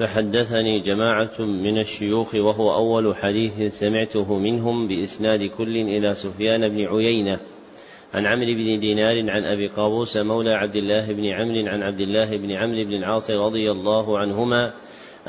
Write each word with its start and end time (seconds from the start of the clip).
فحدثني 0.00 0.80
جماعة 0.80 1.40
من 1.40 1.78
الشيوخ 1.78 2.34
وهو 2.34 2.74
أول 2.74 3.16
حديث 3.16 3.78
سمعته 3.78 4.38
منهم 4.38 4.88
بإسناد 4.88 5.44
كل 5.58 5.76
إلى 5.76 6.14
سفيان 6.14 6.68
بن 6.68 6.86
عيينة 6.86 7.40
عن 8.14 8.26
عمرو 8.26 8.54
بن 8.54 8.80
دينار 8.80 9.30
عن 9.30 9.44
أبي 9.44 9.66
قابوس 9.66 10.16
مولى 10.16 10.50
عبد 10.50 10.76
الله 10.76 11.12
بن 11.12 11.26
عمرو 11.26 11.68
عن 11.68 11.82
عبد 11.82 12.00
الله 12.00 12.36
بن 12.36 12.50
عمرو 12.52 12.84
بن 12.84 12.92
العاص 12.92 13.30
رضي 13.30 13.70
الله 13.70 14.18
عنهما 14.18 14.72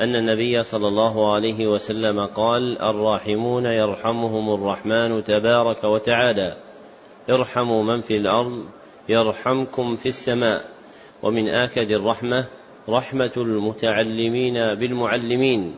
أن 0.00 0.16
النبي 0.16 0.62
صلى 0.62 0.88
الله 0.88 1.34
عليه 1.34 1.66
وسلم 1.66 2.20
قال: 2.20 2.82
الراحمون 2.82 3.64
يرحمهم 3.64 4.54
الرحمن 4.54 5.24
تبارك 5.24 5.84
وتعالى، 5.84 6.56
ارحموا 7.30 7.82
من 7.82 8.00
في 8.00 8.16
الأرض 8.16 8.64
يرحمكم 9.08 9.96
في 9.96 10.08
السماء، 10.08 10.64
ومن 11.22 11.48
آكد 11.48 11.90
الرحمة 11.90 12.44
رحمة 12.88 13.32
المتعلمين 13.36 14.54
بالمعلمين 14.54 15.74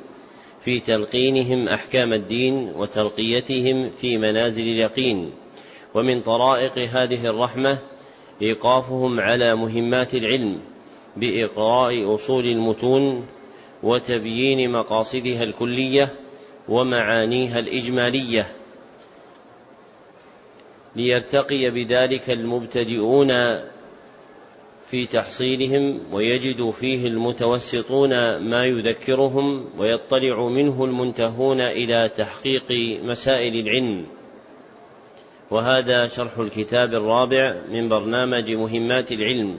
في 0.61 0.81
تلقينهم 0.81 1.69
أحكام 1.69 2.13
الدين 2.13 2.73
وترقيتهم 2.77 3.91
في 3.91 4.19
منازل 4.19 4.63
اليقين، 4.63 5.31
ومن 5.95 6.21
طرائق 6.21 6.79
هذه 6.79 7.27
الرحمة 7.27 7.79
إيقافهم 8.43 9.21
على 9.21 9.55
مهمات 9.55 10.15
العلم 10.15 10.61
بإقراء 11.17 12.15
أصول 12.15 12.47
المتون 12.47 13.27
وتبيين 13.83 14.71
مقاصدها 14.73 15.43
الكلية 15.43 16.09
ومعانيها 16.69 17.59
الإجمالية. 17.59 18.47
ليرتقي 20.97 21.71
بذلك 21.71 22.31
المبتدئون 22.31 23.31
في 24.95 25.07
تحصيلهم 25.07 26.01
ويجد 26.13 26.71
فيه 26.71 27.07
المتوسطون 27.07 28.11
ما 28.37 28.65
يذكرهم 28.65 29.65
ويطلع 29.79 30.49
منه 30.49 30.85
المنتهون 30.85 31.61
إلى 31.61 32.11
تحقيق 32.17 32.73
مسائل 33.05 33.55
العلم. 33.55 34.07
وهذا 35.51 36.07
شرح 36.07 36.39
الكتاب 36.39 36.95
الرابع 36.95 37.57
من 37.71 37.89
برنامج 37.89 38.51
مهمات 38.53 39.13
العلم 39.13 39.57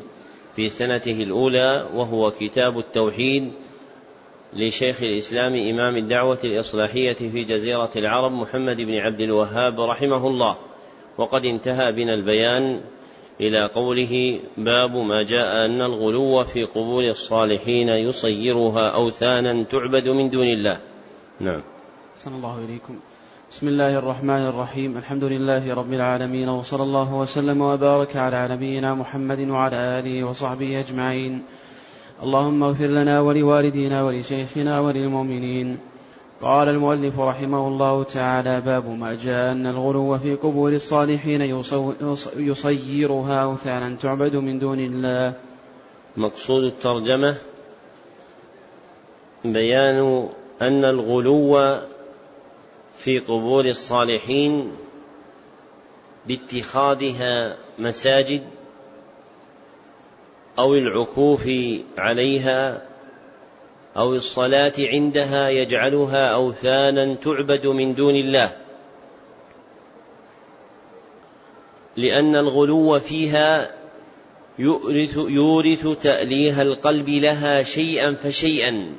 في 0.55 0.69
سنته 0.69 1.23
الأولى 1.23 1.89
وهو 1.95 2.31
كتاب 2.31 2.80
التوحيد 2.80 3.52
لشيخ 4.53 5.03
الإسلام 5.03 5.53
إمام 5.53 5.95
الدعوة 5.97 6.39
الإصلاحية 6.44 7.14
في 7.14 7.44
جزيرة 7.44 7.92
العرب 7.95 8.31
محمد 8.31 8.77
بن 8.77 8.94
عبد 8.94 9.22
الوهاب 9.22 9.80
رحمه 9.80 10.27
الله. 10.27 10.58
وقد 11.17 11.42
انتهى 11.45 11.92
بنا 11.92 12.14
البيان. 12.14 12.81
إلى 13.41 13.66
قوله 13.66 14.39
باب 14.58 14.95
ما 14.95 15.23
جاء 15.23 15.66
أن 15.66 15.81
الغلو 15.81 16.44
في 16.44 16.64
قبور 16.64 17.03
الصالحين 17.03 17.89
يصيرها 17.89 18.89
أوثانا 18.95 19.64
تعبد 19.64 20.09
من 20.09 20.30
دون 20.30 20.47
الله. 20.47 20.77
نعم. 21.39 21.61
صلى 22.17 22.36
الله 22.36 22.66
إليكم. 22.66 22.95
بسم 23.52 23.67
الله 23.67 24.00
الرحمن 24.00 24.47
الرحيم. 24.47 24.97
الحمد 24.97 25.23
لله 25.23 25.73
رب 25.73 25.94
العالمين 25.94 26.50
وصلى 26.50 26.83
الله 26.83 27.14
وسلم 27.14 27.61
وبارك 27.61 28.15
على 28.15 28.48
نبينا 28.52 28.93
محمد 28.93 29.49
وعلى 29.49 29.99
آله 29.99 30.23
وصحبه 30.23 30.80
أجمعين. 30.80 31.43
اللهم 32.23 32.64
اغفر 32.64 32.88
لنا 32.88 33.20
ولوالدينا 33.21 34.04
ولشيخنا 34.04 34.80
وللمؤمنين. 34.80 35.95
قال 36.41 36.69
المؤلف 36.69 37.19
رحمه 37.19 37.67
الله 37.67 38.03
تعالى 38.03 38.61
باب 38.61 38.89
ما 38.89 39.15
جاء 39.15 39.51
أن 39.51 39.67
الغلو 39.67 40.17
في 40.17 40.35
قبور 40.35 40.71
الصالحين 40.71 41.41
يصيرها 42.37 43.43
أوثانا 43.43 43.95
تعبد 44.01 44.35
من 44.35 44.59
دون 44.59 44.79
الله. 44.79 45.33
مقصود 46.17 46.63
الترجمة 46.63 47.35
بيان 49.45 50.29
أن 50.61 50.85
الغلو 50.85 51.77
في 52.97 53.19
قبور 53.19 53.65
الصالحين 53.65 54.71
باتخاذها 56.27 57.55
مساجد 57.79 58.43
أو 60.59 60.73
العكوف 60.73 61.49
عليها 61.97 62.81
أو 63.98 64.16
الصلاة 64.16 64.73
عندها 64.78 65.50
يجعلها 65.50 66.26
أوثانا 66.33 67.16
تعبد 67.16 67.67
من 67.67 67.95
دون 67.95 68.16
الله. 68.16 68.58
لأن 71.98 72.36
الغلو 72.36 73.00
فيها 73.00 73.72
يورث, 74.60 75.17
يورث 75.17 75.88
تأليه 75.88 76.61
القلب 76.61 77.10
لها 77.10 77.64
شيئا 77.64 78.11
فشيئا 78.11 78.95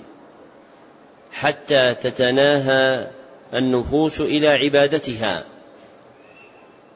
حتى 1.33 1.95
تتناهى 1.95 3.11
النفوس 3.55 4.21
إلى 4.21 4.49
عبادتها. 4.49 5.45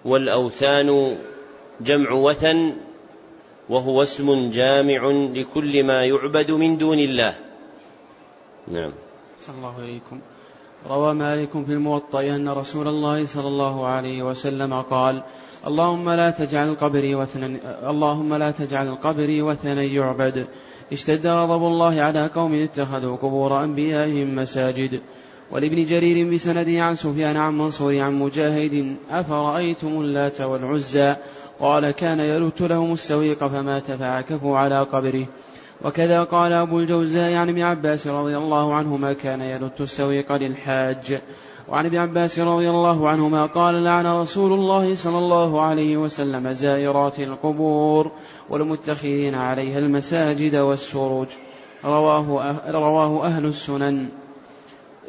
والأوثان 0.05 1.19
جمع 1.81 2.12
وثن 2.12 2.77
وهو 3.69 4.03
اسم 4.03 4.50
جامع 4.50 5.11
لكل 5.34 5.84
ما 5.84 6.05
يعبد 6.05 6.50
من 6.50 6.78
دون 6.78 6.99
الله. 6.99 7.50
نعم. 8.70 8.92
صلى 9.41 9.56
الله 9.56 9.75
عليكم 9.81 10.20
روى 10.91 11.14
مالك 11.14 11.50
في 11.66 11.72
الموطأ 11.72 12.20
أن 12.20 12.48
رسول 12.48 12.88
الله 12.88 13.26
صلى 13.26 13.48
الله 13.48 13.86
عليه 13.86 14.22
وسلم 14.22 14.81
قال 14.81 15.22
اللهم 15.66 16.10
لا 16.10 16.31
تجعل 16.31 16.75
قبري 16.75 17.14
وثنا 17.14 17.47
اللهم 17.91 18.34
لا 18.34 18.50
تجعل 18.50 18.94
قبري 18.94 19.42
وثنا 19.42 19.82
يعبد. 19.82 20.47
اشتد 20.92 21.26
غضب 21.26 21.62
الله 21.66 22.00
على 22.00 22.26
قوم 22.26 22.54
اتخذوا 22.54 23.16
قبور 23.16 23.64
أنبيائهم 23.64 24.36
مساجد. 24.36 25.00
ولابن 25.52 25.84
جرير 25.84 26.34
بسنده 26.34 26.82
عن 26.82 26.94
سفيان 26.94 27.37
عن 27.37 27.58
منصور 27.58 27.98
عن 27.98 28.19
مجاهد 28.19 28.97
أفرأيتم 29.10 29.88
اللات 29.88 30.41
والعزى؟ 30.41 31.16
قال 31.60 31.91
كان 31.91 32.20
يلت 32.20 32.60
لهم 32.60 32.92
السويق 32.92 33.47
فمات 33.47 33.91
فعكفوا 33.91 34.58
على 34.58 34.82
قبره. 34.82 35.26
وكذا 35.84 36.22
قال 36.22 36.52
أبو 36.52 36.78
الجوزاء 36.78 37.34
عن 37.34 37.48
ابن 37.48 37.60
عباس 37.62 38.06
رضي 38.06 38.36
الله 38.36 38.74
عنهما 38.74 39.12
كان 39.12 39.41
يلت 39.41 39.80
السويق 39.80 40.32
للحاج. 40.32 41.20
وعن 41.68 41.86
ابن 41.86 41.96
عباس 41.96 42.38
رضي 42.38 42.70
الله 42.70 43.08
عنهما 43.08 43.46
قال 43.46 43.84
لعن 43.84 44.06
رسول 44.06 44.52
الله 44.52 44.94
صلى 44.94 45.19
الله 45.19 45.60
عليه 45.60 45.96
وسلم 45.96 46.52
زائرات 46.52 47.20
القبور 47.20 48.10
والمتخذين 48.48 49.34
عليها 49.34 49.78
المساجد 49.78 50.56
والسروج. 50.56 51.28
رواه, 51.84 52.42
أه 52.42 52.70
رواه 52.70 53.26
أهل 53.26 53.46
السنن. 53.46 54.08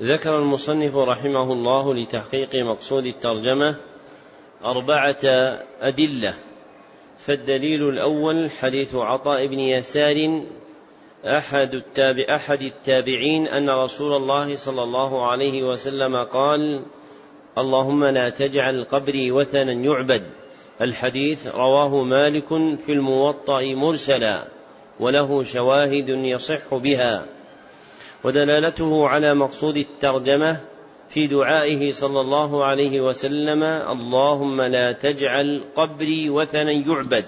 ذكر 0.02 0.40
المصنف 0.40 0.96
رحمه 0.96 1.54
الله 1.54 1.94
لتحقيق 1.94 2.56
مقصود 2.56 3.06
الترجمة 3.06 3.76
أربعة 4.66 5.24
أدلة. 5.82 6.34
فالدليل 7.26 7.90
الأول 7.90 8.52
حديث 8.52 8.96
عطاء 8.96 9.48
بن 9.48 9.60
يسار 9.60 10.42
أحد 11.26 11.74
التابع 11.74 12.36
أحد 12.36 12.62
التابعين 12.62 13.48
أن 13.48 13.70
رسول 13.70 14.14
الله 14.14 14.56
صلى 14.56 14.84
الله 14.84 15.32
عليه 15.32 15.64
وسلم 15.64 16.24
قال: 16.24 16.84
اللهم 17.58 18.06
لا 18.06 18.30
تجعل 18.30 18.84
قبري 18.84 19.32
وثنا 19.32 19.72
يعبد. 19.72 20.24
الحديث 20.82 21.48
رواه 21.48 22.04
مالك 22.04 22.48
في 22.86 22.92
الموطأ 22.92 23.62
مرسلا 23.62 24.48
وله 25.00 25.44
شواهد 25.44 26.10
يصح 26.10 26.76
بها 26.76 27.26
ودلالته 28.24 29.08
على 29.08 29.34
مقصود 29.34 29.78
الترجمة 29.78 30.60
في 31.14 31.28
دعائه 31.28 31.92
صلى 31.92 32.22
الله 32.22 32.66
عليه 32.66 33.02
وسلم 33.02 33.64
اللهم 33.64 34.62
لا 34.62 34.92
تجعل 34.92 35.62
قبري 35.76 36.30
وثنا 36.30 36.72
يعبد. 36.72 37.26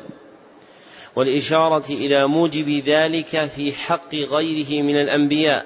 والإشارة 1.15 1.85
إلى 1.89 2.27
موجب 2.27 2.83
ذلك 2.85 3.45
في 3.45 3.71
حق 3.71 4.15
غيره 4.15 4.83
من 4.83 4.95
الأنبياء 4.95 5.65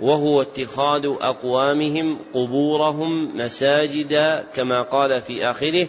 وهو 0.00 0.42
اتخاذ 0.42 1.06
أقوامهم 1.20 2.18
قبورهم 2.34 3.36
مساجدا 3.36 4.44
كما 4.54 4.82
قال 4.82 5.22
في 5.22 5.50
آخره 5.50 5.88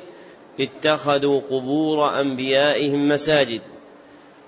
اتخذوا 0.59 1.41
قبور 1.49 2.21
أنبيائهم 2.21 3.07
مساجد. 3.07 3.61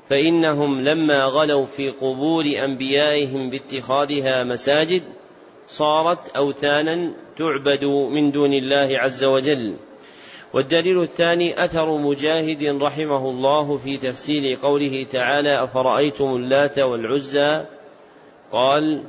فإنهم 0.09 0.81
لما 0.81 1.23
غلوا 1.23 1.65
في 1.65 1.89
قبور 1.89 2.45
أنبيائهم 2.45 3.50
باتخاذها 3.50 4.44
مساجد 4.44 5.01
صارت 5.71 6.29
أوثانا 6.35 7.12
تعبد 7.38 7.85
من 7.85 8.31
دون 8.31 8.53
الله 8.53 8.89
عز 9.00 9.23
وجل. 9.23 9.75
والدليل 10.53 11.01
الثاني 11.01 11.65
أثر 11.65 11.97
مجاهد 11.97 12.81
رحمه 12.81 13.29
الله 13.29 13.77
في 13.77 13.97
تفسير 13.97 14.57
قوله 14.63 15.06
تعالى 15.12 15.63
أفرأيتم 15.63 16.35
اللات 16.35 16.79
والعزى؟ 16.79 17.65
قال 18.51 19.03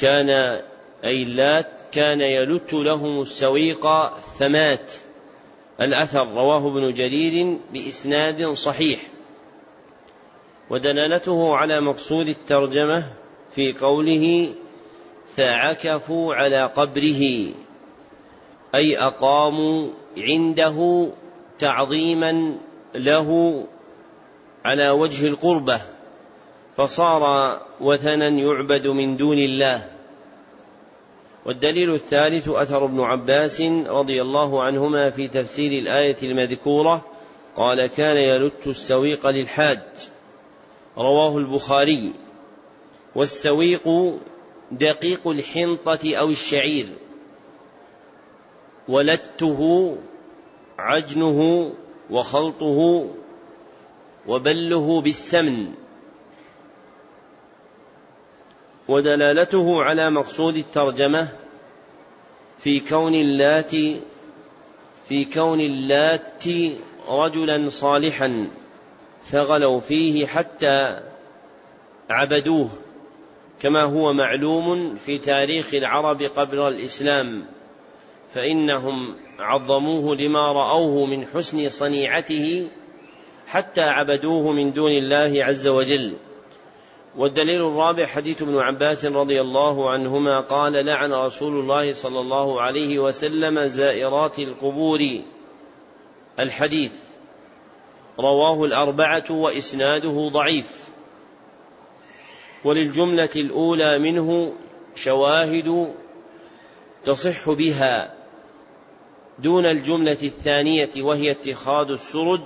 كان 0.00 0.30
أي 1.04 1.22
اللات 1.22 1.66
كان 1.92 2.20
يلت 2.20 2.72
لهم 2.72 3.22
السويق 3.22 3.86
فمات 4.38 4.92
الأثر 5.80 6.28
رواه 6.28 6.68
ابن 6.68 6.94
جرير 6.94 7.56
بإسناد 7.72 8.44
صحيح. 8.44 9.00
ودلالته 10.70 11.56
على 11.56 11.80
مقصود 11.80 12.28
الترجمة 12.28 13.04
في 13.54 13.72
قوله 13.72 14.48
فعكفوا 15.36 16.34
على 16.34 16.64
قبره 16.64 17.52
أي 18.74 18.98
أقاموا 18.98 19.88
عنده 20.18 21.08
تعظيما 21.58 22.54
له 22.94 23.62
على 24.64 24.90
وجه 24.90 25.26
القربة. 25.26 25.80
فصار 26.76 27.56
وثنا 27.80 28.28
يعبد 28.28 28.86
من 28.86 29.16
دون 29.16 29.38
الله. 29.38 29.86
والدليل 31.46 31.94
الثالث 31.94 32.48
أثر 32.48 32.84
ابن 32.84 33.00
عباس 33.00 33.60
رضي 33.86 34.22
الله 34.22 34.62
عنهما 34.62 35.10
في 35.10 35.28
تفسير 35.28 35.72
الآية 35.72 36.16
المذكورة 36.22 37.04
قال 37.56 37.86
كان 37.86 38.16
يلت 38.16 38.66
السويق 38.66 39.26
للحاج 39.26 39.80
رواه 40.98 41.38
البخاري. 41.38 42.12
والسويق 43.14 43.88
دقيق 44.70 45.28
الحنطة 45.28 46.16
أو 46.16 46.28
الشعير. 46.28 46.86
ولته 48.88 49.96
عجنه 50.78 51.72
وخلطه 52.10 53.10
وبله 54.26 55.00
بالسمن 55.00 55.72
ودلالته 58.88 59.82
على 59.82 60.10
مقصود 60.10 60.56
الترجمة 60.56 61.28
في 62.62 62.80
كون 62.80 63.14
اللات 63.14 63.70
في 65.08 65.24
كون 65.34 65.60
اللات 65.60 66.44
رجلا 67.08 67.70
صالحا 67.70 68.46
فغلوا 69.24 69.80
فيه 69.80 70.26
حتى 70.26 71.00
عبدوه. 72.10 72.68
كما 73.60 73.82
هو 73.82 74.12
معلوم 74.12 74.96
في 74.96 75.18
تاريخ 75.18 75.74
العرب 75.74 76.22
قبل 76.22 76.58
الإسلام 76.58 77.44
فإنهم 78.34 79.16
عظموه 79.38 80.16
لما 80.16 80.52
رأوه 80.52 81.06
من 81.06 81.26
حسن 81.26 81.68
صنيعته 81.68 82.68
حتى 83.46 83.80
عبدوه 83.80 84.52
من 84.52 84.72
دون 84.72 84.90
الله 84.90 85.44
عز 85.44 85.66
وجل. 85.66 86.16
والدليل 87.16 87.60
الرابع 87.60 88.06
حديث 88.06 88.42
ابن 88.42 88.58
عباس 88.58 89.04
رضي 89.04 89.40
الله 89.40 89.90
عنهما 89.90 90.40
قال 90.40 90.72
لعن 90.72 91.12
رسول 91.12 91.60
الله 91.60 91.92
صلى 91.92 92.20
الله 92.20 92.60
عليه 92.60 92.98
وسلم 92.98 93.60
زائرات 93.60 94.38
القبور. 94.38 95.00
الحديث 96.38 96.92
رواه 98.18 98.64
الأربعة 98.64 99.24
وإسناده 99.30 100.28
ضعيف. 100.32 100.79
وللجملة 102.64 103.28
الأولى 103.36 103.98
منه 103.98 104.52
شواهد 104.94 105.94
تصح 107.04 107.50
بها 107.50 108.14
دون 109.38 109.66
الجملة 109.66 110.16
الثانية 110.22 110.90
وهي 110.98 111.30
اتخاذ 111.30 111.90
السرج 111.90 112.40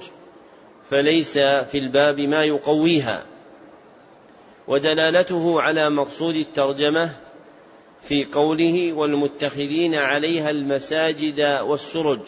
فليس 0.91 1.39
في 1.39 1.79
الباب 1.79 2.21
ما 2.21 2.45
يقويها. 2.45 3.25
ودلالته 4.69 5.61
على 5.61 5.91
مقصود 5.91 6.37
الترجمة 6.37 7.11
في 8.03 8.25
قوله 8.25 8.93
والمتخذين 8.93 9.95
عليها 9.95 10.51
المساجد 10.51 11.61
والسرج 11.63 12.21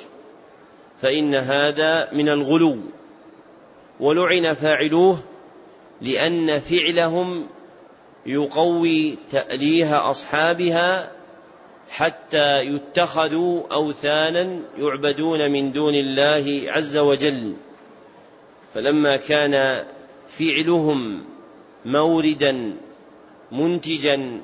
فإن 1.03 1.35
هذا 1.35 2.09
من 2.13 2.29
الغلو. 2.29 2.77
ولعن 4.01 4.55
فاعلوه 4.55 5.19
لأن 6.01 6.61
فعلهم 6.61 7.47
يقوي 8.27 9.19
تأليه 9.31 10.11
أصحابها 10.11 11.13
حتى 11.91 12.61
يتخذوا 12.61 13.63
أوثانا 13.73 14.61
يعبدون 14.79 15.51
من 15.53 15.73
دون 15.73 15.95
الله 15.95 16.63
عز 16.67 16.97
وجل. 16.97 17.55
فلما 18.75 19.17
كان 19.17 19.85
فعلهم 20.29 21.25
موردا 21.85 22.77
منتجا 23.53 24.41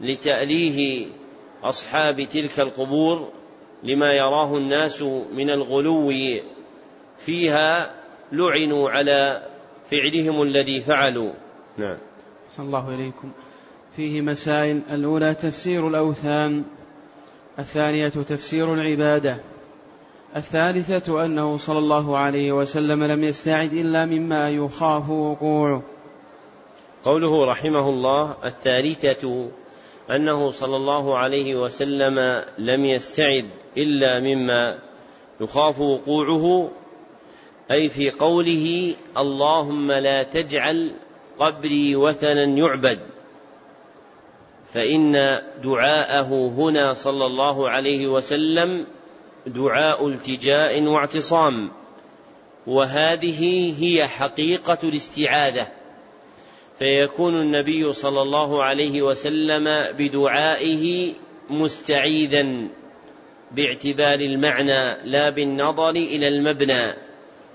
لتأليه 0.00 1.06
أصحاب 1.64 2.28
تلك 2.32 2.60
القبور 2.60 3.28
لما 3.82 4.12
يراه 4.12 4.56
الناس 4.56 5.02
من 5.32 5.50
الغلو 5.50 6.12
فيها 7.18 7.94
لعنوا 8.32 8.90
على 8.90 9.42
فعلهم 9.90 10.42
الذي 10.42 10.80
فعلوا. 10.80 11.32
نعم. 11.78 11.98
صلى 12.56 12.66
الله 12.66 12.94
إليكم. 12.94 13.30
فيه 13.96 14.20
مسائل. 14.20 14.80
الأولى 14.90 15.34
تفسير 15.34 15.88
الأوثان. 15.88 16.64
الثانية 17.58 18.08
تفسير 18.08 18.74
العبادة. 18.74 19.36
الثالثة 20.36 21.24
أنه 21.24 21.56
صلى 21.56 21.78
الله 21.78 22.18
عليه 22.18 22.52
وسلم 22.52 23.04
لم 23.04 23.24
يستعد 23.24 23.72
إلا 23.72 24.06
مما 24.06 24.50
يخاف 24.50 25.10
وقوعه. 25.10 25.82
قوله 27.04 27.46
رحمه 27.46 27.88
الله 27.88 28.36
الثالثة 28.44 29.48
أنه 30.10 30.50
صلى 30.50 30.76
الله 30.76 31.18
عليه 31.18 31.56
وسلم 31.56 32.42
لم 32.58 32.84
يستعد 32.84 33.46
إلا 33.76 34.20
مما 34.20 34.78
يخاف 35.40 35.80
وقوعه 35.80 36.70
أي 37.70 37.88
في 37.88 38.10
قوله 38.10 38.94
اللهم 39.18 39.92
لا 39.92 40.22
تجعل 40.22 40.94
قبري 41.46 41.96
وثنا 41.96 42.44
يعبد. 42.44 42.98
فإن 44.74 45.38
دعاءه 45.64 46.48
هنا 46.48 46.94
صلى 46.94 47.26
الله 47.26 47.70
عليه 47.70 48.06
وسلم 48.06 48.86
دعاء 49.46 50.08
التجاء 50.08 50.82
واعتصام. 50.82 51.70
وهذه 52.66 53.74
هي 53.84 54.08
حقيقة 54.08 54.78
الاستعاذة. 54.84 55.68
فيكون 56.78 57.40
النبي 57.40 57.92
صلى 57.92 58.22
الله 58.22 58.64
عليه 58.64 59.02
وسلم 59.02 59.64
بدعائه 59.98 61.12
مستعيذا 61.50 62.68
باعتبار 63.52 64.20
المعنى 64.20 65.10
لا 65.10 65.30
بالنظر 65.30 65.90
إلى 65.90 66.28
المبنى. 66.28 66.92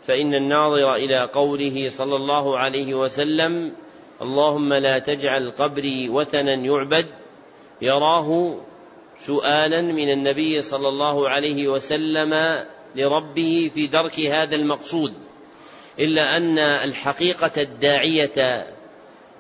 فإن 0.08 0.34
الناظر 0.36 0.96
إلى 0.96 1.24
قوله 1.34 1.90
صلى 1.90 2.16
الله 2.16 2.58
عليه 2.58 2.94
وسلم 2.94 3.74
اللهم 4.22 4.74
لا 4.74 5.00
تجعل 5.00 5.52
قبري 5.52 6.10
وثنا 6.10 6.54
يعبد 6.54 7.06
يراه 7.82 8.58
سؤالا 9.20 9.82
من 9.82 10.10
النبي 10.10 10.62
صلى 10.62 10.88
الله 10.88 11.30
عليه 11.30 11.68
وسلم 11.68 12.64
لربه 12.96 13.72
في 13.74 13.88
درك 13.88 14.20
هذا 14.20 14.56
المقصود. 14.56 15.14
إلا 16.00 16.38
أن 16.38 16.60
الحقيقة 16.60 17.62
الداعية 17.62 18.68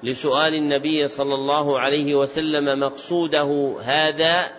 لسؤال 0.03 0.53
النبي 0.53 1.07
صلى 1.07 1.35
الله 1.35 1.79
عليه 1.79 2.15
وسلم 2.15 2.79
مقصوده 2.79 3.75
هذا 3.81 4.51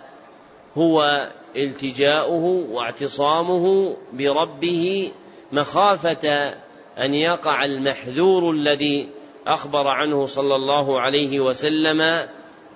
هو 0.77 1.29
التجاؤه 1.55 2.65
واعتصامه 2.71 3.97
بربه 4.13 5.11
مخافة 5.51 6.53
أن 6.97 7.13
يقع 7.13 7.65
المحذور 7.65 8.51
الذي 8.51 9.09
أخبر 9.47 9.87
عنه 9.87 10.25
صلى 10.25 10.55
الله 10.55 10.99
عليه 11.01 11.39
وسلم 11.39 12.27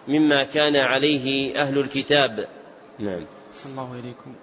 مما 0.08 0.44
كان 0.44 0.76
عليه 0.76 1.56
أهل 1.62 1.80
الكتاب. 1.80 2.48
نعم. 3.00 3.22
صلى 3.56 3.72
الله 3.72 3.94
إليكم 3.94 4.34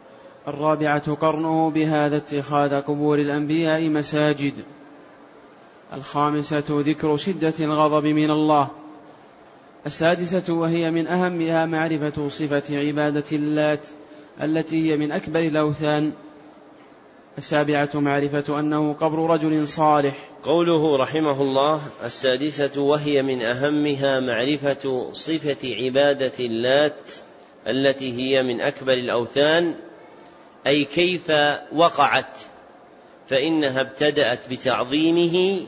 الرابعة 0.49 1.15
قرنه 1.15 1.71
بهذا 1.71 2.17
اتخاذ 2.17 2.81
قبور 2.81 3.19
الأنبياء 3.19 3.89
مساجد. 3.89 4.55
الخامسة 5.93 6.65
ذكر 6.69 7.17
شدة 7.17 7.55
الغضب 7.61 8.05
من 8.05 8.31
الله. 8.31 8.69
السادسة 9.87 10.55
وهي 10.55 10.91
من 10.91 11.07
أهمها 11.07 11.67
معرفة 11.67 12.29
صفة 12.29 12.79
عبادة 12.79 13.25
اللات 13.33 13.87
التي 14.43 14.91
هي 14.91 14.97
من 14.97 15.13
أكبر 15.13 15.41
الأوثان. 15.41 16.13
السابعة 17.41 17.91
معرفة 17.95 18.61
أنه 18.61 18.93
قبر 18.93 19.31
رجل 19.31 19.69
صالح. 19.69 20.15
قوله 20.43 20.97
رحمه 20.97 21.43
الله 21.43 21.81
السادسة 22.05 22.81
وهي 22.81 23.23
من 23.23 23.43
أهمها 23.43 24.21
معرفة 24.21 25.13
صفة 25.13 25.75
عبادة 25.85 26.33
اللات 26.41 27.13
التي 27.67 28.13
هي 28.13 28.43
من 28.43 28.61
أكبر 28.61 28.93
الأوثان 28.93 29.75
أي 30.67 30.85
كيف 30.85 31.33
وقعت 31.73 32.39
فإنها 33.29 33.81
ابتدأت 33.81 34.51
بتعظيمه 34.51 35.67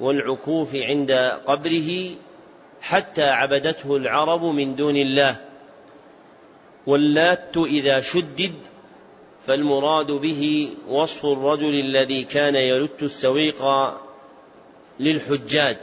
والعكوف 0.00 0.74
عند 0.74 1.12
قبره 1.46 2.10
حتى 2.80 3.30
عبدته 3.30 3.96
العرب 3.96 4.44
من 4.44 4.76
دون 4.76 4.96
الله. 4.96 5.36
واللات 6.86 7.56
إذا 7.56 8.00
شدد 8.00 8.54
فالمراد 9.48 10.06
به 10.06 10.70
وصف 10.88 11.26
الرجل 11.26 11.80
الذي 11.80 12.24
كان 12.24 12.56
يلت 12.56 13.02
السويق 13.02 13.64
للحجاج. 15.00 15.76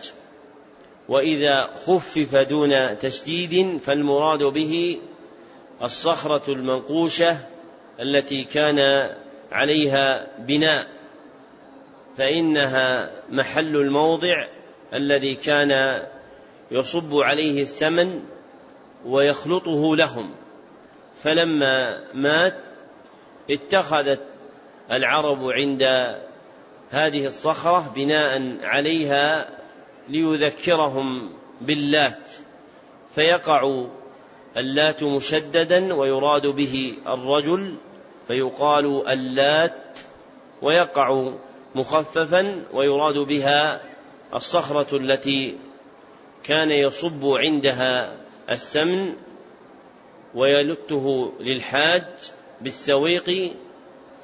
وإذا 1.10 1.70
خفف 1.86 2.36
دون 2.36 3.00
تشديد 3.00 3.78
فالمراد 3.78 4.44
به 4.44 5.00
الصخرة 5.84 6.42
المنقوشة 6.48 7.38
التي 8.00 8.44
كان 8.44 9.10
عليها 9.52 10.28
بناء 10.40 10.88
فإنها 12.18 13.12
محل 13.30 13.76
الموضع 13.76 14.48
الذي 14.94 15.36
كان 15.36 16.02
يصب 16.72 17.16
عليه 17.16 17.62
السمن 17.62 18.24
ويخلطه 19.06 19.96
لهم. 19.96 20.32
فلما 21.24 22.04
مات 22.14 22.65
اتخذت 23.50 24.22
العرب 24.92 25.50
عند 25.50 25.84
هذه 26.92 27.26
الصخرة 27.26 27.92
بناء 27.96 28.58
عليها 28.64 29.50
ليذكرهم 30.10 31.30
باللات 31.62 32.32
فيقع 33.16 33.86
اللات 34.58 35.04
مشددا 35.04 35.94
ويراد 35.94 36.48
به 36.48 36.94
الرجل 37.08 37.76
فيقال 38.28 39.10
اللات 39.10 40.00
ويقع 40.62 41.32
مخففا 41.76 42.64
ويراد 42.74 43.18
بها 43.18 43.82
الصخرة 44.34 44.98
التي 44.98 45.58
كان 46.44 46.72
يصب 46.72 47.26
عندها 47.26 48.16
السمن 48.50 49.14
ويلته 50.36 51.34
للحاج 51.40 52.04
بالسويق 52.62 53.54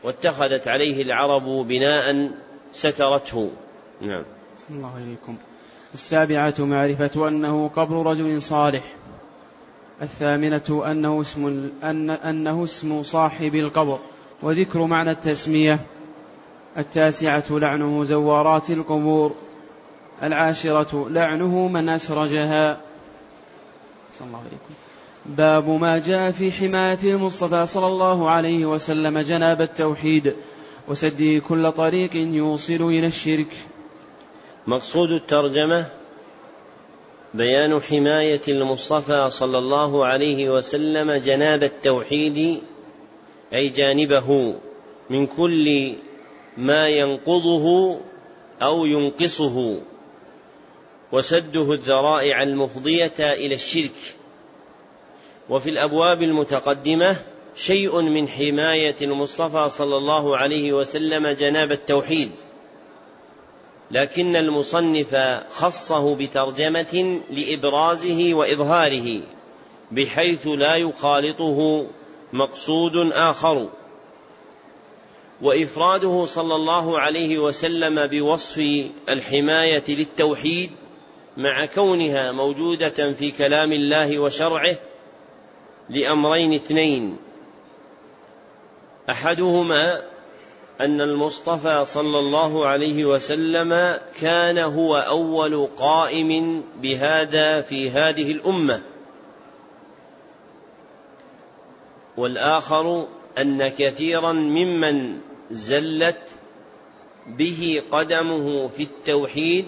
واتخذت 0.03 0.67
عليه 0.67 1.01
العرب 1.01 1.43
بناء 1.43 2.31
سترته. 2.73 3.51
نعم. 4.01 4.23
الله 4.69 4.97
إليكم 4.97 5.35
السابعة 5.93 6.53
معرفة 6.59 7.27
أنه 7.27 7.67
قبر 7.67 8.05
رجل 8.05 8.41
صالح. 8.41 8.83
الثامنة 10.01 10.83
أنه 10.91 11.21
اسم 11.21 11.71
أن 11.83 12.09
أنه 12.09 12.63
اسم 12.63 13.03
صاحب 13.03 13.55
القبر. 13.55 13.99
وذكر 14.43 14.85
معنى 14.85 15.11
التسمية. 15.11 15.79
التاسعة 16.77 17.43
لعنه 17.49 18.03
زوارات 18.03 18.69
القبور. 18.69 19.35
العاشرة 20.23 21.09
لعنه 21.09 21.67
من 21.67 21.89
أسرجها. 21.89 22.81
صلى 24.13 24.27
الله 24.27 24.39
عليكم. 24.39 24.90
باب 25.25 25.69
ما 25.69 25.97
جاء 25.97 26.31
في 26.31 26.51
حماية 26.51 26.97
المصطفى 27.03 27.65
صلى 27.65 27.87
الله 27.87 28.29
عليه 28.29 28.65
وسلم 28.65 29.19
جناب 29.19 29.61
التوحيد. 29.61 30.35
وسده 30.87 31.39
كل 31.39 31.71
طريق 31.71 32.15
يوصل 32.15 32.81
إلى 32.81 33.07
الشرك. 33.07 33.47
مقصود 34.67 35.09
الترجمة 35.11 35.85
بيان 37.33 37.81
حماية 37.81 38.41
المصطفى 38.47 39.29
صلى 39.29 39.57
الله 39.57 40.05
عليه 40.05 40.49
وسلم 40.49 41.11
جناب 41.11 41.63
التوحيد 41.63 42.61
أي 43.53 43.69
جانبه 43.69 44.55
من 45.09 45.27
كل 45.27 45.95
ما 46.57 46.87
ينقضه 46.87 47.97
أو 48.61 48.85
ينقصه. 48.85 49.81
وسده 51.11 51.73
الذرائع 51.73 52.43
المفضية 52.43 53.13
إلى 53.19 53.55
الشرك. 53.55 54.15
وفي 55.49 55.69
الأبواب 55.69 56.23
المتقدمة 56.23 57.15
شيء 57.55 58.01
من 58.01 58.27
حماية 58.27 58.95
المصطفى 59.01 59.69
صلى 59.69 59.97
الله 59.97 60.37
عليه 60.37 60.73
وسلم 60.73 61.27
جناب 61.27 61.71
التوحيد. 61.71 62.31
لكن 63.91 64.35
المصنف 64.35 65.15
خصه 65.49 66.15
بترجمة 66.15 67.19
لإبرازه 67.31 68.33
وإظهاره 68.33 69.21
بحيث 69.91 70.47
لا 70.47 70.75
يخالطه 70.75 71.85
مقصود 72.33 73.11
آخر. 73.13 73.67
وإفراده 75.41 76.25
صلى 76.25 76.55
الله 76.55 76.99
عليه 76.99 77.39
وسلم 77.39 78.07
بوصف 78.07 78.85
الحماية 79.09 79.83
للتوحيد 79.87 80.71
مع 81.37 81.65
كونها 81.65 82.31
موجودة 82.31 83.13
في 83.13 83.31
كلام 83.31 83.71
الله 83.71 84.19
وشرعه 84.19 84.75
لأمرين 85.89 86.53
اثنين. 86.53 87.17
أحدهما 89.09 90.01
أن 90.81 91.01
المصطفى 91.01 91.85
صلى 91.85 92.19
الله 92.19 92.67
عليه 92.67 93.05
وسلم 93.05 93.99
كان 94.19 94.57
هو 94.57 94.97
أول 94.97 95.67
قائم 95.77 96.63
بهذا 96.81 97.61
في 97.61 97.89
هذه 97.89 98.31
الأمة. 98.31 98.81
والآخر 102.17 103.07
أن 103.37 103.67
كثيرا 103.67 104.31
ممن 104.31 105.19
زلت 105.51 106.35
به 107.27 107.81
قدمه 107.91 108.67
في 108.67 108.83
التوحيد 108.83 109.65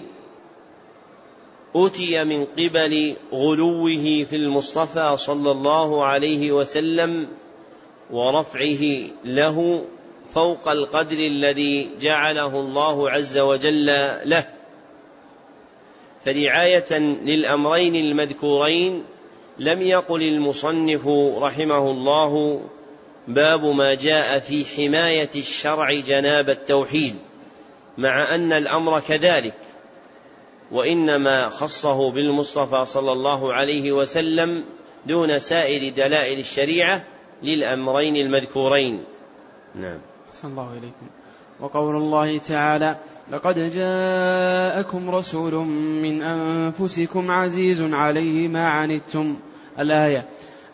أتي 1.76 2.24
من 2.24 2.44
قبل 2.44 3.16
غلوه 3.32 4.24
في 4.30 4.36
المصطفى 4.36 5.16
صلى 5.18 5.50
الله 5.50 6.04
عليه 6.04 6.52
وسلم 6.52 7.28
ورفعه 8.10 8.84
له 9.24 9.84
فوق 10.34 10.68
القدر 10.68 11.18
الذي 11.18 11.88
جعله 12.00 12.60
الله 12.60 13.10
عز 13.10 13.38
وجل 13.38 13.86
له. 14.24 14.46
فرعاية 16.24 16.98
للأمرين 16.98 17.96
المذكورين 17.96 19.04
لم 19.58 19.82
يقل 19.82 20.22
المصنف 20.22 21.08
رحمه 21.38 21.90
الله 21.90 22.62
باب 23.28 23.64
ما 23.64 23.94
جاء 23.94 24.38
في 24.38 24.64
حماية 24.64 25.30
الشرع 25.36 25.92
جناب 25.92 26.50
التوحيد 26.50 27.14
مع 27.98 28.34
أن 28.34 28.52
الأمر 28.52 29.00
كذلك. 29.00 29.54
وإنما 30.72 31.48
خصه 31.48 32.10
بالمصطفى 32.10 32.84
صلى 32.84 33.12
الله 33.12 33.52
عليه 33.52 33.92
وسلم 33.92 34.64
دون 35.06 35.38
سائر 35.38 35.92
دلائل 35.92 36.38
الشريعة 36.38 37.04
للأمرين 37.42 38.16
المذكورين. 38.16 39.04
نعم. 39.74 39.98
صلى 40.42 40.50
الله 40.50 40.72
إليكم. 40.72 41.06
وقول 41.60 41.96
الله 41.96 42.38
تعالى 42.38 42.96
لقد 43.32 43.72
جاءكم 43.74 45.10
رسول 45.10 45.54
من 46.02 46.22
أنفسكم 46.22 47.30
عزيز 47.30 47.82
عليه 47.82 48.48
ما 48.48 48.66
عنتم. 48.66 49.36
الآية 49.78 50.28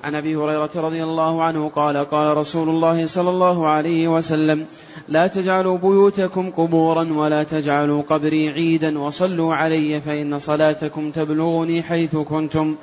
عن 0.04 0.14
أبي 0.14 0.36
هريرة 0.36 0.70
رضي 0.76 1.04
الله 1.04 1.42
عنه 1.42 1.68
قال 1.68 1.96
قال 1.96 2.36
رسول 2.36 2.68
الله 2.68 3.06
صلى 3.06 3.30
الله 3.30 3.66
عليه 3.66 4.08
وسلم 4.08 4.66
لا 5.08 5.26
تجعلوا 5.26 5.78
بيوتكم 5.78 6.50
قبورا 6.50 7.12
ولا 7.12 7.42
تجعلوا 7.42 8.02
قبري 8.02 8.48
عيدا 8.48 8.98
وصلوا 8.98 9.54
علي 9.54 10.00
فإن 10.00 10.38
صلاتكم 10.38 11.10
تبلغني 11.10 11.82
حيث 11.82 12.16
كنتم. 12.16 12.76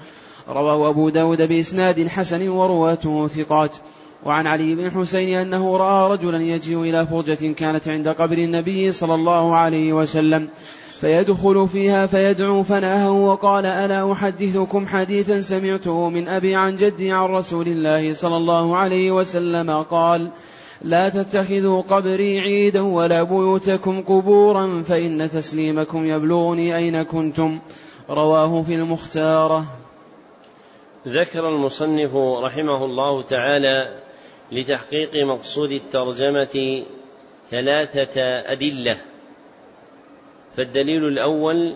رواه 0.50 0.90
أبو 0.90 1.10
داود 1.10 1.42
بإسناد 1.42 2.08
حسن 2.08 2.50
ورواته 2.50 3.28
ثقات. 3.28 3.76
وعن 4.26 4.48
علي 4.48 4.76
بن 4.76 4.86
الحسين 4.86 5.38
أنه 5.38 5.78
رأى 5.78 6.12
رجلا 6.12 6.42
يجيء 6.42 6.82
إلى 6.82 7.06
فرجة 7.06 7.54
كانت 7.54 7.88
عند 7.88 8.08
قبر 8.08 8.38
النبي 8.38 8.92
صلى 8.92 9.16
الله 9.16 9.56
عليه 9.56 9.94
وسلم. 9.94 10.50
فيدخل 11.02 11.68
فيها 11.68 12.08
فيدعو 12.08 12.64
فناهه 12.64 13.12
وقال 13.12 13.66
ألا 13.66 14.12
أحدثكم 14.12 14.88
حديثا 14.88 15.42
سمعته 15.42 16.10
من 16.10 16.28
أبي 16.28 16.56
عن 16.56 16.76
جدي 16.76 17.12
عن 17.12 17.26
رسول 17.30 17.68
الله 17.68 18.14
صلى 18.14 18.38
الله 18.38 18.78
عليه 18.78 19.12
وسلم 19.12 19.84
قال 19.84 20.30
لا 20.82 21.10
تتخذوا 21.10 21.82
قبري 21.82 22.40
عيدا 22.40 22.82
ولا 22.82 23.24
بيوتكم 23.24 24.02
قبورا 24.02 24.84
فإن 24.84 25.30
تسليمكم 25.32 26.06
يبلغني 26.06 26.76
أين 26.76 27.04
كنتم 27.04 27.60
رواه 28.10 28.64
في 28.64 28.76
المختارة. 28.76 29.66
ذكر 31.08 31.50
المصنف 31.50 32.16
رحمه 32.16 32.86
الله 32.86 33.22
تعالى 33.22 34.00
لتحقيق 34.52 35.12
مقصود 35.16 35.72
الترجمة 35.72 36.84
ثلاثة 37.52 38.22
أدلة. 38.52 38.98
فالدليل 40.58 41.08
الأول 41.08 41.74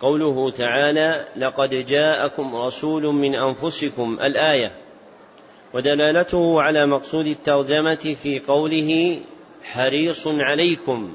قوله 0.00 0.50
تعالى 0.50 1.24
لقد 1.36 1.86
جاءكم 1.86 2.56
رسول 2.56 3.02
من 3.02 3.34
أنفسكم 3.34 4.18
الآية. 4.22 4.72
ودلالته 5.74 6.62
على 6.62 6.86
مقصود 6.86 7.26
الترجمة 7.26 8.16
في 8.22 8.40
قوله 8.48 9.20
حريص 9.62 10.26
عليكم 10.26 11.14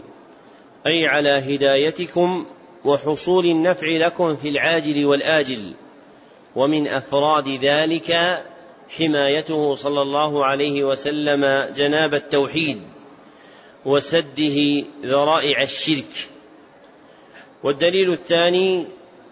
أي 0.87 1.07
على 1.07 1.29
هدايتكم 1.29 2.45
وحصول 2.85 3.45
النفع 3.45 3.87
لكم 3.87 4.35
في 4.35 4.49
العاجل 4.49 5.05
والآجل. 5.05 5.73
ومن 6.55 6.87
أفراد 6.87 7.47
ذلك 7.47 8.43
حمايته 8.89 9.75
صلى 9.75 10.01
الله 10.01 10.45
عليه 10.45 10.83
وسلم 10.83 11.69
جناب 11.75 12.13
التوحيد 12.13 12.81
وسده 13.85 14.83
ذرائع 15.05 15.61
الشرك. 15.61 16.31
والدليل 17.63 18.11
الثاني 18.11 18.85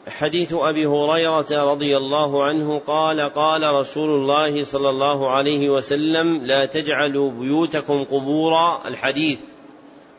حديث 0.08 0.54
أبي 0.54 0.86
هريرة 0.86 1.72
رضي 1.72 1.98
الله 1.98 2.44
عنه 2.44 2.80
قال 2.88 3.22
قال 3.22 3.74
رسول 3.74 4.10
الله 4.10 4.64
صلى 4.64 4.90
الله 4.90 5.30
عليه 5.30 5.70
وسلم 5.70 6.46
لا 6.46 6.66
تجعلوا 6.66 7.32
بيوتكم 7.32 8.04
قبورا 8.04 8.82
الحديث 8.88 9.40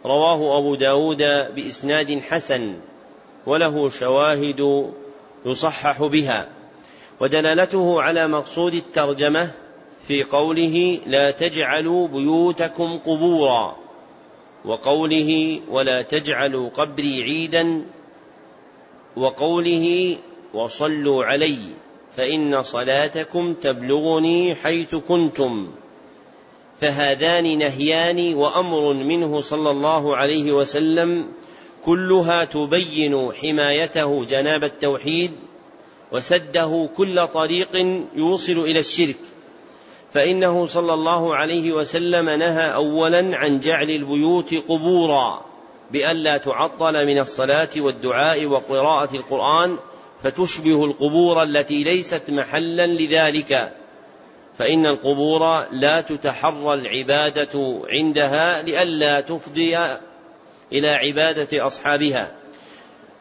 رواه 0.06 0.58
أبو 0.58 0.74
داود 0.74 1.22
بإسناد 1.56 2.18
حسن 2.20 2.74
وله 3.46 3.88
شواهد 3.88 4.90
يصحح 5.46 6.02
بها 6.02 6.48
ودلالته 7.20 8.02
على 8.02 8.28
مقصود 8.28 8.74
الترجمة 8.74 9.50
في 10.08 10.24
قوله 10.24 10.98
لا 11.06 11.30
تجعلوا 11.30 12.08
بيوتكم 12.08 12.98
قبورا. 12.98 13.76
وقوله 14.64 15.60
ولا 15.68 16.02
تجعلوا 16.02 16.68
قبري 16.68 17.22
عيدا. 17.22 17.84
وقوله 19.16 20.16
وصلوا 20.54 21.24
علي 21.24 21.58
فإن 22.16 22.62
صلاتكم 22.62 23.54
تبلغني 23.54 24.54
حيث 24.54 24.94
كنتم. 24.94 25.68
فهذان 26.80 27.58
نهيان 27.58 28.34
وأمر 28.34 28.92
منه 28.92 29.40
صلى 29.40 29.70
الله 29.70 30.16
عليه 30.16 30.52
وسلم 30.52 31.26
كلها 31.84 32.44
تبين 32.44 33.32
حمايته 33.32 34.24
جناب 34.24 34.64
التوحيد 34.64 35.30
وسده 36.12 36.88
كل 36.96 37.28
طريق 37.28 38.02
يوصل 38.14 38.58
إلى 38.58 38.78
الشرك. 38.78 39.16
فإنه 40.12 40.66
صلى 40.66 40.94
الله 40.94 41.34
عليه 41.34 41.72
وسلم 41.72 42.30
نهى 42.30 42.74
اولا 42.74 43.36
عن 43.36 43.60
جعل 43.60 43.90
البيوت 43.90 44.54
قبورا. 44.54 45.49
بألا 45.92 46.36
تعطل 46.36 47.06
من 47.06 47.18
الصلاة 47.18 47.68
والدعاء 47.76 48.46
وقراءة 48.46 49.16
القرآن 49.16 49.76
فتشبه 50.22 50.84
القبور 50.84 51.42
التي 51.42 51.84
ليست 51.84 52.22
محلا 52.28 52.86
لذلك. 52.86 53.72
فإن 54.58 54.86
القبور 54.86 55.64
لا 55.72 56.00
تتحرى 56.00 56.74
العبادة 56.74 57.82
عندها 57.88 58.62
لئلا 58.62 59.20
تفضي 59.20 59.78
إلى 60.72 60.88
عبادة 60.88 61.66
أصحابها. 61.66 62.32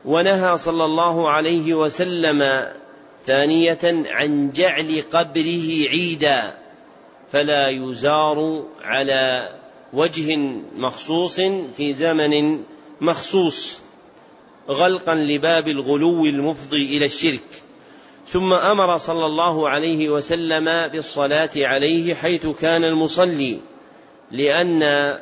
ونهى 0.06 0.58
صلى 0.58 0.86
الله 0.86 1.30
عليه 1.30 1.74
وسلم 1.74 2.70
ثانية 3.26 4.06
عن 4.08 4.52
جعل 4.52 5.04
قبره 5.14 5.88
عيدا 5.90 6.54
فلا 7.32 7.68
يزار 7.70 8.64
على 8.82 9.50
وجه 9.94 10.38
مخصوص 10.78 11.42
في 11.78 11.94
زمن 11.94 12.64
مخصوص 13.02 13.80
غلقا 14.70 15.16
لباب 15.16 15.68
الغلو 15.68 16.26
المفضي 16.26 16.98
إلى 16.98 17.06
الشرك. 17.06 17.64
ثم 18.28 18.54
أمر 18.54 18.98
صلى 18.98 19.26
الله 19.26 19.70
عليه 19.70 20.10
وسلم 20.10 20.88
بالصلاة 20.88 21.50
عليه 21.56 22.14
حيث 22.14 22.48
كان 22.62 22.84
المصلي 22.84 23.60
لأن 24.32 25.14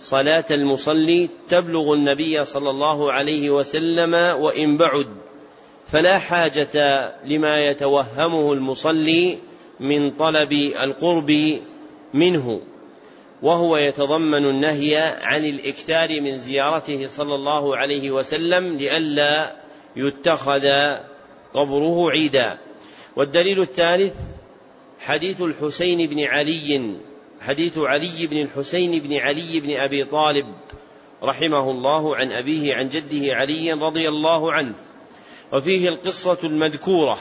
صلاة 0.00 0.44
المصلي 0.50 1.28
تبلغ 1.48 1.94
النبي 1.94 2.44
صلى 2.44 2.70
الله 2.70 3.12
عليه 3.12 3.50
وسلم 3.50 4.14
وإن 4.14 4.76
بعد. 4.76 5.06
فلا 5.92 6.18
حاجة 6.18 7.12
لما 7.24 7.66
يتوهمه 7.66 8.52
المصلي 8.52 9.38
من 9.80 10.10
طلب 10.10 10.52
القرب 10.52 11.58
منه. 12.14 12.60
وهو 13.44 13.76
يتضمن 13.76 14.46
النهي 14.46 14.96
عن 15.22 15.44
الإكثار 15.44 16.20
من 16.20 16.38
زيارته 16.38 17.06
صلى 17.06 17.34
الله 17.34 17.76
عليه 17.76 18.10
وسلم 18.10 18.76
لئلا 18.76 19.56
يتخذ 19.96 20.68
قبره 21.54 22.10
عيدا. 22.10 22.58
والدليل 23.16 23.60
الثالث 23.60 24.14
حديث 25.00 25.42
الحسين 25.42 26.08
بن 26.08 26.20
علي 26.20 26.94
حديث 27.40 27.78
علي 27.78 28.26
بن 28.26 28.36
الحسين 28.36 28.98
بن 28.98 29.16
علي 29.16 29.60
بن 29.60 29.76
أبي 29.76 30.04
طالب 30.04 30.46
رحمه 31.22 31.70
الله 31.70 32.16
عن 32.16 32.32
أبيه 32.32 32.74
عن 32.74 32.88
جده 32.88 33.34
علي 33.34 33.72
رضي 33.72 34.08
الله 34.08 34.52
عنه. 34.52 34.74
وفيه 35.52 35.88
القصة 35.88 36.38
المذكورة 36.44 37.18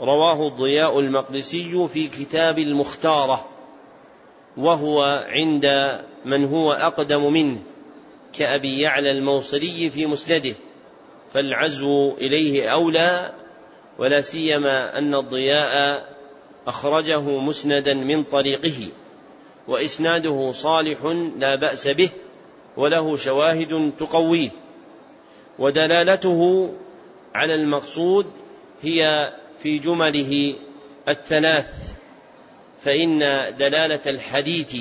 رواه 0.00 0.48
الضياء 0.48 1.00
المقدسي 1.00 1.88
في 1.92 2.08
كتاب 2.08 2.58
المختارة. 2.58 3.53
وهو 4.56 5.24
عند 5.28 5.98
من 6.24 6.44
هو 6.44 6.72
أقدم 6.72 7.32
منه 7.32 7.58
كأبي 8.32 8.80
يعلى 8.80 9.10
الموصلي 9.10 9.90
في 9.90 10.06
مسنده 10.06 10.54
فالعزو 11.34 12.14
إليه 12.14 12.68
أولى 12.68 13.32
ولا 13.98 14.20
سيما 14.20 14.98
أن 14.98 15.14
الضياء 15.14 16.04
أخرجه 16.66 17.20
مسندا 17.20 17.94
من 17.94 18.22
طريقه 18.22 18.88
وإسناده 19.68 20.52
صالح 20.52 20.98
لا 21.38 21.54
بأس 21.54 21.88
به 21.88 22.08
وله 22.76 23.16
شواهد 23.16 23.92
تقويه 23.98 24.50
ودلالته 25.58 26.72
على 27.34 27.54
المقصود 27.54 28.26
هي 28.82 29.32
في 29.58 29.78
جمله 29.78 30.54
الثلاث. 31.08 31.93
فإن 32.82 33.18
دلالة 33.58 34.00
الحديث 34.06 34.76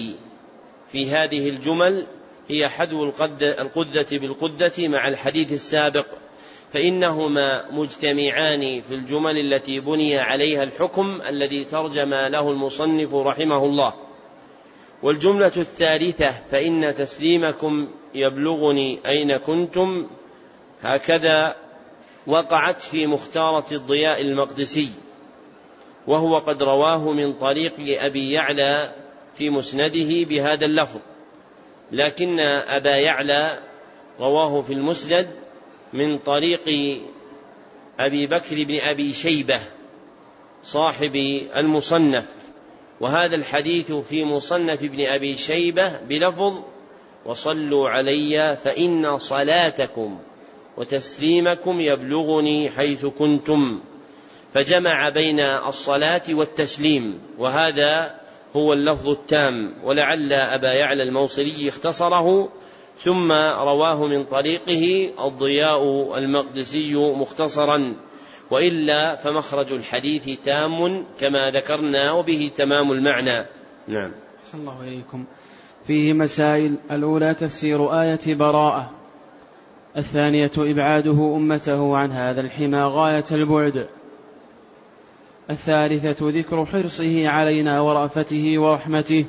في 0.91 1.11
هذه 1.11 1.49
الجمل 1.49 2.05
هي 2.49 2.69
حذو 2.69 3.03
القدة 3.41 4.05
بالقدة 4.11 4.87
مع 4.87 5.07
الحديث 5.07 5.51
السابق 5.51 6.05
فإنهما 6.73 7.71
مجتمعان 7.71 8.81
في 8.81 8.95
الجمل 8.95 9.37
التي 9.37 9.79
بني 9.79 10.19
عليها 10.19 10.63
الحكم 10.63 11.21
الذي 11.29 11.63
ترجم 11.63 12.13
له 12.13 12.51
المصنف 12.51 13.13
رحمه 13.13 13.65
الله. 13.65 13.93
والجملة 15.03 15.51
الثالثة 15.57 16.35
فإن 16.51 16.95
تسليمكم 16.95 17.87
يبلغني 18.15 18.99
أين 19.05 19.37
كنتم 19.37 20.07
هكذا 20.81 21.55
وقعت 22.27 22.81
في 22.81 23.07
مختارة 23.07 23.65
الضياء 23.71 24.21
المقدسي. 24.21 24.89
وهو 26.07 26.37
قد 26.37 26.63
رواه 26.63 27.11
من 27.11 27.33
طريق 27.33 28.03
أبي 28.03 28.31
يعلى 28.31 28.91
في 29.37 29.49
مسنده 29.49 30.23
بهذا 30.29 30.65
اللفظ. 30.65 30.99
لكن 31.91 32.39
أبا 32.39 32.95
يعلى 32.95 33.59
رواه 34.19 34.61
في 34.61 34.73
المسند 34.73 35.27
من 35.93 36.17
طريق 36.17 36.99
أبي 37.99 38.27
بكر 38.27 38.63
بن 38.63 38.79
أبي 38.79 39.13
شيبة 39.13 39.59
صاحب 40.63 41.15
المصنف. 41.55 42.25
وهذا 42.99 43.35
الحديث 43.35 43.91
في 43.91 44.25
مصنف 44.25 44.83
ابن 44.83 45.05
أبي 45.05 45.37
شيبة 45.37 45.99
بلفظ 46.09 46.59
وصلوا 47.25 47.89
علي 47.89 48.57
فإن 48.63 49.19
صلاتكم 49.19 50.19
وتسليمكم 50.77 51.81
يبلغني 51.81 52.69
حيث 52.69 53.05
كنتم. 53.05 53.79
فجمع 54.53 55.09
بين 55.09 55.39
الصلاة 55.39 56.21
والتسليم 56.29 57.19
وهذا 57.37 58.15
هو 58.55 58.73
اللفظ 58.73 59.09
التام. 59.09 59.73
ولعل 59.83 60.33
أبا 60.33 60.73
يعلى 60.73 61.03
الموصلي 61.03 61.69
اختصره 61.69 62.49
ثم 63.03 63.31
رواه 63.31 64.07
من 64.07 64.23
طريقه 64.23 65.11
الضياء 65.27 66.17
المقدسي 66.17 66.95
مختصرا. 66.95 67.93
وإلا 68.51 69.15
فمخرج 69.15 69.71
الحديث 69.71 70.39
تام 70.45 71.05
كما 71.19 71.51
ذكرنا 71.51 72.11
وبه 72.11 72.51
تمام 72.55 72.91
المعنى. 72.91 73.45
نعم. 73.87 74.11
صلى 74.45 74.61
الله 74.61 74.81
عليكم 74.81 75.25
فيه 75.87 76.13
مسائل. 76.13 76.75
الأولى 76.91 77.33
تفسير 77.33 78.01
آية 78.01 78.35
براءة. 78.35 78.91
الثانية 79.97 80.51
إبعاده 80.57 81.35
أمته 81.35 81.97
عن 81.97 82.11
هذا 82.11 82.41
الحمى 82.41 82.83
غاية 82.83 83.25
البعد. 83.31 83.87
الثالثة 85.49 86.29
ذكر 86.29 86.65
حرصه 86.65 87.27
علينا 87.27 87.81
ورأفته 87.81 88.59
ورحمته. 88.59 89.25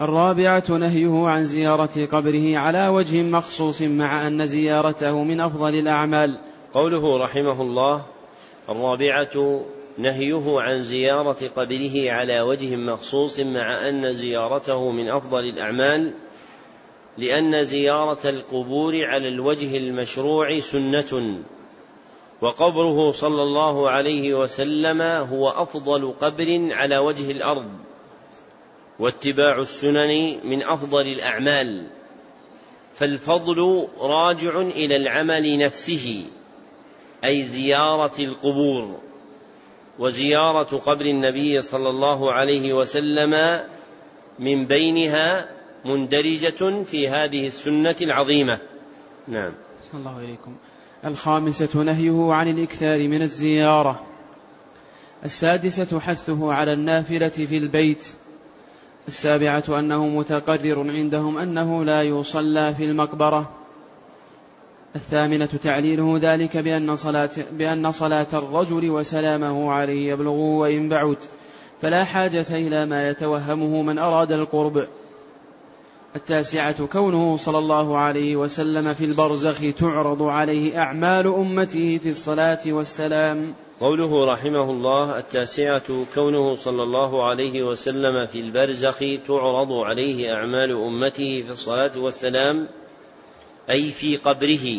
الرابعة 0.00 0.64
نهيه 0.70 1.28
عن 1.28 1.44
زيارة 1.44 2.06
قبره 2.06 2.58
على 2.58 2.88
وجه 2.88 3.22
مخصوص 3.22 3.82
مع 3.82 4.26
أن 4.26 4.46
زيارته 4.46 5.24
من 5.24 5.40
أفضل 5.40 5.74
الأعمال. 5.74 6.38
قوله 6.74 7.24
رحمه 7.24 7.62
الله 7.62 8.02
الرابعة 8.68 9.60
نهيه 9.98 10.60
عن 10.60 10.84
زيارة 10.84 11.48
قبره 11.56 12.10
على 12.10 12.40
وجه 12.40 12.76
مخصوص 12.76 13.40
مع 13.40 13.88
أن 13.88 14.14
زيارته 14.14 14.90
من 14.90 15.08
أفضل 15.08 15.48
الأعمال 15.48 16.12
لأن 17.18 17.64
زيارة 17.64 18.28
القبور 18.28 19.04
على 19.04 19.28
الوجه 19.28 19.76
المشروع 19.76 20.60
سنة. 20.60 21.42
وقبره 22.40 23.12
صلى 23.12 23.42
الله 23.42 23.90
عليه 23.90 24.34
وسلم 24.34 25.02
هو 25.02 25.48
أفضل 25.48 26.14
قبر 26.20 26.68
على 26.70 26.98
وجه 26.98 27.30
الأرض 27.30 27.68
واتباع 28.98 29.58
السنن 29.58 30.40
من 30.44 30.62
أفضل 30.62 31.06
الأعمال 31.06 31.86
فالفضل 32.94 33.88
راجع 33.98 34.60
إلى 34.60 34.96
العمل 34.96 35.58
نفسه 35.58 36.24
أي 37.24 37.42
زيارة 37.42 38.18
القبور 38.18 38.98
وزيارة 39.98 40.76
قبر 40.76 41.04
النبي 41.04 41.62
صلى 41.62 41.88
الله 41.88 42.32
عليه 42.32 42.72
وسلم 42.72 43.60
من 44.38 44.66
بينها 44.66 45.50
مندرجة 45.84 46.82
في 46.82 47.08
هذه 47.08 47.46
السنة 47.46 47.96
العظيمة. 48.00 48.58
نعم. 49.28 49.52
صلى 49.92 50.00
الله 50.00 50.18
إليكم 50.18 50.56
الخامسة 51.04 51.82
نهيه 51.82 52.32
عن 52.32 52.48
الإكثار 52.48 53.08
من 53.08 53.22
الزيارة. 53.22 54.00
السادسة 55.24 56.00
حثه 56.00 56.52
على 56.52 56.72
النافلة 56.72 57.28
في 57.28 57.58
البيت. 57.58 58.06
السابعة 59.08 59.64
أنه 59.68 60.06
متقرر 60.06 60.90
عندهم 60.90 61.38
أنه 61.38 61.84
لا 61.84 62.02
يصلى 62.02 62.74
في 62.74 62.84
المقبرة. 62.84 63.50
الثامنة 64.96 65.46
تعليله 65.62 66.18
ذلك 66.22 66.56
بأن 66.56 66.96
صلاة, 66.96 67.30
بأن 67.52 67.90
صلاة 67.90 68.26
الرجل 68.32 68.90
وسلامه 68.90 69.72
عليه 69.72 70.12
يبلغ 70.12 70.32
وإن 70.34 70.88
بعد. 70.88 71.16
فلا 71.80 72.04
حاجة 72.04 72.46
إلى 72.50 72.86
ما 72.86 73.08
يتوهمه 73.08 73.82
من 73.82 73.98
أراد 73.98 74.32
القرب. 74.32 74.86
التاسعة 76.16 76.86
كونه 76.86 77.36
صلى 77.36 77.58
الله 77.58 77.98
عليه 77.98 78.36
وسلم 78.36 78.94
في 78.94 79.04
البرزخ 79.04 79.74
تعرض 79.78 80.22
عليه 80.22 80.78
أعمال 80.78 81.26
أمته 81.26 81.98
في 82.02 82.08
الصلاة 82.08 82.60
والسلام. 82.66 83.54
قوله 83.80 84.32
رحمه 84.32 84.70
الله 84.70 85.18
التاسعة 85.18 86.04
كونه 86.14 86.54
صلى 86.54 86.82
الله 86.82 87.24
عليه 87.24 87.62
وسلم 87.62 88.26
في 88.26 88.40
البرزخ 88.40 88.98
تعرض 89.28 89.72
عليه 89.72 90.34
أعمال 90.34 90.72
أمته 90.72 91.42
في 91.46 91.50
الصلاة 91.50 91.98
والسلام 91.98 92.68
أي 93.70 93.82
في 93.82 94.16
قبره 94.16 94.78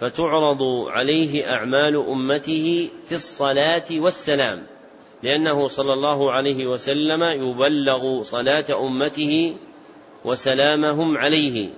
فتعرض 0.00 0.62
عليه 0.88 1.52
أعمال 1.52 1.96
أمته 1.96 2.88
في 3.06 3.14
الصلاة 3.14 3.86
والسلام 3.90 4.62
لأنه 5.22 5.68
صلى 5.68 5.92
الله 5.92 6.32
عليه 6.32 6.66
وسلم 6.66 7.22
يبلغ 7.22 8.22
صلاة 8.22 8.86
أمته 8.86 9.54
وسلامهم 10.24 11.18
عليه 11.18 11.70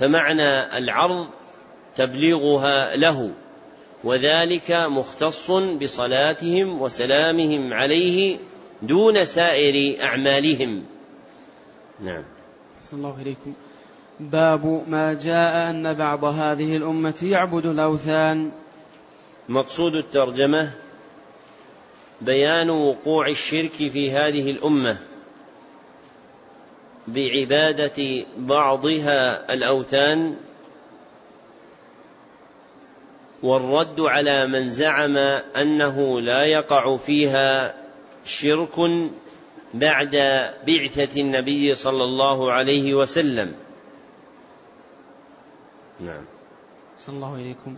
فمعنى 0.00 0.78
العرض 0.78 1.26
تبليغها 1.96 2.96
له 2.96 3.30
وذلك 4.04 4.70
مختص 4.70 5.50
بصلاتهم 5.50 6.82
وسلامهم 6.82 7.72
عليه 7.72 8.38
دون 8.82 9.24
سائر 9.24 10.04
أعمالهم. 10.04 10.84
نعم. 12.00 12.24
صلى 12.82 12.98
الله 12.98 13.16
إليكم. 13.22 13.52
باب 14.20 14.84
ما 14.88 15.14
جاء 15.14 15.70
أن 15.70 15.94
بعض 15.94 16.24
هذه 16.24 16.76
الأمة 16.76 17.18
يعبد 17.22 17.66
الأوثان. 17.66 18.50
مقصود 19.48 19.94
الترجمة 19.94 20.70
بيان 22.20 22.70
وقوع 22.70 23.28
الشرك 23.28 23.72
في 23.72 24.10
هذه 24.10 24.50
الأمة. 24.50 24.98
بعبادة 27.08 28.24
بعضها 28.38 29.52
الأوثان 29.54 30.36
والرد 33.42 34.00
على 34.00 34.46
من 34.46 34.70
زعم 34.70 35.16
أنه 35.56 36.20
لا 36.20 36.44
يقع 36.44 36.96
فيها 36.96 37.74
شرك 38.24 38.90
بعد 39.74 40.16
بعثة 40.66 41.20
النبي 41.20 41.74
صلى 41.74 42.04
الله 42.04 42.52
عليه 42.52 42.94
وسلم. 42.94 43.52
نعم. 46.00 46.24
صلى 46.98 47.16
الله 47.16 47.34
إليكم 47.34 47.76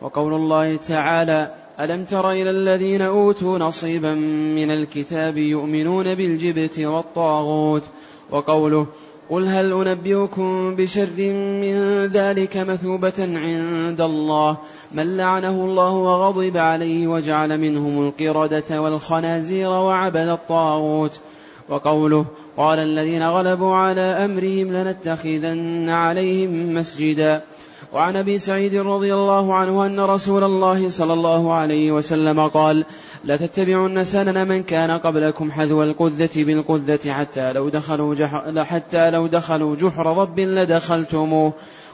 وقول 0.00 0.34
الله 0.34 0.76
تعالى 0.76 1.54
ألم 1.80 2.04
تر 2.04 2.30
إلى 2.30 2.50
الذين 2.50 3.02
أوتوا 3.02 3.58
نصيبا 3.58 4.14
من 4.54 4.70
الكتاب 4.70 5.36
يؤمنون 5.36 6.14
بالجبت 6.14 6.78
والطاغوت 6.78 7.84
وقوله 8.32 8.86
قل 9.30 9.46
هل 9.46 9.72
أنبئكم 9.72 10.76
بشر 10.76 11.32
من 11.62 12.06
ذلك 12.06 12.56
مثوبة 12.56 13.14
عند 13.18 14.00
الله 14.00 14.56
من 14.92 15.16
لعنه 15.16 15.64
الله 15.64 15.92
وغضب 15.92 16.56
عليه 16.56 17.06
وجعل 17.06 17.58
منهم 17.58 18.06
القردة 18.06 18.82
والخنازير 18.82 19.70
وعبد 19.70 20.28
الطاغوت 20.28 21.20
وقوله 21.68 22.24
قال 22.56 22.78
الذين 22.78 23.22
غلبوا 23.22 23.74
على 23.74 24.00
أمرهم 24.00 24.72
لنتخذن 24.72 25.88
عليهم 25.88 26.74
مسجدا 26.74 27.42
وعن 27.92 28.16
أبي 28.16 28.38
سعيد 28.38 28.74
رضي 28.74 29.14
الله 29.14 29.54
عنه 29.54 29.86
أن 29.86 30.00
رسول 30.00 30.44
الله 30.44 30.88
صلى 30.88 31.12
الله 31.12 31.54
عليه 31.54 31.92
وسلم 31.92 32.48
قال 32.48 32.84
لتتبعن 33.24 34.04
سنن 34.04 34.48
من 34.48 34.62
كان 34.62 34.90
قبلكم 34.90 35.52
حذو 35.52 35.82
القذة 35.82 36.30
بالقذة 36.36 37.12
حتى 37.12 37.52
لو 37.52 37.68
دخلوا 37.68 38.14
حتى 38.62 39.10
لو 39.10 39.26
دخلوا 39.26 39.76
جحر 39.76 40.18
رب 40.18 40.40
لدخلتموه 40.40 41.52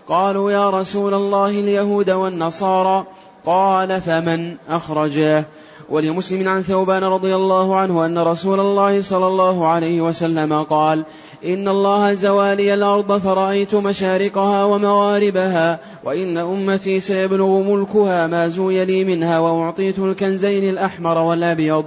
قالوا 0.08 0.52
يا 0.52 0.70
رسول 0.70 1.14
الله 1.14 1.50
اليهود 1.50 2.10
والنصارى 2.10 3.06
قال 3.46 4.00
فمن 4.00 4.56
أخرجاه 4.68 5.44
ولمسلم 5.88 6.48
عن 6.48 6.62
ثوبان 6.62 7.04
رضي 7.04 7.34
الله 7.34 7.76
عنه 7.76 8.06
أن 8.06 8.18
رسول 8.18 8.60
الله 8.60 9.02
صلى 9.02 9.26
الله 9.26 9.68
عليه 9.68 10.00
وسلم 10.00 10.62
قال 10.62 11.04
إن 11.44 11.68
الله 11.68 12.12
زوالي 12.12 12.74
الأرض 12.74 13.18
فرأيت 13.18 13.74
مشارقها 13.74 14.64
ومغاربها 14.64 15.80
وإن 16.04 16.36
أمتي 16.36 17.00
سيبلغ 17.00 17.62
ملكها 17.62 18.26
ما 18.26 18.48
زوي 18.48 18.84
لي 18.84 19.04
منها 19.04 19.38
وأعطيت 19.38 19.98
الكنزين 19.98 20.70
الأحمر 20.70 21.18
والأبيض. 21.18 21.84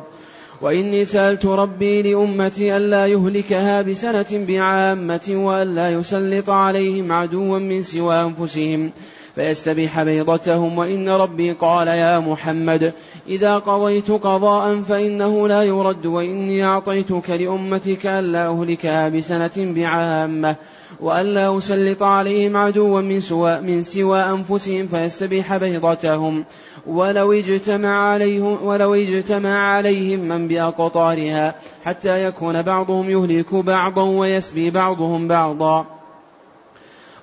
وإني 0.62 1.06
سألت 1.06 1.46
ربي 1.46 2.02
لأمتي 2.02 2.78
ألا 2.78 3.06
يهلكها 3.08 3.82
بسنة 3.82 4.46
بعامة 4.48 5.28
وألا 5.30 5.90
يسلط 5.90 6.50
عليهم 6.50 7.12
عدوا 7.12 7.60
من 7.60 7.84
سوى 7.84 8.16
أنفسهم. 8.22 8.92
فيستبيح 9.39 10.04
بيضتهم 10.04 10.78
وإن 10.78 11.10
ربي 11.10 11.52
قال 11.52 11.88
يا 11.88 12.19
محمد 12.19 12.93
إذا 13.28 13.56
قضيت 13.56 14.12
قضاء 14.12 14.82
فإنه 14.82 15.47
لا 15.47 15.63
يرد 15.63 16.06
وإني 16.06 16.65
أعطيتك 16.65 17.30
لأمتك 17.30 18.06
ألا 18.06 18.47
أهلكها 18.47 19.10
بسنة 19.10 19.52
بعامة 19.58 20.56
وألا 21.02 21.58
أسلط 21.58 22.04
عليهم 22.04 22.58
عدوا 22.58 23.02
من 23.02 23.19
سوى, 23.19 23.62
من 23.62 23.84
سوى 23.84 24.19
أنفسهم 24.19 24.88
فيستبيح 24.88 25.58
بيضتهم. 25.58 26.45
ولو 26.88 27.34
اجتمع 27.34 28.10
عليهم 28.10 28.58
ولو 28.63 28.93
اجتمع 28.93 29.73
عليهم 29.73 30.19
من 30.19 30.47
بأقطارها 30.47 31.56
حتى 31.86 32.23
يكون 32.23 32.62
بعضهم 32.62 33.10
يهلك 33.10 33.56
بعضا 33.56 34.04
ويسبي 34.04 34.69
بعضهم 34.69 35.28
بعضا. 35.28 35.99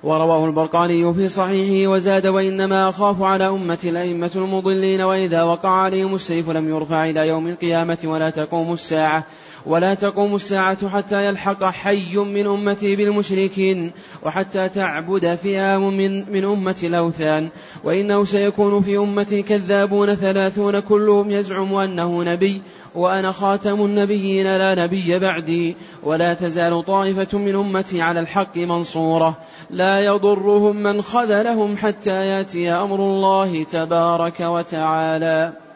ورواه 0.07 0.45
البرقاني 0.45 1.13
في 1.13 1.29
صحيحه 1.29 1.91
وزاد 1.91 2.27
وإنما 2.27 2.89
أخاف 2.89 3.21
على 3.21 3.49
أمة 3.49 3.79
الأئمة 3.83 4.31
المضلين 4.35 5.01
وإذا 5.01 5.43
وقع 5.43 5.69
عليهم 5.69 6.15
السيف 6.15 6.49
لم 6.49 6.69
يرفع 6.69 7.09
إلى 7.09 7.27
يوم 7.27 7.47
القيامة 7.47 7.97
ولا 8.03 8.29
تقوم 8.29 8.73
الساعة 8.73 9.25
ولا 9.67 9.93
تقوم 9.93 10.35
الساعة 10.35 10.89
حتى 10.89 11.25
يلحق 11.25 11.63
حي 11.63 12.17
من 12.17 12.47
أمتي 12.47 12.95
بالمشركين 12.95 13.91
وحتى 14.23 14.69
تعبد 14.69 15.35
فئام 15.35 15.97
من, 15.97 16.31
من 16.31 16.45
أمة 16.45 16.75
الأوثان. 16.83 17.49
وإنه 17.83 18.25
سيكون 18.25 18.81
في 18.81 18.97
أمتي 18.97 19.41
كذابون 19.41 20.15
ثلاثون 20.15 20.79
كلهم 20.79 21.31
يزعم 21.31 21.75
أنه 21.75 22.23
نبي 22.23 22.61
وأنا 22.95 23.31
خاتم 23.31 23.85
النبيين 23.85 24.57
لا 24.57 24.75
نبي 24.75 25.19
بعدي. 25.19 25.75
ولا 26.03 26.33
تزال 26.33 26.85
طائفة 26.85 27.37
من 27.37 27.55
أمتي 27.55 28.01
على 28.01 28.19
الحق 28.19 28.57
منصورة. 28.57 29.37
لا 29.69 30.05
يضرهم 30.05 30.75
من 30.75 31.01
خذلهم 31.01 31.77
حتى 31.77 32.25
يأتي 32.25 32.71
أمر 32.71 32.95
الله 32.95 33.63
تبارك 33.63 34.39
وتعالى. 34.39 35.66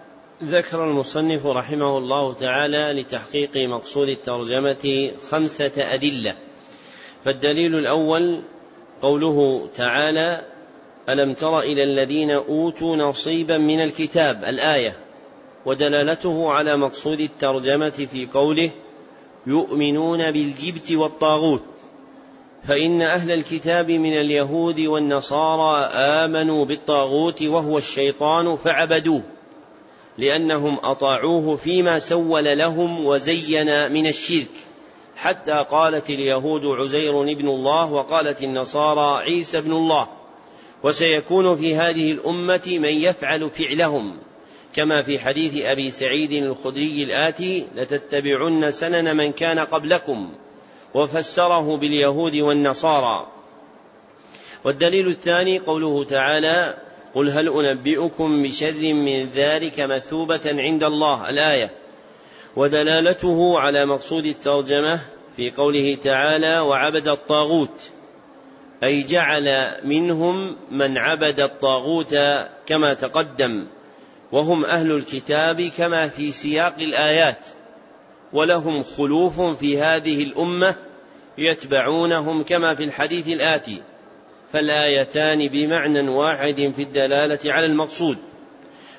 ذكر 0.44 0.84
المصنف 0.84 1.46
رحمه 1.46 1.98
الله 1.98 2.34
تعالى 2.34 3.02
لتحقيق 3.02 3.58
مقصود 3.58 4.10
الترجمة 4.10 5.12
خمسة 5.32 5.72
أدلة. 5.78 6.36
فالدليل 7.26 7.76
الأول 7.76 8.42
قوله 9.02 9.68
تعالى 9.76 10.46
ألم 11.10 11.34
تر 11.34 11.60
إلى 11.60 11.84
الذين 11.84 12.32
أوتوا 12.32 12.96
نصيبا 12.96 13.58
من 13.58 13.82
الكتاب؟ 13.82 14.44
الآية. 14.44 14.98
ودلالته 15.66 16.50
على 16.50 16.78
مقصود 16.78 17.20
الترجمة 17.20 18.08
في 18.12 18.28
قوله 18.34 18.70
يؤمنون 19.48 20.32
بالجبت 20.32 20.92
والطاغوت. 20.92 21.64
فإن 22.68 23.02
أهل 23.02 23.32
الكتاب 23.32 23.92
من 23.92 24.14
اليهود 24.14 24.80
والنصارى 24.80 25.86
آمنوا 25.94 26.66
بالطاغوت 26.66 27.42
وهو 27.44 27.78
الشيطان 27.78 28.56
فعبدوه 28.56 29.24
لأنهم 30.18 30.78
أطاعوه 30.84 31.56
فيما 31.56 32.00
سول 32.00 32.58
لهم 32.58 33.06
وزين 33.06 33.92
من 33.92 34.08
الشرك. 34.08 34.52
حتى 35.16 35.66
قالت 35.72 36.10
اليهود 36.10 36.66
عزير 36.66 37.22
ابن 37.22 37.48
الله 37.48 37.92
وقالت 37.92 38.42
النصارى 38.42 39.24
عيسى 39.24 39.58
ابن 39.58 39.72
الله. 39.72 40.08
وسيكون 40.84 41.56
في 41.56 41.76
هذه 41.76 42.12
الأمة 42.12 42.62
من 42.68 42.90
يفعل 42.90 43.50
فعلهم. 43.50 44.18
كما 44.76 45.04
في 45.04 45.20
حديث 45.20 45.66
أبي 45.66 45.92
سعيد 45.92 46.32
الخدري 46.32 47.04
الآتي 47.04 47.66
لتتبعن 47.76 48.72
سنن 48.72 49.18
من 49.18 49.32
كان 49.32 49.60
قبلكم 49.60 50.30
وفسره 50.94 51.78
باليهود 51.78 52.36
والنصارى. 52.36 53.28
والدليل 54.64 55.08
الثاني 55.08 55.60
قوله 55.60 56.04
تعالى 56.04 56.78
قل 57.16 57.30
هل 57.30 57.66
أنبئكم 57.66 58.44
بشر 58.44 58.94
من 58.94 59.30
ذلك 59.36 59.80
مثوبة 59.80 60.40
عند 60.46 60.84
الله؟ 60.84 61.30
الآية. 61.30 61.70
ودلالته 62.56 63.60
على 63.60 63.86
مقصود 63.86 64.26
الترجمة 64.26 65.00
في 65.38 65.52
قوله 65.52 65.98
تعالى 66.04 66.60
وعبد 66.60 67.08
الطاغوت. 67.08 67.90
أي 68.84 69.04
جعل 69.04 69.72
منهم 69.84 70.56
من 70.72 70.98
عبد 70.98 71.40
الطاغوت 71.40 72.16
كما 72.66 72.94
تقدم. 72.94 73.66
وهم 74.32 74.66
أهل 74.66 74.92
الكتاب 74.92 75.62
كما 75.78 76.08
في 76.08 76.32
سياق 76.32 76.76
الآيات. 76.78 77.40
ولهم 78.34 78.84
خلوف 78.84 79.42
في 79.42 79.82
هذه 79.82 80.24
الأمة 80.24 80.76
يتبعونهم 81.38 82.44
كما 82.44 82.76
في 82.76 82.84
الحديث 82.84 83.28
الآتي. 83.28 83.82
فالآيتان 84.54 85.48
بمعنى 85.48 86.10
واحد 86.10 86.74
في 86.76 86.82
الدلالة 86.82 87.40
على 87.46 87.66
المقصود. 87.66 88.18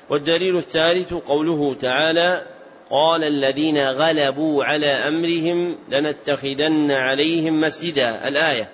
والدليل 0.09 0.57
الثالث 0.57 1.13
قوله 1.13 1.73
تعالى 1.73 2.45
قال 2.89 3.23
الذين 3.23 3.87
غلبوا 3.87 4.63
على 4.63 4.87
أمرهم 4.87 5.77
لنتخذن 5.89 6.91
عليهم 6.91 7.59
مسجدا 7.59 8.27
الآية. 8.27 8.69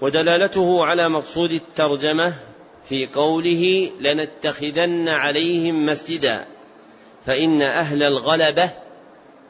ودلالته 0.00 0.84
على 0.84 1.08
مقصود 1.08 1.50
الترجمة 1.50 2.32
في 2.88 3.06
قوله 3.06 3.90
لنتخذن 4.00 5.08
عليهم 5.08 5.86
مسجدا 5.86 6.46
فإن 7.26 7.62
أهل 7.62 8.02
الغلبة 8.02 8.70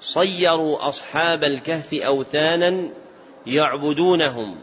صيروا 0.00 0.88
أصحاب 0.88 1.44
الكهف 1.44 1.94
أوثانا 1.94 2.88
يعبدونهم. 3.46 4.56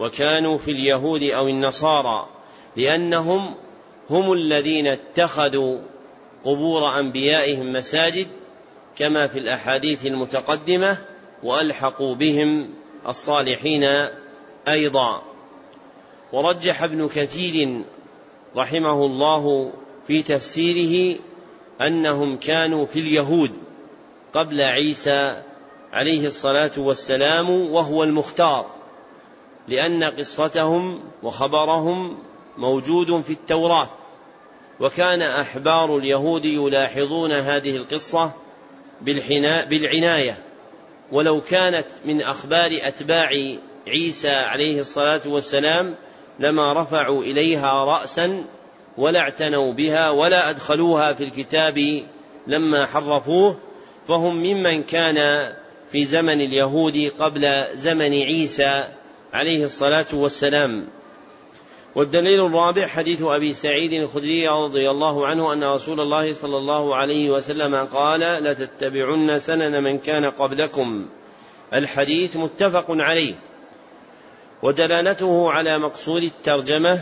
وكانوا 0.00 0.58
في 0.58 0.70
اليهود 0.70 1.22
أو 1.22 1.48
النصارى 1.48 2.28
لأنهم 2.76 3.54
هم 4.10 4.32
الذين 4.32 4.86
اتخذوا 4.86 5.78
قبور 6.44 6.98
أنبيائهم 7.00 7.72
مساجد 7.72 8.26
كما 8.98 9.26
في 9.26 9.38
الأحاديث 9.38 10.06
المتقدمة 10.06 10.98
وألحقوا 11.42 12.14
بهم 12.14 12.70
الصالحين 13.08 13.84
أيضا. 14.68 15.22
ورجح 16.32 16.82
ابن 16.82 17.08
كثير 17.08 17.82
رحمه 18.56 19.06
الله 19.06 19.72
في 20.06 20.22
تفسيره 20.22 21.18
أنهم 21.80 22.36
كانوا 22.36 22.86
في 22.86 23.00
اليهود 23.00 23.52
قبل 24.34 24.60
عيسى 24.60 25.42
عليه 25.92 26.26
الصلاة 26.26 26.70
والسلام 26.78 27.50
وهو 27.50 28.04
المختار. 28.04 28.79
لأن 29.68 30.04
قصتهم 30.04 31.00
وخبرهم 31.22 32.18
موجود 32.58 33.22
في 33.22 33.32
التوراة. 33.32 33.88
وكان 34.80 35.22
أحبار 35.22 35.98
اليهود 35.98 36.44
يلاحظون 36.44 37.32
هذه 37.32 37.76
القصة 37.76 38.30
بالعناية. 39.70 40.38
ولو 41.12 41.40
كانت 41.40 41.86
من 42.04 42.22
أخبار 42.22 42.70
أتباع 42.82 43.30
عيسى 43.88 44.30
عليه 44.30 44.80
الصلاة 44.80 45.20
والسلام 45.26 45.94
لما 46.38 46.82
رفعوا 46.82 47.22
إليها 47.22 47.84
رأسا 47.84 48.44
ولا 48.98 49.20
اعتنوا 49.20 49.72
بها 49.72 50.10
ولا 50.10 50.50
أدخلوها 50.50 51.12
في 51.12 51.24
الكتاب 51.24 52.02
لما 52.46 52.86
حرفوه 52.86 53.58
فهم 54.08 54.36
ممن 54.36 54.82
كان 54.82 55.48
في 55.92 56.04
زمن 56.04 56.40
اليهود 56.40 57.12
قبل 57.18 57.64
زمن 57.74 58.12
عيسى 58.12 58.84
عليه 59.32 59.64
الصلاة 59.64 60.06
والسلام. 60.12 60.86
والدليل 61.94 62.46
الرابع 62.46 62.86
حديث 62.86 63.22
أبي 63.22 63.52
سعيد 63.52 63.92
الخدري 63.92 64.48
رضي 64.48 64.90
الله 64.90 65.26
عنه 65.26 65.52
أن 65.52 65.64
رسول 65.64 66.00
الله 66.00 66.32
صلى 66.32 66.56
الله 66.56 66.96
عليه 66.96 67.30
وسلم 67.30 67.74
قال 67.74 68.20
لتتبعن 68.20 69.38
سنن 69.38 69.82
من 69.82 69.98
كان 69.98 70.24
قبلكم. 70.24 71.06
الحديث 71.74 72.36
متفق 72.36 72.84
عليه. 72.88 73.34
ودلالته 74.62 75.50
على 75.50 75.78
مقصود 75.78 76.22
الترجمة 76.22 77.00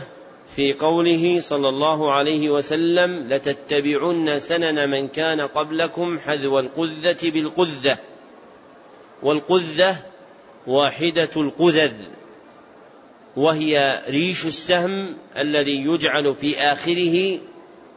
في 0.55 0.73
قوله 0.73 1.39
صلى 1.39 1.69
الله 1.69 2.11
عليه 2.11 2.49
وسلم 2.49 3.27
لتتبعن 3.29 4.39
سنن 4.39 4.89
من 4.89 5.07
كان 5.07 5.41
قبلكم 5.41 6.19
حذو 6.19 6.59
القذة 6.59 7.31
بالقذة. 7.31 7.97
والقذة 9.23 9.95
واحدة 10.67 11.29
القذذ. 11.37 12.18
وهي 13.39 14.01
ريش 14.09 14.45
السهم 14.45 15.17
الذي 15.37 15.85
يجعل 15.85 16.35
في 16.35 16.57
آخره 16.57 17.39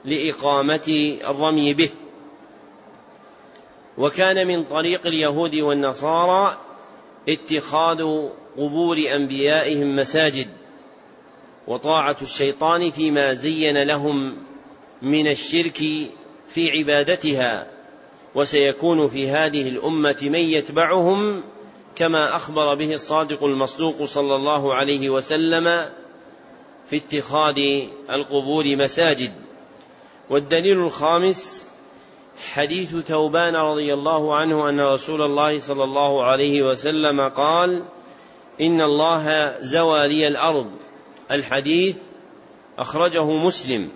لإقامة 0.04 1.16
الرمي 1.24 1.74
به. 1.74 1.90
وكان 3.98 4.46
من 4.46 4.64
طريق 4.64 5.06
اليهود 5.06 5.54
والنصارى 5.54 6.56
اتخاذ 7.28 8.28
قبور 8.56 8.96
أنبيائهم 9.14 9.96
مساجد 9.96 10.46
وطاعة 11.66 12.16
الشيطان 12.22 12.90
فيما 12.90 13.34
زين 13.34 13.82
لهم 13.82 14.36
من 15.02 15.26
الشرك 15.26 15.78
في 16.48 16.70
عبادتها 16.70 17.66
وسيكون 18.34 19.08
في 19.08 19.28
هذه 19.28 19.68
الأمة 19.68 20.18
من 20.22 20.34
يتبعهم 20.34 21.42
كما 21.96 22.36
أخبر 22.36 22.74
به 22.74 22.94
الصادق 22.94 23.44
المصدوق 23.44 24.04
صلى 24.04 24.36
الله 24.36 24.74
عليه 24.74 25.10
وسلم 25.10 25.90
في 26.90 26.96
اتخاذ 26.96 27.58
القبور 28.10 28.76
مساجد. 28.76 29.32
والدليل 30.30 30.78
الخامس 30.78 31.66
حديث 32.52 32.96
ثوبان 32.96 33.56
رضي 33.56 33.94
الله 33.94 34.34
عنه 34.36 34.68
أن 34.68 34.80
رسول 34.80 35.22
الله 35.22 35.58
صلى 35.58 35.84
الله 35.84 36.24
عليه 36.24 36.62
وسلم 36.62 37.20
قال 37.20 37.84
إن 38.60 38.80
الله 38.80 39.56
زوى 39.60 40.08
لي 40.08 40.28
الأرض. 40.28 40.70
الحديث 41.30 41.96
أخرجه 42.78 43.24
مسلم. 43.24 43.88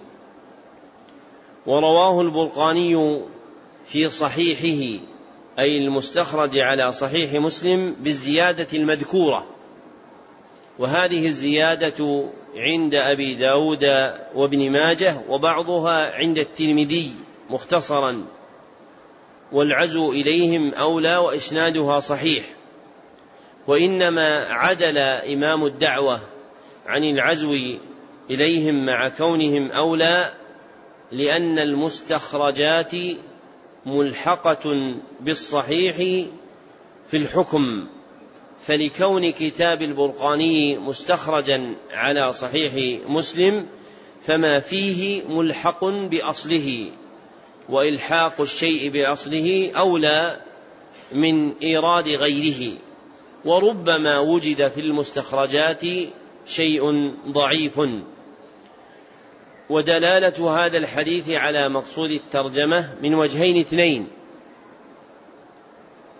ورواه 1.67 2.21
البرقاني 2.21 3.21
في 3.87 4.11
صحيحه. 4.11 5.05
أي 5.59 5.79
المستخرج 5.79 6.59
على 6.59 6.93
صحيح 6.93 7.33
مسلم 7.33 7.97
بالزيادة 8.01 8.67
المذكورة. 8.79 9.47
وهذه 10.79 11.27
الزيادة 11.27 12.25
عند 12.57 12.95
أبي 12.95 13.35
داود 13.35 13.85
وابن 14.35 14.71
ماجه 14.71 15.21
وبعضها 15.29 16.15
عند 16.15 16.39
الترمذي 16.39 17.13
مختصرا. 17.51 18.25
والعزو 19.53 20.13
إليهم 20.13 20.75
أولى 20.75 21.17
وإسنادها 21.17 22.01
صحيح. 22.01 22.45
وإنما 23.67 24.45
عدل 24.45 24.99
إمام 24.99 25.67
الدعوة 25.67 26.21
عن 26.87 27.05
العزو 27.05 27.57
إليهم 28.31 28.87
مع 28.87 29.09
كونهم 29.09 29.71
أولى 29.71 30.33
لأن 31.13 31.59
المستخرجات 31.59 32.93
ملحقة 33.87 34.95
بالصحيح 35.21 35.97
في 37.11 37.17
الحكم 37.17 37.87
فلكون 38.67 39.31
كتاب 39.31 39.83
البرقاني 39.83 40.79
مستخرجا 40.79 41.75
على 41.93 42.33
صحيح 42.33 43.01
مسلم 43.09 43.67
فما 44.27 44.61
فيه 44.61 45.23
ملحق 45.29 45.85
بأصله 45.85 46.91
وإلحاق 47.69 48.41
الشيء 48.41 48.91
بأصله 48.91 49.71
أولى 49.77 50.41
من 51.13 51.53
إيراد 51.63 52.09
غيره. 52.09 52.73
وربما 53.45 54.19
وجد 54.19 54.69
في 54.69 54.81
المستخرجات 54.81 55.83
شيء 56.47 57.15
ضعيف. 57.29 57.81
ودلالة 59.71 60.51
هذا 60.51 60.79
الحديث 60.79 61.31
على 61.31 61.69
مقصود 61.69 62.11
الترجمة 62.11 62.95
من 63.03 63.15
وجهين 63.15 63.61
اثنين. 63.61 64.09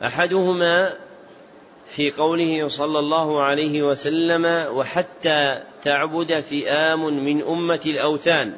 أحدهما 0.05 0.93
في 1.89 2.11
قوله 2.11 2.69
صلى 2.69 2.99
الله 2.99 3.43
عليه 3.43 3.83
وسلم 3.83 4.75
وحتى 4.77 5.63
تعبد 5.85 6.41
فئام 6.41 7.25
من 7.25 7.43
أمة 7.43 7.81
الأوثان 7.87 8.57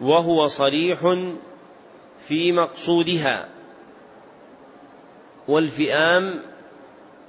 وهو 0.00 0.48
صريح 0.48 1.16
في 2.28 2.52
مقصودها. 2.52 3.48
والفئام 5.48 6.42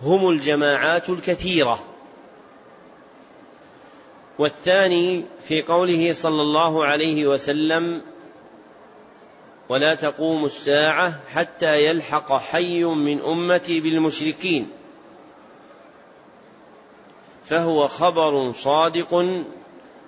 هم 0.01 0.29
الجماعات 0.29 1.09
الكثيرة. 1.09 1.90
والثاني 4.41 5.23
في 5.47 5.61
قوله 5.61 6.13
صلى 6.13 6.41
الله 6.41 6.85
عليه 6.85 7.27
وسلم 7.27 8.01
ولا 9.69 9.95
تقوم 9.95 10.45
الساعة 10.45 11.19
حتى 11.33 11.85
يلحق 11.85 12.37
حي 12.37 12.83
من 12.83 13.21
أمتي 13.21 13.79
بالمشركين. 13.79 14.69
فهو 17.45 17.87
خبر 17.87 18.51
صادق 18.51 19.15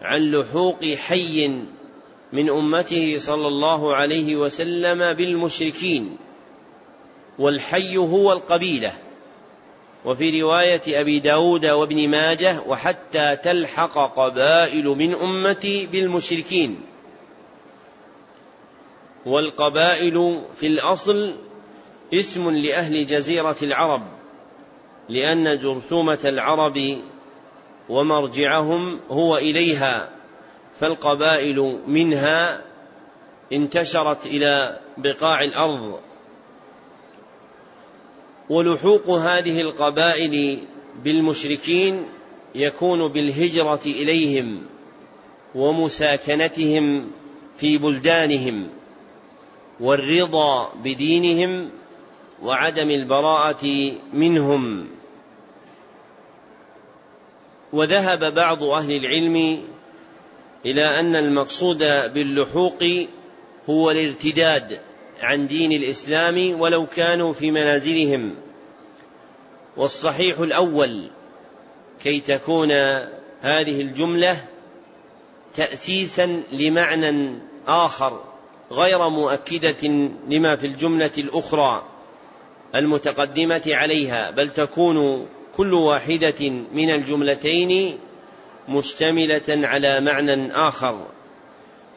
عن 0.01 0.31
لحوق 0.31 0.85
حي 0.85 1.47
من 2.33 2.49
أمته 2.49 3.17
صلى 3.17 3.47
الله 3.47 3.95
عليه 3.95 4.35
وسلم 4.35 5.13
بالمشركين 5.13 6.17
والحي 7.39 7.97
هو 7.97 8.33
القبيلة. 8.33 8.93
وفي 10.05 10.41
رواية 10.41 11.01
أبي 11.01 11.19
داود 11.19 11.65
وابن 11.65 12.09
ماجه 12.09 12.61
وحتى 12.67 13.35
تلحق 13.35 14.15
قبائل 14.15 14.85
من 14.85 15.13
أمتي 15.13 15.85
بالمشركين. 15.85 16.81
والقبائل 19.25 20.41
في 20.55 20.67
الأصل 20.67 21.33
اسم 22.13 22.49
لأهل 22.49 23.05
جزيرة 23.05 23.55
العرب 23.61 24.03
لأن 25.09 25.59
جرثومة 25.59 26.19
العرب 26.25 26.97
ومرجعهم 27.89 28.99
هو 29.09 29.37
إليها 29.37 30.09
فالقبائل 30.79 31.79
منها 31.87 32.61
انتشرت 33.53 34.25
إلى 34.25 34.79
بقاع 34.97 35.43
الأرض. 35.43 35.99
ولحوق 38.49 39.09
هذه 39.09 39.61
القبائل 39.61 40.59
بالمشركين 41.03 42.05
يكون 42.55 43.07
بالهجرة 43.07 43.81
إليهم 43.85 44.61
ومساكنتهم 45.55 47.11
في 47.57 47.77
بلدانهم 47.77 48.67
والرضا 49.79 50.73
بدينهم 50.83 51.69
وعدم 52.41 52.89
البراءة 52.89 53.91
منهم. 54.13 54.87
وذهب 57.73 58.33
بعض 58.33 58.63
أهل 58.63 58.91
العلم 58.91 59.61
إلى 60.65 60.99
أن 60.99 61.15
المقصود 61.15 61.77
باللحوق 62.13 62.83
هو 63.69 63.91
الارتداد 63.91 64.79
عن 65.23 65.47
دين 65.47 65.71
الإسلام 65.71 66.59
ولو 66.59 66.85
كانوا 66.85 67.33
في 67.33 67.51
منازلهم. 67.51 68.35
والصحيح 69.77 70.39
الأول 70.39 71.09
كي 72.03 72.19
تكون 72.19 72.71
هذه 73.41 73.81
الجملة 73.81 74.45
تاسيسا 75.55 76.43
لمعنى 76.51 77.35
آخر 77.67 78.21
غير 78.71 79.09
مؤكدة 79.09 79.87
لما 80.27 80.55
في 80.55 80.67
الجملة 80.67 81.11
الأخرى 81.17 81.83
المتقدمة 82.75 83.61
عليها 83.67 84.31
بل 84.31 84.49
تكون 84.49 85.27
كل 85.57 85.73
واحدة 85.73 86.49
من 86.73 86.89
الجملتين 86.89 87.97
مشتملة 88.69 89.41
على 89.49 89.99
معنى 89.99 90.53
آخر. 90.53 91.05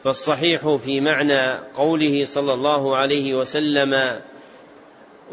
فالصحيح 0.03 0.75
في 0.75 1.01
معنى 1.01 1.53
قوله 1.75 2.25
صلى 2.25 2.53
الله 2.53 2.95
عليه 2.95 3.35
وسلم 3.35 4.21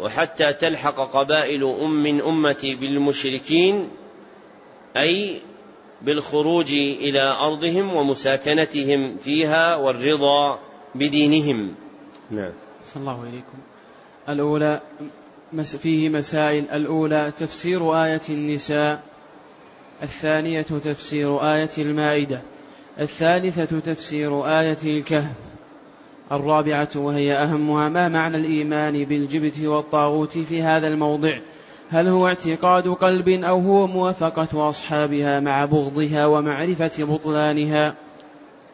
وحتى 0.00 0.52
تلحق 0.52 0.96
قبائل 0.96 1.64
أم 1.64 2.02
من 2.02 2.20
أمتي 2.20 2.74
بالمشركين 2.74 3.88
أي 4.96 5.40
بالخروج 6.02 6.72
إلى 6.72 7.20
أرضهم 7.40 7.94
ومساكنتهم 7.94 9.16
فيها 9.16 9.76
والرضا 9.76 10.58
بدينهم. 10.94 11.74
نعم. 12.30 12.52
صلى 12.84 13.00
الله 13.00 13.20
عليكم. 13.20 13.58
الأولى 14.28 14.80
فيه 15.82 16.08
مسائل. 16.08 16.64
الأولى 16.72 17.32
تفسير 17.38 18.04
آية 18.04 18.22
النساء. 18.28 19.02
الثانية 20.02 20.62
تفسير 20.62 21.54
آية 21.54 21.70
المائدة. 21.78 22.40
الثالثة 23.00 23.80
تفسير 23.80 24.46
آية 24.46 24.78
الكهف 24.84 25.36
الرابعة 26.32 26.88
وهي 26.96 27.32
أهمها 27.32 27.88
ما 27.88 28.08
معنى 28.08 28.36
الإيمان 28.36 29.04
بالجبت 29.04 29.60
والطاغوت 29.60 30.38
في 30.38 30.62
هذا 30.62 30.88
الموضع؟ 30.88 31.38
هل 31.90 32.08
هو 32.08 32.26
اعتقاد 32.26 32.88
قلب 32.88 33.28
أو 33.28 33.58
هو 33.58 33.86
موافقة 33.86 34.68
أصحابها 34.68 35.40
مع 35.40 35.64
بغضها 35.64 36.26
ومعرفة 36.26 37.04
بطلانها؟ 37.04 37.94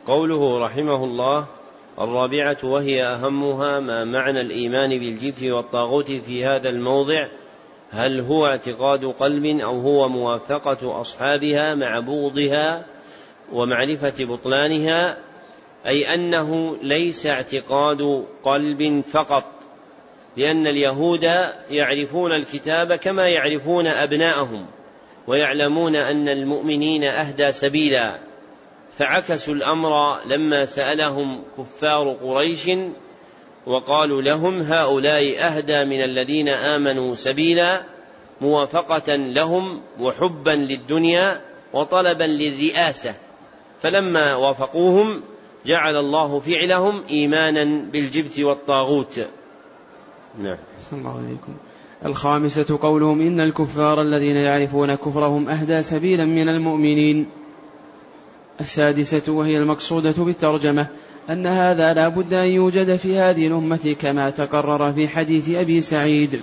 قوله 0.06 0.64
رحمه 0.64 1.04
الله 1.04 1.46
الرابعة 1.98 2.59
وهي 2.64 3.04
أهمها 3.04 3.80
ما 3.80 4.04
معنى 4.04 4.40
الإيمان 4.40 4.90
بالجبت 4.90 5.42
والطاغوت 5.42 6.11
في 6.11 6.44
هذا 6.44 6.68
الموضع؟ 6.68 7.28
هل 7.90 8.20
هو 8.20 8.46
اعتقاد 8.46 9.04
قلب 9.04 9.46
أو 9.46 9.80
هو 9.80 10.09
موافقة 10.09 11.00
أصحابها 11.00 11.74
مع 11.74 12.00
بغضها 12.00 12.85
ومعرفة 13.52 14.24
بطلانها 14.24 15.18
أي 15.86 16.14
أنه 16.14 16.76
ليس 16.82 17.26
اعتقاد 17.26 18.24
قلب 18.44 19.02
فقط 19.12 19.44
لأن 20.36 20.66
اليهود 20.66 21.30
يعرفون 21.70 22.32
الكتاب 22.32 22.94
كما 22.94 23.28
يعرفون 23.28 23.86
أبناءهم 23.86 24.66
ويعلمون 25.26 25.96
أن 25.96 26.28
المؤمنين 26.28 27.04
أهدى 27.04 27.52
سبيلا. 27.52 28.18
فعكسوا 28.98 29.54
الأمر 29.54 30.24
لما 30.26 30.66
سألهم 30.66 31.42
كفار 31.58 32.12
قريش 32.12 32.70
وقالوا 33.66 34.22
لهم 34.22 34.60
هؤلاء 34.60 35.46
أهدى 35.46 35.84
من 35.84 36.02
الذين 36.02 36.48
آمنوا 36.48 37.14
سبيلا 37.14 37.82
موافقة 38.40 39.16
لهم 39.16 39.82
وحبا 40.00 40.50
للدنيا 40.50 41.40
وطلبا 41.72 42.24
للرئاسة. 42.24 43.14
فلما 43.82 44.34
وافقوهم 44.34 45.20
جعل 45.66 45.96
الله 45.96 46.38
فعلهم 46.38 47.02
إيمانا 47.10 47.90
بالجبت 47.92 48.40
والطاغوت. 48.40 49.20
نعم. 50.42 50.58
الله 50.92 51.18
عليكم 51.18 51.52
الخامسة 52.06 52.78
قولهم 52.82 53.20
إن 53.20 53.40
الكفار 53.40 54.02
الذين 54.02 54.36
يعرفون 54.36 54.94
كفرهم 54.94 55.48
أهدى 55.48 55.82
سبيلا 55.82 56.24
من 56.24 56.48
المؤمنين. 56.48 57.26
السادسة 58.60 59.32
وهي 59.32 59.58
المقصودة 59.58 60.24
بالترجمة 60.24 60.86
أن 61.30 61.46
هذا 61.46 61.94
لا 61.94 62.08
بد 62.08 62.34
أن 62.34 62.46
يوجد 62.46 62.96
في 62.96 63.18
هذه 63.18 63.46
الأمة 63.46 63.96
كما 64.00 64.30
تقرر 64.30 64.92
في 64.92 65.08
حديث 65.08 65.54
أبي 65.54 65.80
سعيد. 65.80 66.40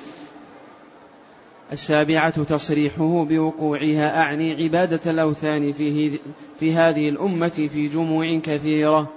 السابعة 1.71 2.43
تصريحه 2.43 3.25
بوقوعها 3.25 4.17
أعني 4.17 4.63
عبادة 4.63 5.12
الأوثان 5.12 5.72
في, 5.74 6.20
في 6.59 6.74
هذه 6.74 7.09
الأمة 7.09 7.70
في 7.74 7.88
جموع 7.88 8.39
كثيرة. 8.43 9.09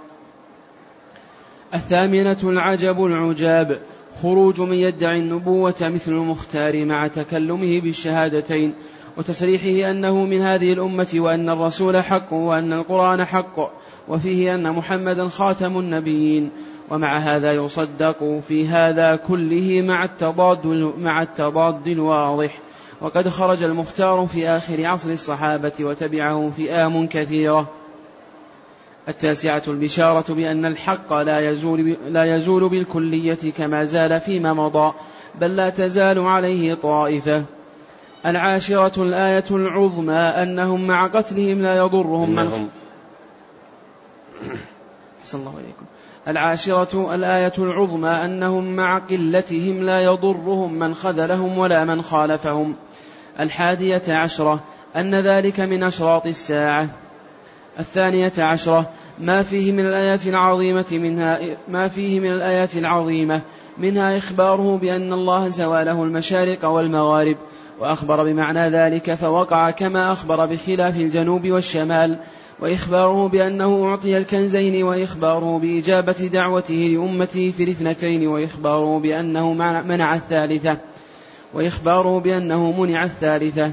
الثامنة 1.74 2.38
العجب 2.44 3.04
العجاب 3.04 3.80
خروج 4.22 4.60
من 4.60 4.76
يدعي 4.76 5.20
النبوة 5.20 5.74
مثل 5.80 6.12
المختار 6.12 6.84
مع 6.84 7.06
تكلمه 7.06 7.80
بالشهادتين. 7.80 8.74
وتصريحه 9.16 9.90
أنه 9.90 10.24
من 10.24 10.40
هذه 10.40 10.72
الأمة 10.72 11.08
وأن 11.14 11.48
الرسول 11.48 12.02
حق 12.02 12.32
وأن 12.32 12.72
القرآن 12.72 13.24
حق 13.24 13.72
وفيه 14.08 14.54
أن 14.54 14.72
محمدا 14.72 15.28
خاتم 15.28 15.78
النبيين. 15.78 16.50
ومع 16.90 17.18
هذا 17.18 17.52
يصدق 17.52 18.38
في 18.48 18.68
هذا 18.68 19.16
كله 19.16 19.80
مع 19.82 20.04
التضاد 20.04 20.66
مع 20.98 21.22
التضاد 21.22 21.88
الواضح. 21.88 22.58
وقد 23.00 23.28
خرج 23.28 23.62
المختار 23.62 24.26
في 24.26 24.48
آخر 24.48 24.86
عصر 24.86 25.10
الصحابة 25.10 25.72
وتبعه 25.80 26.50
فئام 26.56 27.06
كثيرة. 27.06 27.68
التاسعة 29.08 29.62
البشارة 29.68 30.34
بأن 30.34 30.66
الحق 30.66 31.12
لا 31.12 31.50
يزول, 31.50 31.96
لا 32.08 32.36
يزول 32.36 32.68
بالكلية 32.68 33.52
كما 33.58 33.84
زال 33.84 34.20
فيما 34.20 34.52
مضى 34.52 34.92
بل 35.40 35.56
لا 35.56 35.70
تزال 35.70 36.18
عليه 36.18 36.74
طائفة. 36.74 37.44
العاشرة 38.26 39.02
الآية 39.02 39.44
العظمى 39.50 40.14
أنهم 40.14 40.86
مع 40.86 41.06
قتلهم 41.06 41.62
لا 41.62 41.76
يضرهم 41.76 42.30
من 42.30 42.68
الله 45.34 45.54
إليكم. 45.58 45.84
العاشرة 46.30 47.14
الآية 47.14 47.52
العظمى 47.58 48.08
أنهم 48.08 48.76
مع 48.76 48.98
قلتهم 48.98 49.82
لا 49.82 50.00
يضرهم 50.00 50.74
من 50.74 50.94
خذلهم 50.94 51.58
ولا 51.58 51.84
من 51.84 52.02
خالفهم. 52.02 52.74
الحادية 53.40 54.02
عشرة 54.08 54.60
أن 54.96 55.14
ذلك 55.14 55.60
من 55.60 55.82
أشراط 55.82 56.26
الساعة. 56.26 56.88
الثانية 57.78 58.32
عشرة 58.38 58.90
ما 59.18 59.42
فيه 59.42 59.72
من 59.72 59.86
الآيات 59.86 60.26
العظيمة 60.26 60.86
منها 60.92 61.40
ما 61.68 61.88
فيه 61.88 62.20
من 62.20 62.32
الآيات 62.32 62.76
العظيمة 62.76 63.40
منها 63.78 64.18
إخباره 64.18 64.78
بأن 64.78 65.12
الله 65.12 65.48
زواله 65.48 66.02
المشارق 66.02 66.64
والمغارب 66.64 67.36
وأخبر 67.80 68.24
بمعنى 68.24 68.68
ذلك 68.68 69.14
فوقع 69.14 69.70
كما 69.70 70.12
أخبر 70.12 70.46
بخلاف 70.46 70.96
الجنوب 70.96 71.46
والشمال 71.46 72.18
وإخباره 72.62 73.28
بأنه 73.28 73.84
أعطي 73.84 74.18
الكنزين 74.18 74.82
وإخباره 74.82 75.58
بإجابة 75.58 76.30
دعوته 76.32 76.74
لأمته 76.74 77.52
في 77.56 77.64
الاثنتين 77.64 78.26
وإخباره 78.26 78.98
بأنه 78.98 79.52
منع 79.82 80.14
الثالثة 80.14 80.78
وإخباره 81.54 82.20
بأنه 82.20 82.80
منع 82.80 83.04
الثالثة 83.04 83.72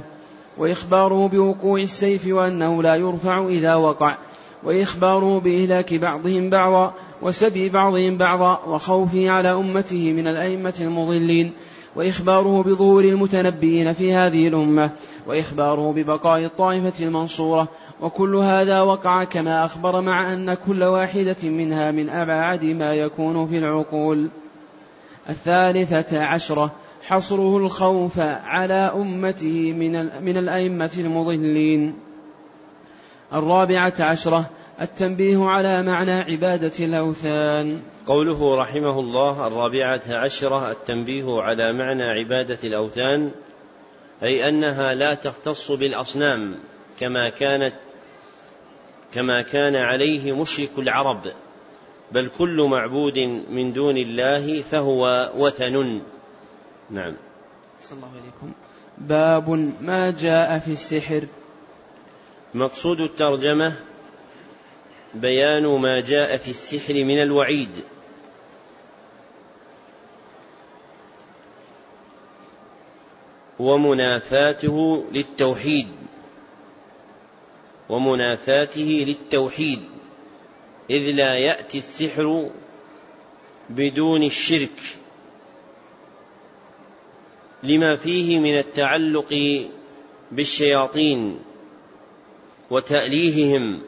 وإخباره 0.57 1.27
بوقوع 1.27 1.79
السيف 1.79 2.27
وأنه 2.27 2.83
لا 2.83 2.95
يرفع 2.95 3.47
إذا 3.47 3.75
وقع 3.75 4.17
وإخباره 4.63 5.39
بإهلاك 5.39 5.93
بعضهم 5.93 6.49
بعضا 6.49 6.93
وسبي 7.21 7.69
بعضهم 7.69 8.17
بعضا 8.17 8.59
وخوفه 8.67 9.29
على 9.29 9.51
أمته 9.51 10.13
من 10.13 10.27
الأئمة 10.27 10.73
المضلين 10.81 11.53
وإخباره 11.95 12.63
بظهور 12.63 13.03
المتنبئين 13.03 13.93
في 13.93 14.13
هذه 14.13 14.47
الأمة 14.47 14.91
وإخباره 15.27 15.93
ببقاء 15.93 16.45
الطائفة 16.45 17.05
المنصورة 17.05 17.67
وكل 18.01 18.35
هذا 18.35 18.81
وقع 18.81 19.23
كما 19.23 19.65
أخبر 19.65 20.01
مع 20.01 20.33
أن 20.33 20.53
كل 20.53 20.83
واحدة 20.83 21.49
منها 21.49 21.91
من 21.91 22.09
أبعد 22.09 22.65
ما 22.65 22.93
يكون 22.93 23.47
في 23.47 23.57
العقول. 23.57 24.29
الثالثة 25.29 26.23
عشرة 26.23 26.71
حصره 27.01 27.57
الخوف 27.57 28.19
على 28.19 28.73
أمته 28.73 29.73
من, 29.73 30.23
من 30.25 30.37
الأئمة 30.37 30.91
المضلين. 30.97 31.95
الرابعة 33.33 33.93
عشرة 33.99 34.49
التنبيه 34.81 35.45
على 35.45 35.83
معنى 35.83 36.11
عبادة 36.11 36.85
الأوثان. 36.85 37.79
قوله 38.07 38.55
رحمه 38.55 38.99
الله 38.99 39.47
الرابعة 39.47 40.01
عشرة 40.09 40.71
التنبيه 40.71 41.41
على 41.41 41.73
معنى 41.73 42.03
عبادة 42.03 42.57
الأوثان 42.63 43.31
أي 44.23 44.49
أنها 44.49 44.93
لا 44.93 45.13
تختص 45.13 45.71
بالأصنام 45.71 46.55
كما 46.99 47.29
كانت 47.29 47.75
كما 49.13 49.41
كان 49.41 49.75
عليه 49.75 50.35
مشرك 50.35 50.69
العرب 50.77 51.21
بل 52.11 52.31
كل 52.37 52.67
معبود 52.71 53.17
من 53.49 53.73
دون 53.73 53.97
الله 53.97 54.61
فهو 54.61 55.31
وثن. 55.35 56.01
نعم. 56.89 57.15
صلى 57.81 57.97
الله 57.97 58.11
عليكم. 58.21 58.51
باب 58.97 59.49
ما 59.81 60.11
جاء 60.11 60.59
في 60.59 60.71
السحر. 60.71 61.23
مقصود 62.53 62.99
الترجمة 62.99 63.73
بيان 65.15 65.81
ما 65.81 66.01
جاء 66.01 66.37
في 66.37 66.49
السحر 66.49 66.93
من 66.93 67.21
الوعيد. 67.21 67.69
ومنافاته 73.59 75.05
للتوحيد. 75.13 75.87
ومنافاته 77.89 79.05
للتوحيد. 79.07 79.81
إذ 80.89 81.11
لا 81.11 81.35
يأتي 81.35 81.77
السحر 81.77 82.49
بدون 83.69 84.23
الشرك. 84.23 84.81
لما 87.63 87.95
فيه 87.95 88.39
من 88.39 88.57
التعلق 88.57 89.63
بالشياطين 90.31 91.39
وتأليههم 92.69 93.81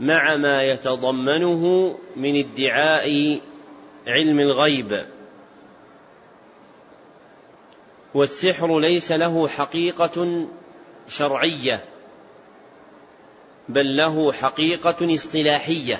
مع 0.00 0.36
ما 0.36 0.62
يتضمنه 0.62 1.94
من 2.16 2.36
ادعاء 2.36 3.38
علم 4.06 4.40
الغيب. 4.40 5.15
والسحر 8.16 8.78
ليس 8.78 9.12
له 9.12 9.48
حقيقة 9.48 10.46
شرعية 11.08 11.84
بل 13.68 13.96
له 13.96 14.32
حقيقة 14.32 15.14
اصطلاحية. 15.14 15.98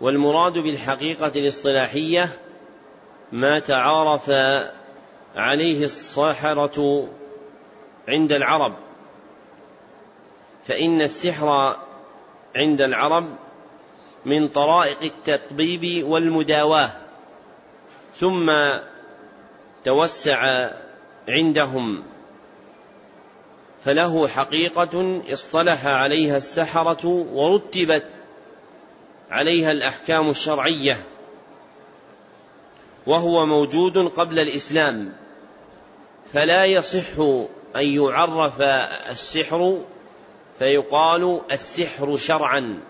والمراد 0.00 0.52
بالحقيقة 0.52 1.32
الاصطلاحية 1.36 2.28
ما 3.32 3.58
تعارف 3.58 4.30
عليه 5.36 5.84
الساحرة 5.84 7.08
عند 8.08 8.32
العرب. 8.32 8.74
فإن 10.66 11.02
السحر 11.02 11.76
عند 12.56 12.80
العرب 12.80 13.36
من 14.24 14.48
طرائق 14.48 15.02
التطبيب 15.02 16.04
والمداواة 16.08 16.90
ثم 18.16 18.50
توسع 19.84 20.70
عندهم 21.28 22.02
فله 23.84 24.28
حقيقة 24.28 25.22
اصطلح 25.32 25.86
عليها 25.86 26.36
السحرة 26.36 27.06
ورتبت 27.06 28.04
عليها 29.30 29.72
الأحكام 29.72 30.30
الشرعية 30.30 30.96
وهو 33.06 33.46
موجود 33.46 33.98
قبل 33.98 34.38
الإسلام 34.38 35.12
فلا 36.32 36.64
يصح 36.64 37.18
أن 37.76 37.86
يعرف 37.86 38.60
السحر 39.10 39.78
فيقال 40.58 41.40
السحر 41.52 42.16
شرعا 42.16 42.80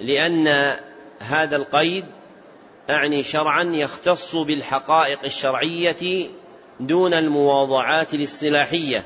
لأن 0.00 0.76
هذا 1.18 1.56
القيد 1.56 2.04
أعني 2.90 3.22
شرعا 3.22 3.62
يختص 3.62 4.36
بالحقائق 4.36 5.24
الشرعية 5.24 6.28
دون 6.80 7.14
المواضعات 7.14 8.14
الاصطلاحية. 8.14 9.04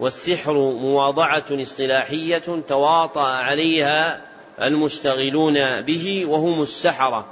والسحر 0.00 0.52
مواضعة 0.52 1.44
اصطلاحية 1.50 2.62
تواطأ 2.68 3.22
عليها 3.22 4.22
المشتغلون 4.62 5.80
به 5.80 6.26
وهم 6.28 6.62
السحرة 6.62 7.26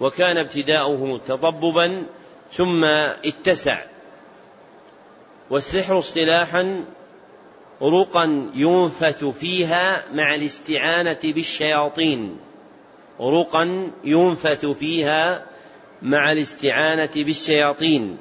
وكان 0.00 0.38
ابتداؤه 0.38 1.20
تطببا 1.26 2.06
ثم 2.52 2.84
اتسع. 3.24 3.82
والسحر 5.50 5.98
اصطلاحا 5.98 6.84
رقا 7.82 8.50
ينفث 8.54 9.24
فيها 9.24 10.04
مع 10.12 10.34
الاستعانة 10.34 11.20
بالشياطين. 11.24 12.38
رقا 13.20 13.90
ينفث 14.04 14.66
فيها 14.66 15.46
مع 16.02 16.32
الاستعانة 16.32 17.10
بالشياطين. 17.16 18.18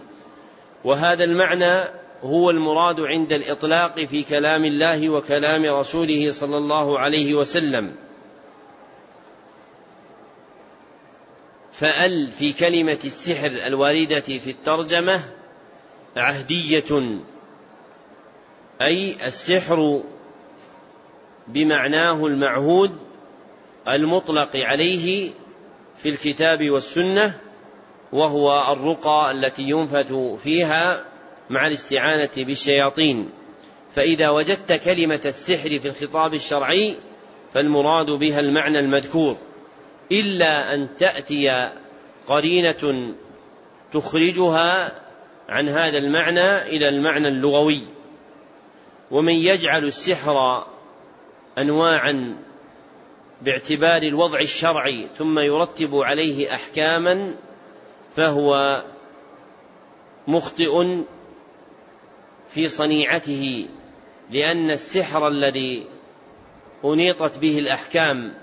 وهذا 0.84 1.24
المعنى 1.24 1.90
هو 2.24 2.50
المراد 2.50 3.00
عند 3.00 3.34
الإطلاق 3.34 4.06
في 4.06 4.24
كلام 4.24 4.66
الله 4.66 5.10
وكلام 5.10 5.66
رسوله 5.66 6.32
صلى 6.32 6.58
الله 6.58 7.00
عليه 7.00 7.34
وسلم. 7.34 7.96
فأل 11.74 12.32
في 12.32 12.54
كلمة 12.54 13.00
السحر 13.06 13.48
الواردة 13.48 14.20
في 14.20 14.50
الترجمة 14.50 15.20
عهدية 16.18 17.20
أي 18.82 19.28
السحر 19.28 20.04
بمعناه 21.48 22.26
المعهود 22.26 23.05
المطلق 23.90 24.50
عليه 24.56 25.32
في 25.98 26.10
الكتاب 26.10 26.70
والسنة 26.70 27.40
وهو 28.12 28.74
الرقى 28.74 29.32
التي 29.32 29.62
ينفث 29.64 30.14
فيها 30.44 31.06
مع 31.50 31.68
الاستعانة 31.68 32.30
بالشياطين. 32.38 33.30
فإذا 33.96 34.30
وجدت 34.30 34.74
كلمة 34.74 35.22
السحر 35.26 35.80
في 35.80 35.88
الخطاب 35.88 36.34
الشرعي 36.34 36.96
فالمراد 37.54 38.12
بها 38.12 38.40
المعنى 38.40 38.80
المذكور. 38.80 39.38
إلا 40.12 40.74
أن 40.74 40.88
تأتي 40.98 41.72
قرينة 42.28 43.14
تخرجها 43.94 45.02
عن 45.50 45.70
هذا 45.70 45.98
المعنى 45.98 46.62
إلى 46.62 46.90
المعنى 46.90 47.28
اللغوي. 47.28 47.82
ومن 49.12 49.34
يجعل 49.34 49.84
السحر 49.84 50.66
أنواعا 51.58 52.45
باعتبار 53.42 54.02
الوضع 54.04 54.40
الشرعي 54.40 55.10
ثم 55.18 55.40
يرتب 55.40 55.96
عليه 55.96 56.54
أحكاما 56.54 57.36
فهو 58.16 58.84
مخطئ 60.28 61.04
في 62.50 62.70
صنيعته 62.70 63.68
لأن 64.32 64.72
السحر 64.72 65.28
الذي 65.28 65.88
أنيطت 66.86 67.38
به 67.38 67.58
الأحكام 67.58 68.34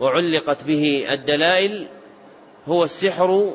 وعلقت 0.00 0.64
به 0.64 1.06
الدلائل 1.12 1.88
هو 2.68 2.84
السحر 2.84 3.54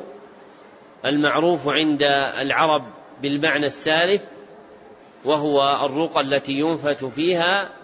المعروف 1.04 1.68
عند 1.68 2.02
العرب 2.40 2.84
بالمعنى 3.22 3.66
السالف 3.66 4.22
وهو 5.24 5.86
الرقى 5.86 6.20
التي 6.20 6.52
ينفث 6.52 7.04
فيها 7.04 7.77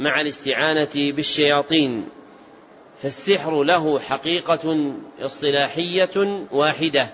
مع 0.00 0.20
الاستعانة 0.20 1.12
بالشياطين 1.12 2.08
فالسحر 3.02 3.62
له 3.62 4.00
حقيقة 4.00 4.92
اصطلاحية 5.20 6.46
واحدة 6.52 7.08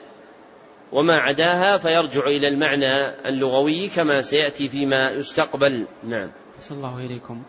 وما 0.92 1.18
عداها 1.18 1.78
فيرجع 1.78 2.26
إلى 2.26 2.48
المعنى 2.48 3.08
اللغوي 3.28 3.88
كما 3.88 4.22
سيأتي 4.22 4.68
فيما 4.68 5.10
يستقبل. 5.10 5.86
نعم. 6.04 6.30
صلى 6.60 6.76
الله 6.76 6.98
إليكم. 6.98 7.42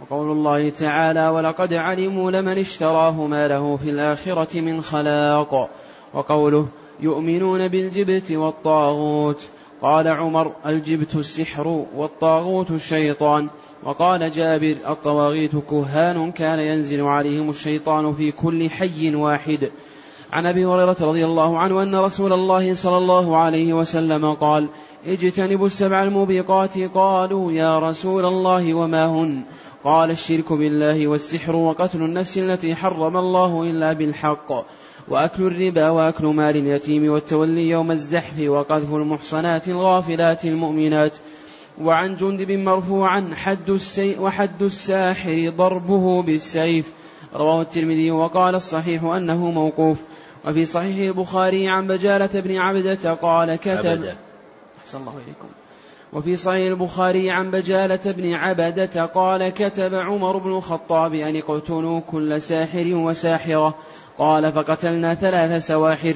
وقول 0.00 0.30
الله 0.30 0.70
تعالى 0.70 1.28
ولقد 1.28 1.74
علموا 1.74 2.30
لمن 2.30 2.58
اشتراه 2.58 3.26
ما 3.26 3.48
له 3.48 3.76
في 3.76 3.90
الآخرة 3.90 4.60
من 4.60 4.82
خلاق 4.82 5.70
وقوله 6.14 6.68
يؤمنون 7.00 7.68
بالجبت 7.68 8.32
والطاغوت 8.32 9.48
قال 9.82 10.08
عمر 10.08 10.52
الجبت 10.66 11.16
السحر 11.16 11.84
والطاغوت 11.96 12.70
الشيطان. 12.70 13.48
وقال 13.84 14.30
جابر 14.30 14.76
الطواغيت 14.88 15.56
كهان 15.56 16.32
كان 16.32 16.58
ينزل 16.58 17.00
عليهم 17.00 17.50
الشيطان 17.50 18.12
في 18.12 18.32
كل 18.32 18.70
حي 18.70 19.14
واحد. 19.14 19.70
عن 20.32 20.46
أبي 20.46 20.64
هريرة 20.64 20.96
رضي 21.00 21.24
الله 21.24 21.58
عنه 21.58 21.82
أن 21.82 21.94
رسول 21.94 22.32
الله 22.32 22.74
صلى 22.74 22.96
الله 22.96 23.36
عليه 23.36 23.74
وسلم 23.74 24.34
قال 24.34 24.66
اجتنبوا 25.06 25.66
السبع 25.66 26.02
الموبقات 26.02 26.78
قالوا 26.78 27.52
يا 27.52 27.78
رسول 27.78 28.24
الله 28.24 28.74
وما 28.74 29.06
هن؟ 29.06 29.42
قال 29.84 30.10
الشرك 30.10 30.52
بالله 30.52 31.08
والسحر 31.08 31.56
وقتل 31.56 32.02
النفس 32.02 32.38
التي 32.38 32.74
حرم 32.74 33.16
الله 33.16 33.62
إلا 33.62 33.92
بالحق. 33.92 34.64
وأكل 35.10 35.42
الربا 35.42 35.88
وأكل 35.88 36.26
مال 36.26 36.56
اليتيم 36.56 37.12
والتولي 37.12 37.68
يوم 37.68 37.90
الزحف 37.90 38.40
وقذف 38.40 38.94
المحصنات 38.94 39.68
الغافلات 39.68 40.44
المؤمنات. 40.44 41.16
وعن 41.80 42.14
جندب 42.14 42.50
مرفوعا 42.50 43.30
حد 43.34 43.70
السي 43.70 44.18
وحد 44.18 44.62
الساحر 44.62 45.52
ضربه 45.56 46.22
بالسيف. 46.22 46.92
رواه 47.34 47.62
الترمذي 47.62 48.10
وقال 48.10 48.54
الصحيح 48.54 49.04
أنه 49.04 49.50
موقوف. 49.50 50.02
وفي 50.46 50.64
صحيح 50.64 50.98
البخاري 50.98 51.68
عن 51.68 51.86
بجالة 51.86 52.40
بن 52.40 52.56
عبدة 52.56 53.14
قال 53.14 53.56
كتب. 53.56 54.04
أحسن 54.82 54.98
الله 54.98 55.12
إليكم. 55.24 55.48
وفي 56.12 56.36
صحيح 56.36 56.70
البخاري 56.70 57.30
عن 57.30 57.50
بجالة 57.50 58.12
بن 58.12 58.32
عبدة 58.32 59.06
قال 59.06 59.48
كتب 59.48 59.94
عمر 59.94 60.38
بن 60.38 60.50
الخطاب 60.50 61.14
أن 61.14 61.36
اقتلوا 61.36 62.00
كل 62.00 62.42
ساحر 62.42 62.94
وساحرة. 62.94 63.74
قال 64.18 64.52
فقتلنا 64.52 65.14
ثلاث 65.14 65.66
سواحر. 65.66 66.14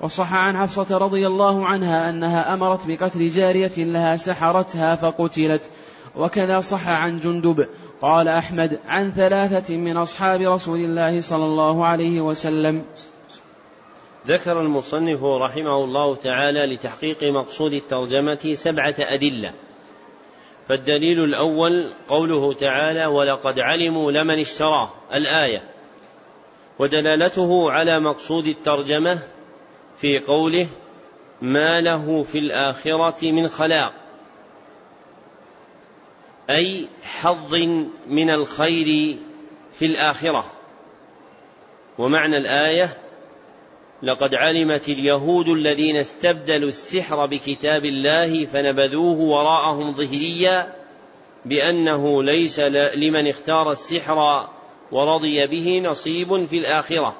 وصح 0.00 0.32
عن 0.32 0.56
حفصة 0.56 0.98
رضي 0.98 1.26
الله 1.26 1.66
عنها 1.66 2.10
أنها 2.10 2.54
أمرت 2.54 2.80
بقتل 2.86 3.28
جارية 3.28 3.84
لها 3.84 4.16
سحرتها 4.16 4.94
فقتلت. 4.94 5.70
وكذا 6.16 6.60
صح 6.60 6.88
عن 6.88 7.16
جندب. 7.16 7.66
قال 8.02 8.28
أحمد 8.28 8.80
عن 8.86 9.10
ثلاثة 9.10 9.76
من 9.76 9.96
أصحاب 9.96 10.40
رسول 10.40 10.78
الله 10.78 11.20
صلى 11.20 11.44
الله 11.44 11.86
عليه 11.86 12.20
وسلم. 12.20 12.84
ذكر 14.26 14.60
المصنف 14.60 15.24
رحمه 15.24 15.84
الله 15.84 16.16
تعالى 16.16 16.74
لتحقيق 16.74 17.18
مقصود 17.22 17.72
الترجمة 17.72 18.54
سبعة 18.54 18.94
أدلة. 18.98 19.52
فالدليل 20.68 21.24
الأول 21.24 21.84
قوله 22.08 22.52
تعالى 22.52 23.06
ولقد 23.06 23.58
علموا 23.58 24.12
لمن 24.12 24.38
اشتراه. 24.38 24.88
الآية. 25.14 25.77
ودلالته 26.78 27.70
على 27.70 28.00
مقصود 28.00 28.46
الترجمة 28.46 29.18
في 30.00 30.18
قوله 30.18 30.66
ما 31.42 31.80
له 31.80 32.22
في 32.32 32.38
الآخرة 32.38 33.32
من 33.32 33.48
خلاق 33.48 33.92
أي 36.50 36.86
حظ 37.02 37.54
من 38.06 38.30
الخير 38.30 39.16
في 39.72 39.86
الآخرة. 39.86 40.44
ومعنى 41.98 42.36
الآية 42.36 42.98
لقد 44.02 44.34
علمت 44.34 44.88
اليهود 44.88 45.48
الذين 45.48 45.96
استبدلوا 45.96 46.68
السحر 46.68 47.26
بكتاب 47.26 47.84
الله 47.84 48.46
فنبذوه 48.46 49.20
وراءهم 49.20 49.94
ظهريا 49.94 50.74
بأنه 51.44 52.22
ليس 52.22 52.60
لمن 52.60 53.28
اختار 53.28 53.72
السحر 53.72 54.48
ورضي 54.92 55.46
به 55.46 55.80
نصيب 55.84 56.44
في 56.44 56.58
الآخرة. 56.58 57.16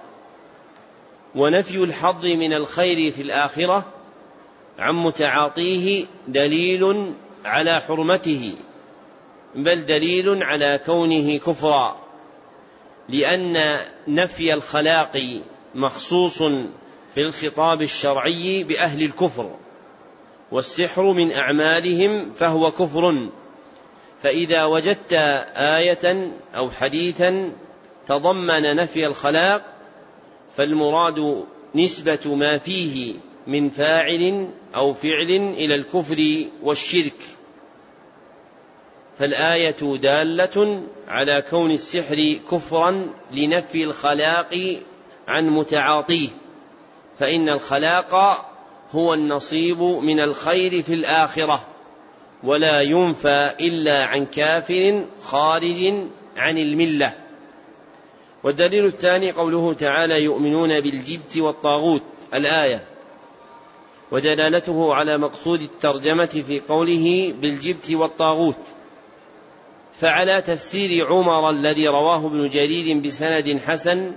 ونفي 1.35 1.77
الحظ 1.77 2.27
من 2.27 2.53
الخير 2.53 3.13
في 3.13 3.23
الآخرة 3.23 3.85
عن 4.79 4.95
متعاطيه 4.95 6.07
دليل 6.29 7.13
على 7.45 7.81
حرمته 7.81 8.55
بل 9.55 9.87
دليل 9.87 10.43
على 10.43 10.81
كونه 10.87 11.39
كفرا. 11.39 11.97
لأن 13.09 13.79
نفي 14.09 14.55
الخلاق 14.55 15.41
مخصوص 15.75 16.39
في 17.15 17.21
الخطاب 17.21 17.83
الشرعي 17.83 18.65
بأهل 18.65 19.03
الكفر 19.03 19.51
والسحر 20.53 21.13
من 21.13 21.33
أعمالهم 21.33 22.33
فهو 22.33 22.71
كفر. 22.71 23.29
فإذا 24.23 24.65
وجدت 24.65 25.13
آية 25.57 26.33
أو 26.55 26.71
حديثا 26.71 27.53
تضمن 28.09 28.77
نفي 28.77 29.07
الخلاق 29.07 29.65
فالمراد 30.57 31.45
نسبة 31.75 32.35
ما 32.35 32.59
فيه 32.59 33.15
من 33.47 33.71
فاعل 33.71 34.49
أو 34.75 34.95
فعل 34.95 35.31
إلى 35.31 35.75
الكفر 35.75 36.45
والشرك. 36.63 37.21
فالآية 39.19 39.97
دالة 39.97 40.83
على 41.09 41.43
كون 41.51 41.71
السحر 41.71 42.37
كفرا 42.51 43.07
لنفي 43.33 43.85
الخلاق 43.85 44.79
عن 45.29 45.51
متعاطيه. 45.51 46.29
فإن 47.19 47.49
الخلاق 47.49 48.15
هو 48.93 49.15
النصيب 49.15 49.83
من 49.83 50.21
الخير 50.21 50.83
في 50.83 50.95
الآخرة. 50.95 51.67
ولا 52.45 52.81
ينفى 52.81 53.55
إلا 53.61 54.05
عن 54.05 54.27
كافر 54.27 55.05
خارج 55.21 55.95
عن 56.37 56.59
الملة. 56.59 57.13
والدليل 58.43 58.85
الثاني 58.85 59.31
قوله 59.31 59.73
تعالى 59.73 60.25
يؤمنون 60.25 60.81
بالجبت 60.81 61.37
والطاغوت 61.37 62.03
الآية. 62.35 62.85
ودلالته 64.11 64.95
على 64.95 65.19
مقصود 65.19 65.61
الترجمة 65.61 66.43
في 66.47 66.61
قوله 66.69 67.35
بالجبت 67.41 67.91
والطاغوت. 67.91 68.59
فعلى 70.01 70.43
تفسير 70.43 71.07
عمر 71.07 71.51
الذي 71.51 71.89
رواه 71.89 72.27
ابن 72.27 72.49
جرير 72.49 72.99
بسند 72.99 73.61
حسن 73.67 74.13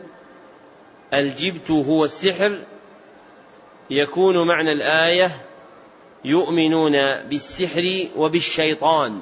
الجبت 1.14 1.72
هو 1.72 2.06
السحر 2.06 2.58
يكون 3.90 4.48
معنى 4.48 4.72
الآية 4.72 5.32
يؤمنون 6.26 6.92
بالسحر 7.30 8.08
وبالشيطان. 8.18 9.22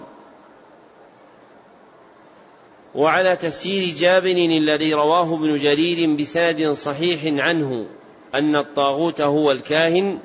وعلى 2.95 3.35
تفسير 3.35 3.95
جابر 3.95 4.31
الذي 4.31 4.93
رواه 4.93 5.35
ابن 5.35 5.57
جرير 5.57 6.15
بسند 6.15 6.71
صحيح 6.71 7.45
عنه 7.45 7.87
أن 8.35 8.55
الطاغوت 8.55 9.21
هو 9.21 9.51
الكاهن 9.51 10.19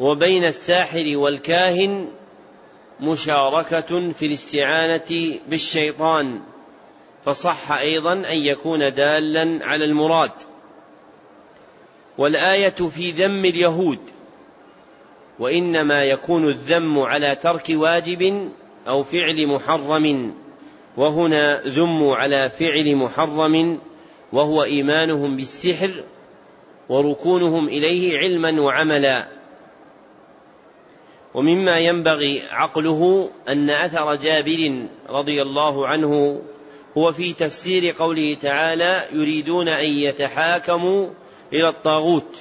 وبين 0.00 0.44
الساحر 0.44 1.04
والكاهن 1.16 2.08
مشاركة 3.00 4.12
في 4.12 4.26
الاستعانة 4.26 5.38
بالشيطان 5.48 6.40
فصح 7.24 7.72
أيضا 7.72 8.12
أن 8.12 8.38
يكون 8.38 8.94
دالا 8.94 9.66
على 9.66 9.84
المراد. 9.84 10.30
والآية 12.18 12.68
في 12.68 13.10
ذم 13.10 13.44
اليهود. 13.44 13.98
وإنما 15.42 16.04
يكون 16.04 16.48
الذم 16.48 16.98
على 16.98 17.34
ترك 17.34 17.66
واجب 17.70 18.50
أو 18.88 19.02
فعل 19.02 19.46
محرم 19.46 20.34
وهنا 20.96 21.60
ذموا 21.60 22.16
على 22.16 22.50
فعل 22.50 22.96
محرم 22.96 23.78
وهو 24.32 24.62
إيمانهم 24.62 25.36
بالسحر 25.36 26.04
وركونهم 26.88 27.68
إليه 27.68 28.18
علما 28.18 28.60
وعملا. 28.60 29.28
ومما 31.34 31.78
ينبغي 31.78 32.42
عقله 32.50 33.30
أن 33.48 33.70
أثر 33.70 34.14
جابر 34.14 34.86
رضي 35.08 35.42
الله 35.42 35.86
عنه 35.86 36.42
هو 36.98 37.12
في 37.12 37.32
تفسير 37.32 37.94
قوله 37.98 38.36
تعالى 38.42 39.04
يريدون 39.12 39.68
أن 39.68 39.86
يتحاكموا 39.86 41.08
إلى 41.52 41.68
الطاغوت 41.68 42.36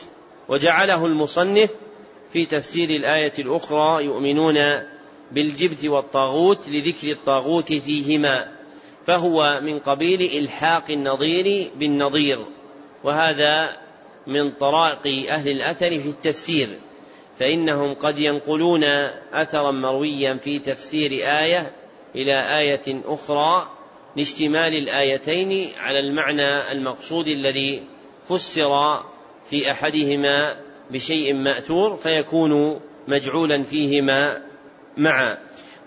وجعله 0.48 1.06
المصنف 1.06 1.70
في 2.34 2.46
تفسير 2.46 2.90
الآية 2.90 3.34
الأخرى 3.40 4.06
يؤمنون 4.06 4.58
بالجبت 5.32 5.86
والطاغوت 5.86 6.70
لذكر 6.70 7.12
الطاغوت 7.12 7.74
فيهما 7.74 8.52
فهو 9.08 9.60
من 9.64 9.80
قبيل 9.80 10.22
إلحاق 10.44 10.92
النظير 10.92 11.72
بالنظير 11.76 12.46
وهذا 13.04 13.78
من 14.28 14.52
طرائق 14.52 15.32
أهل 15.32 15.50
الأثر 15.50 15.90
في 15.90 16.10
التفسير 16.10 16.70
فإنهم 17.40 17.94
قد 17.94 18.20
ينقلون 18.20 18.84
أثرا 19.34 19.72
مرويا 19.72 20.40
في 20.44 20.60
تفسير 20.60 21.12
آية 21.12 21.72
إلى 22.16 22.60
آية 22.60 23.02
أخرى 23.06 23.70
لاشتمال 24.16 24.74
الآيتين 24.74 25.70
على 25.80 26.00
المعنى 26.00 26.72
المقصود 26.72 27.28
الذي 27.28 27.84
فسر 28.30 29.04
في 29.50 29.72
أحدهما 29.72 30.56
بشيء 30.92 31.34
مأثور 31.34 31.96
فيكون 31.96 32.82
مجعولا 33.08 33.64
فيهما 33.64 34.42
معا. 34.98 35.38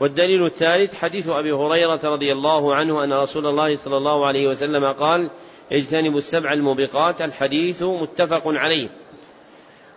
والدليل 0.00 0.46
الثالث 0.46 0.94
حديث 0.94 1.28
أبي 1.28 1.52
هريرة 1.52 2.00
رضي 2.05 2.32
الله 2.32 2.74
عنه 2.74 3.05
أن 3.05 3.12
رسول 3.12 3.46
الله 3.46 3.76
صلى 3.76 3.96
الله 3.96 4.26
عليه 4.26 4.48
وسلم 4.48 4.92
قال 4.92 5.30
اجتنبوا 5.72 6.18
السبع 6.18 6.52
الموبقات 6.52 7.22
الحديث 7.22 7.82
متفق 7.82 8.42
عليه. 8.46 8.88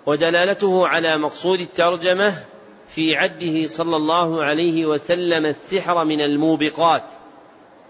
ودلالته 0.05 0.87
على 0.87 1.17
مقصود 1.17 1.59
الترجمة 1.59 2.33
في 2.89 3.15
عده 3.15 3.67
صلى 3.67 3.95
الله 3.95 4.43
عليه 4.43 4.85
وسلم 4.85 5.45
السحر 5.45 6.05
من 6.05 6.21
الموبقات 6.21 7.03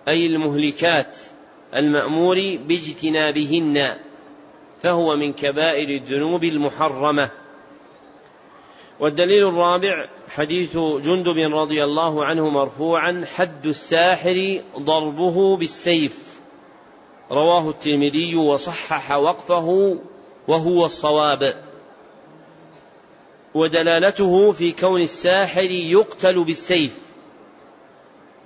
أي 0.08 0.26
المهلكات 0.26 1.18
المأمور 1.76 2.58
باجتنابهن. 2.68 3.96
فهو 4.84 5.16
من 5.16 5.34
كبائر 5.34 5.90
الذنوب 5.90 6.44
المحرمة. 6.44 7.30
والدليل 9.00 9.48
الرابع 9.48 10.08
حديث 10.30 10.78
جندب 10.78 11.56
رضي 11.56 11.84
الله 11.84 12.26
عنه 12.26 12.50
مرفوعا 12.50 13.26
حد 13.36 13.66
الساحر 13.66 14.62
ضربه 14.80 15.58
بالسيف. 15.58 16.38
رواه 17.32 17.70
الترمذي 17.70 18.36
وصحح 18.36 19.12
وقفه 19.12 19.98
وهو 20.48 20.86
الصواب. 20.86 21.64
ودلالته 23.54 24.52
في 24.52 24.72
كون 24.72 25.02
الساحر 25.02 25.72
يقتل 25.72 26.44
بالسيف. 26.44 26.98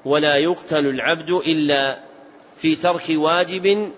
ولا 0.06 0.38
يقتل 0.38 0.88
العبد 0.88 1.30
إلا 1.30 2.00
في 2.58 2.76
ترك 2.76 3.04
واجب 3.10 3.92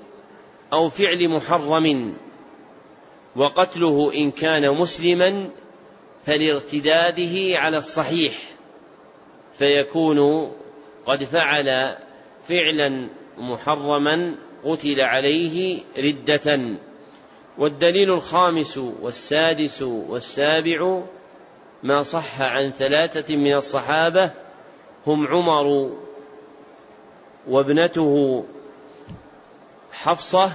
أو 0.73 0.89
فعل 0.89 1.29
محرم. 1.29 2.13
وقتله 3.35 4.13
إن 4.15 4.31
كان 4.31 4.71
مسلما 4.71 5.49
فلارتداده 6.25 7.59
على 7.59 7.77
الصحيح 7.77 8.33
فيكون 9.59 10.51
قد 11.05 11.23
فعل 11.23 11.97
فعلا 12.49 13.09
محرما 13.37 14.35
قتل 14.63 15.01
عليه 15.01 15.79
ردة. 15.97 16.59
والدليل 17.57 18.11
الخامس 18.11 18.77
والسادس 18.77 19.81
والسابع 19.81 21.01
ما 21.83 22.03
صح 22.03 22.41
عن 22.41 22.71
ثلاثة 22.71 23.35
من 23.35 23.53
الصحابة 23.53 24.31
هم 25.07 25.27
عمر 25.27 25.91
وابنته 27.47 28.43
حفصة 29.91 30.51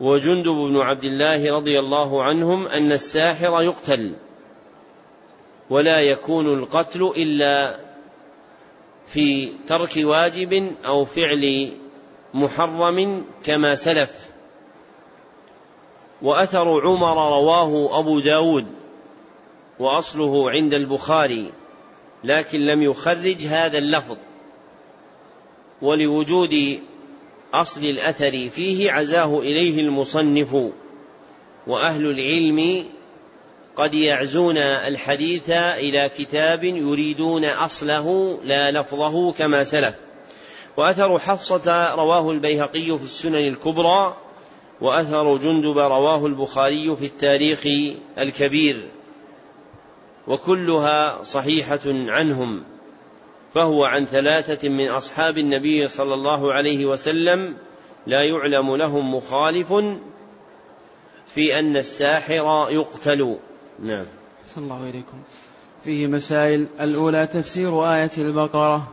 وجندب 0.00 0.54
بن 0.54 0.76
عبد 0.76 1.04
الله 1.04 1.54
رضي 1.54 1.78
الله 1.78 2.22
عنهم 2.22 2.66
أن 2.66 2.92
الساحر 2.92 3.62
يقتل 3.62 4.12
ولا 5.70 6.00
يكون 6.00 6.58
القتل 6.58 7.12
إلا 7.16 7.80
في 9.06 9.52
ترك 9.66 9.92
واجب 9.96 10.72
أو 10.86 11.04
فعل 11.04 11.72
محرم 12.34 13.24
كما 13.44 13.74
سلف. 13.74 14.30
وأثر 16.22 16.80
عمر 16.80 17.38
رواه 17.38 17.98
أبو 18.00 18.20
داود 18.20 18.66
وأصله 19.78 20.50
عند 20.50 20.74
البخاري 20.74 21.52
لكن 22.24 22.60
لم 22.60 22.82
يخرج 22.82 23.46
هذا 23.46 23.78
اللفظ. 23.78 24.16
ولوجود 25.82 26.80
أصل 27.54 27.84
الأثر 27.84 28.48
فيه 28.48 28.90
عزاه 28.90 29.38
إليه 29.38 29.80
المصنف 29.80 30.56
وأهل 31.66 32.06
العلم 32.06 32.84
قد 33.76 33.94
يعزون 33.94 34.58
الحديث 34.58 35.50
إلى 35.50 36.10
كتاب 36.18 36.64
يريدون 36.64 37.44
أصله 37.44 38.38
لا 38.44 38.70
لفظه 38.70 39.32
كما 39.32 39.64
سلف. 39.64 39.94
وأثر 40.76 41.18
حفصة 41.18 41.94
رواه 41.94 42.30
البيهقي 42.30 42.98
في 42.98 43.04
السنن 43.04 43.48
الكبرى 43.48 44.16
وأثر 44.80 45.36
جندب 45.36 45.78
رواه 45.78 46.26
البخاري 46.26 46.96
في 46.96 47.06
التاريخ 47.06 47.66
الكبير 48.18 48.88
وكلها 50.26 51.22
صحيحة 51.22 51.80
عنهم. 51.86 52.62
فهو 53.54 53.84
عن 53.84 54.04
ثلاثة 54.04 54.68
من 54.68 54.88
أصحاب 54.88 55.38
النبي 55.38 55.88
صلى 55.88 56.14
الله 56.14 56.52
عليه 56.52 56.86
وسلم 56.86 57.56
لا 58.06 58.22
يعلم 58.22 58.76
لهم 58.76 59.14
مخالف 59.14 59.72
في 61.26 61.58
أن 61.58 61.76
الساحر 61.76 62.66
يقتل. 62.70 63.36
نعم. 63.82 64.06
صلى 64.54 64.64
الله 64.64 64.82
إليكم 64.82 65.18
فيه 65.84 66.06
مسائل. 66.06 66.66
الأولى 66.80 67.26
تفسير 67.26 67.94
آية 67.94 68.10
البقرة. 68.18 68.92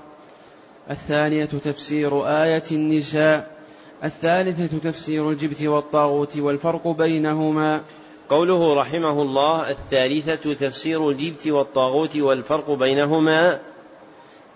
الثانية 0.90 1.46
تفسير 1.46 2.26
آية 2.28 2.64
النساء. 2.72 3.56
الثالثة 4.04 4.90
تفسير 4.90 5.30
الجبت 5.30 5.62
والطاغوت 5.62 6.38
والفرق 6.38 6.88
بينهما. 6.88 7.82
قوله 8.30 8.76
رحمه 8.76 9.22
الله 9.22 9.70
الثالثة 9.70 10.54
تفسير 10.54 11.10
الجبت 11.10 11.48
والطاغوت 11.48 12.18
والفرق 12.18 12.72
بينهما 12.72 13.60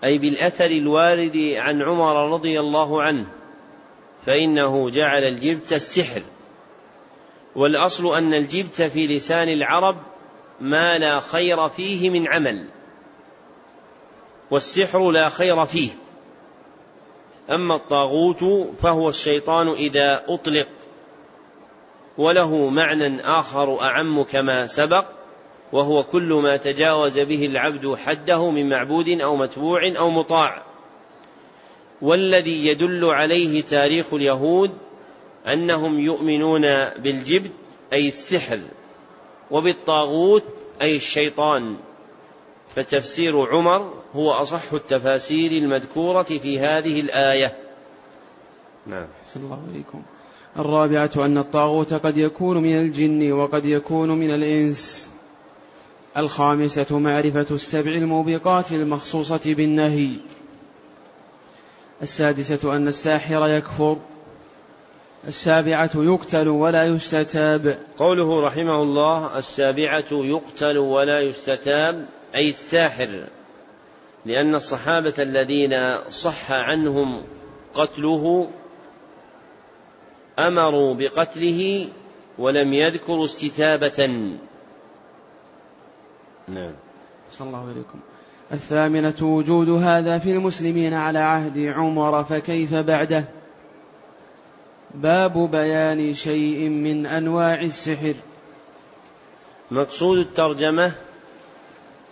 أي 0.04 0.18
بالأثر 0.18 0.70
الوارد 0.70 1.36
عن 1.56 1.82
عمر 1.82 2.32
رضي 2.32 2.60
الله 2.60 3.02
عنه 3.02 3.26
فإنه 4.26 4.90
جعل 4.90 5.24
الجبت 5.24 5.72
السحر. 5.72 6.22
والأصل 7.54 8.16
أن 8.16 8.34
الجبت 8.34 8.82
في 8.82 9.06
لسان 9.06 9.48
العرب 9.48 9.96
ما 10.60 10.98
لا 10.98 11.20
خير 11.20 11.68
فيه 11.68 12.10
من 12.10 12.28
عمل 12.28 12.66
والسحر 14.50 15.10
لا 15.10 15.28
خير 15.28 15.66
فيه. 15.66 15.90
أما 17.50 17.76
الطاغوت 17.76 18.44
فهو 18.82 19.08
الشيطان 19.08 19.68
إذا 19.68 20.24
أطلق 20.28 20.68
وله 22.18 22.68
معنى 22.68 23.20
آخر 23.20 23.80
أعم 23.80 24.22
كما 24.22 24.66
سبق 24.66 25.04
وهو 25.72 26.02
كل 26.02 26.32
ما 26.32 26.56
تجاوز 26.56 27.18
به 27.18 27.46
العبد 27.46 27.94
حده 27.94 28.50
من 28.50 28.68
معبود 28.68 29.08
أو 29.08 29.36
متبوع 29.36 29.92
أو 29.98 30.10
مطاع. 30.10 30.62
والذي 32.02 32.66
يدل 32.66 33.04
عليه 33.04 33.62
تاريخ 33.62 34.14
اليهود 34.14 34.70
أنهم 35.46 36.00
يؤمنون 36.00 36.62
بالجبت 36.98 37.52
أي 37.92 38.08
السحر 38.08 38.60
وبالطاغوت 39.50 40.44
أي 40.82 40.96
الشيطان. 40.96 41.76
فتفسير 42.74 43.46
عمر 43.46 43.92
هو 44.14 44.30
أصح 44.30 44.72
التفاسير 44.72 45.50
المذكورة 45.50 46.22
في 46.22 46.58
هذه 46.58 47.00
الآية. 47.00 47.56
نعم. 48.86 49.06
صلى 49.26 49.42
الله 49.42 49.62
عليكم 49.72 50.02
الرابعة 50.58 51.10
أن 51.16 51.38
الطاغوت 51.38 51.94
قد 51.94 52.16
يكون 52.16 52.56
من 52.56 52.78
الجن 52.78 53.32
وقد 53.32 53.66
يكون 53.66 54.10
من 54.10 54.34
الإنس. 54.34 55.09
الخامسة 56.16 56.98
معرفة 56.98 57.46
السبع 57.50 57.90
الموبقات 57.90 58.72
المخصوصة 58.72 59.40
بالنهي. 59.44 60.10
السادسة 62.02 62.76
أن 62.76 62.88
الساحر 62.88 63.48
يكفر. 63.48 63.96
السابعة 65.28 65.90
يقتل 65.96 66.48
ولا 66.48 66.84
يستتاب. 66.84 67.78
قوله 67.98 68.40
رحمه 68.46 68.82
الله 68.82 69.38
السابعة 69.38 70.04
يقتل 70.10 70.78
ولا 70.78 71.20
يستتاب 71.20 72.06
أي 72.34 72.48
الساحر 72.50 73.24
لأن 74.26 74.54
الصحابة 74.54 75.14
الذين 75.18 75.96
صح 76.08 76.52
عنهم 76.52 77.22
قتله 77.74 78.50
أمروا 80.38 80.94
بقتله 80.94 81.88
ولم 82.38 82.74
يذكروا 82.74 83.24
استتابة. 83.24 84.30
نعم. 86.50 86.72
صلى 87.30 87.46
الله 87.46 87.68
عليكم. 87.68 87.98
الثامنة 88.52 89.16
وجود 89.22 89.68
هذا 89.68 90.18
في 90.18 90.32
المسلمين 90.32 90.94
على 90.94 91.18
عهد 91.18 91.58
عمر 91.58 92.24
فكيف 92.24 92.74
بعده؟ 92.74 93.24
باب 94.94 95.50
بيان 95.50 96.14
شيء 96.14 96.68
من 96.68 97.06
أنواع 97.06 97.60
السحر. 97.60 98.14
مقصود 99.70 100.18
الترجمة 100.18 100.92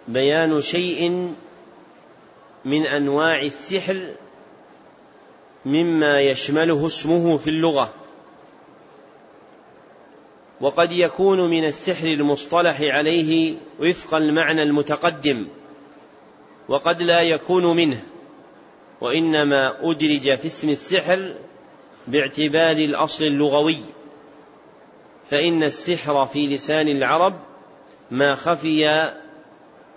بيان 0.08 0.60
شيء 0.60 1.32
من 2.64 2.86
أنواع 2.86 3.42
السحر 3.42 4.14
مما 5.66 6.20
يشمله 6.20 6.86
اسمه 6.86 7.36
في 7.36 7.50
اللغة. 7.50 7.90
وقد 10.60 10.92
يكون 10.92 11.50
من 11.50 11.64
السحر 11.64 12.06
المصطلح 12.06 12.80
عليه 12.80 13.54
وفق 13.80 14.14
المعنى 14.14 14.62
المتقدم 14.62 15.48
وقد 16.68 17.02
لا 17.02 17.20
يكون 17.20 17.76
منه 17.76 18.02
وإنما 19.00 19.90
أدرج 19.90 20.38
في 20.38 20.46
اسم 20.46 20.68
السحر 20.68 21.34
باعتبار 22.08 22.76
الأصل 22.76 23.24
اللغوي 23.24 23.78
فإن 25.30 25.62
السحر 25.62 26.26
في 26.26 26.46
لسان 26.46 26.88
العرب 26.88 27.34
ما 28.10 28.34
خفي 28.34 29.12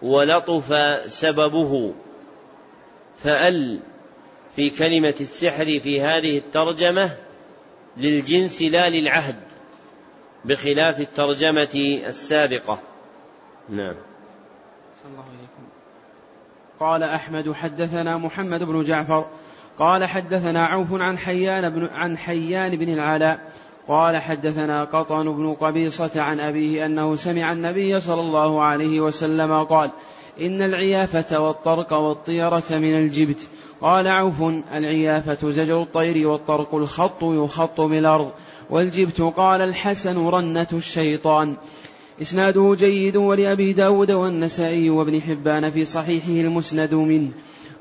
ولطف 0.01 0.73
سببه 1.11 1.93
فأل 3.23 3.79
في 4.55 4.69
كلمة 4.69 5.15
السحر 5.21 5.79
في 5.79 6.01
هذه 6.01 6.37
الترجمة 6.37 7.17
للجنس 7.97 8.61
لا 8.61 8.89
للعهد. 8.89 9.35
بخلاف 10.45 10.99
الترجمة 10.99 12.01
السابقة. 12.07 12.79
نعم. 13.69 13.95
صلى 15.03 15.11
الله 15.11 15.23
عليكم. 15.23 15.71
قال 16.79 17.03
أحمد 17.03 17.51
حدثنا 17.51 18.17
محمد 18.17 18.63
بن 18.63 18.83
جعفر 18.83 19.25
قال 19.79 20.05
حدثنا 20.05 20.65
عوف 20.65 20.87
عن 20.91 21.17
حيان 21.17 21.69
بن 21.69 21.89
عن 21.93 22.17
حيان 22.17 22.75
بن 22.75 22.93
العلاء 22.93 23.51
قال 23.87 24.17
حدثنا 24.17 24.83
قطن 24.83 25.23
بن 25.23 25.53
قبيصة 25.53 26.21
عن 26.21 26.39
أبيه 26.39 26.85
أنه 26.85 27.15
سمع 27.15 27.51
النبي 27.51 27.99
صلى 27.99 28.19
الله 28.19 28.63
عليه 28.63 29.01
وسلم 29.01 29.63
قال 29.63 29.89
إن 30.41 30.61
العيافة 30.61 31.39
والطرق 31.39 31.93
والطيرة 31.93 32.63
من 32.71 32.97
الجبت 32.97 33.49
قال 33.81 34.07
عوف 34.07 34.43
العيافة 34.73 35.51
زجر 35.51 35.81
الطير 35.81 36.27
والطرق 36.27 36.75
الخط 36.75 37.23
يخط 37.23 37.81
بالأرض 37.81 38.31
والجبت 38.69 39.21
قال 39.21 39.61
الحسن 39.61 40.27
رنة 40.27 40.67
الشيطان. 40.73 41.55
إسناده 42.21 42.75
جيد 42.79 43.17
ولأبي 43.17 43.73
داود 43.73 44.11
والنسائي 44.11 44.89
وابن 44.89 45.21
حبان 45.21 45.71
في 45.71 45.85
صحيحه 45.85 46.47
المسند 46.47 46.93
منه. 46.93 47.29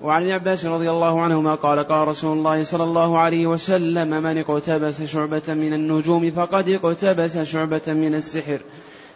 وعن 0.03 0.23
ابن 0.23 0.33
عباس 0.33 0.67
رضي 0.67 0.91
الله 0.91 1.21
عنهما 1.21 1.55
قال 1.55 1.79
قال 1.79 2.09
رسول 2.09 2.39
الله 2.39 2.63
صلى 2.63 2.85
الله 2.85 3.19
عليه 3.19 3.47
وسلم 3.47 4.23
من 4.23 4.39
اقتبس 4.39 5.03
شعبة 5.03 5.43
من 5.49 5.73
النجوم 5.73 6.31
فقد 6.31 6.69
اقتبس 6.69 7.39
شعبة 7.39 7.83
من 7.89 8.15
السحر. 8.15 8.61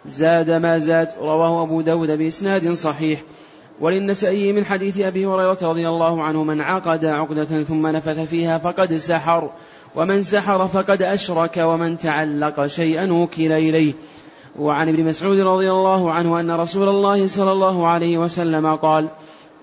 زاد 0.05 0.51
ما 0.51 0.77
زاد 0.77 1.09
رواه 1.19 1.63
أبو 1.63 1.81
داود 1.81 2.11
بإسناد 2.11 2.73
صحيح. 2.73 3.21
وللنسائي 3.79 4.53
من 4.53 4.65
حديث 4.65 4.99
أبي 4.99 5.25
هريرة 5.25 5.57
رضي 5.61 5.89
الله 5.89 6.23
عنه 6.23 6.43
من 6.43 6.61
عقد 6.61 7.05
عقدة 7.05 7.63
ثم 7.63 7.87
نفث 7.87 8.19
فيها 8.19 8.57
فقد 8.57 8.93
سحر 8.93 9.51
ومن 9.95 10.23
سحر 10.23 10.67
فقد 10.67 11.01
أشرك 11.01 11.57
ومن 11.57 11.97
تعلق 11.97 12.65
شيئا 12.65 13.13
وكل 13.13 13.51
إليه. 13.51 13.93
وعن 14.59 14.89
ابن 14.89 15.03
مسعود 15.03 15.39
رضي 15.39 15.71
الله 15.71 16.11
عنه 16.11 16.39
أن 16.39 16.51
رسول 16.51 16.89
الله 16.89 17.27
صلى 17.27 17.51
الله 17.51 17.87
عليه 17.87 18.17
وسلم 18.17 18.75
قال 18.75 19.07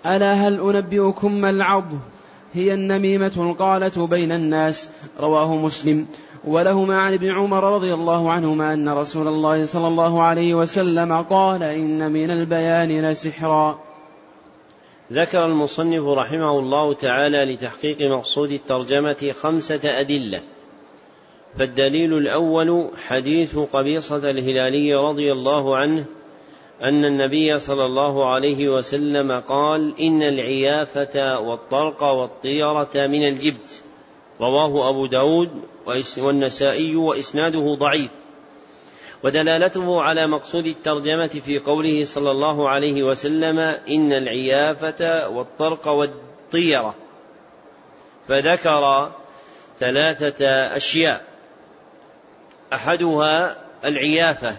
ألا 0.06 0.32
هل 0.32 0.60
أنبئكم 0.60 1.32
ما 1.32 1.50
العض 1.50 1.92
هي 2.54 2.74
النميمة 2.74 3.32
القالة 3.36 4.06
بين 4.06 4.32
الناس. 4.32 4.90
رواه 5.20 5.56
مسلم. 5.56 6.06
ولهما 6.44 6.98
عن 6.98 7.12
ابن 7.12 7.30
عمر 7.30 7.74
رضي 7.74 7.94
الله 7.94 8.32
عنهما 8.32 8.74
أن 8.74 8.88
رسول 8.88 9.28
الله 9.28 9.64
صلى 9.64 9.88
الله 9.88 10.22
عليه 10.22 10.54
وسلم 10.54 11.22
قال 11.22 11.62
إن 11.62 12.12
من 12.12 12.30
البيان 12.30 13.06
لسحرا. 13.06 13.91
ذكر 15.12 15.44
المصنف 15.44 16.04
رحمه 16.06 16.58
الله 16.58 16.94
تعالى 16.94 17.44
لتحقيق 17.44 17.96
مقصود 18.00 18.50
الترجمة 18.50 19.34
خمسة 19.40 20.00
أدلة. 20.00 20.40
فالدليل 21.58 22.16
الأول 22.16 22.90
حديث 23.06 23.58
قبيصة 23.58 24.30
الهلالي 24.30 24.94
رضي 24.94 25.32
الله 25.32 25.76
عنه 25.76 26.04
أن 26.82 27.04
النبي 27.04 27.58
صلى 27.58 27.84
الله 27.84 28.32
عليه 28.32 28.68
وسلم 28.68 29.32
قال 29.32 30.00
إن 30.00 30.22
العيافة 30.22 31.40
والطرق 31.40 32.02
والطيرة 32.02 32.90
من 32.94 33.28
الجبت 33.28 33.82
رواه 34.40 34.90
أبو 34.90 35.06
داود 35.06 35.50
والنسائي 36.18 36.96
وإسناده 36.96 37.74
ضعيف. 37.74 38.10
ودلالته 39.24 40.02
على 40.02 40.26
مقصود 40.26 40.66
الترجمة 40.66 41.40
في 41.44 41.58
قوله 41.58 42.04
صلى 42.04 42.30
الله 42.30 42.68
عليه 42.68 43.02
وسلم 43.02 43.58
إن 43.88 44.12
العيافة 44.12 45.28
والطرق 45.28 45.88
والطيرة. 45.88 46.94
فذكر 48.28 49.12
ثلاثة 49.80 50.46
أشياء. 50.76 51.24
أحدها 52.72 53.56
العيافة 53.84 54.56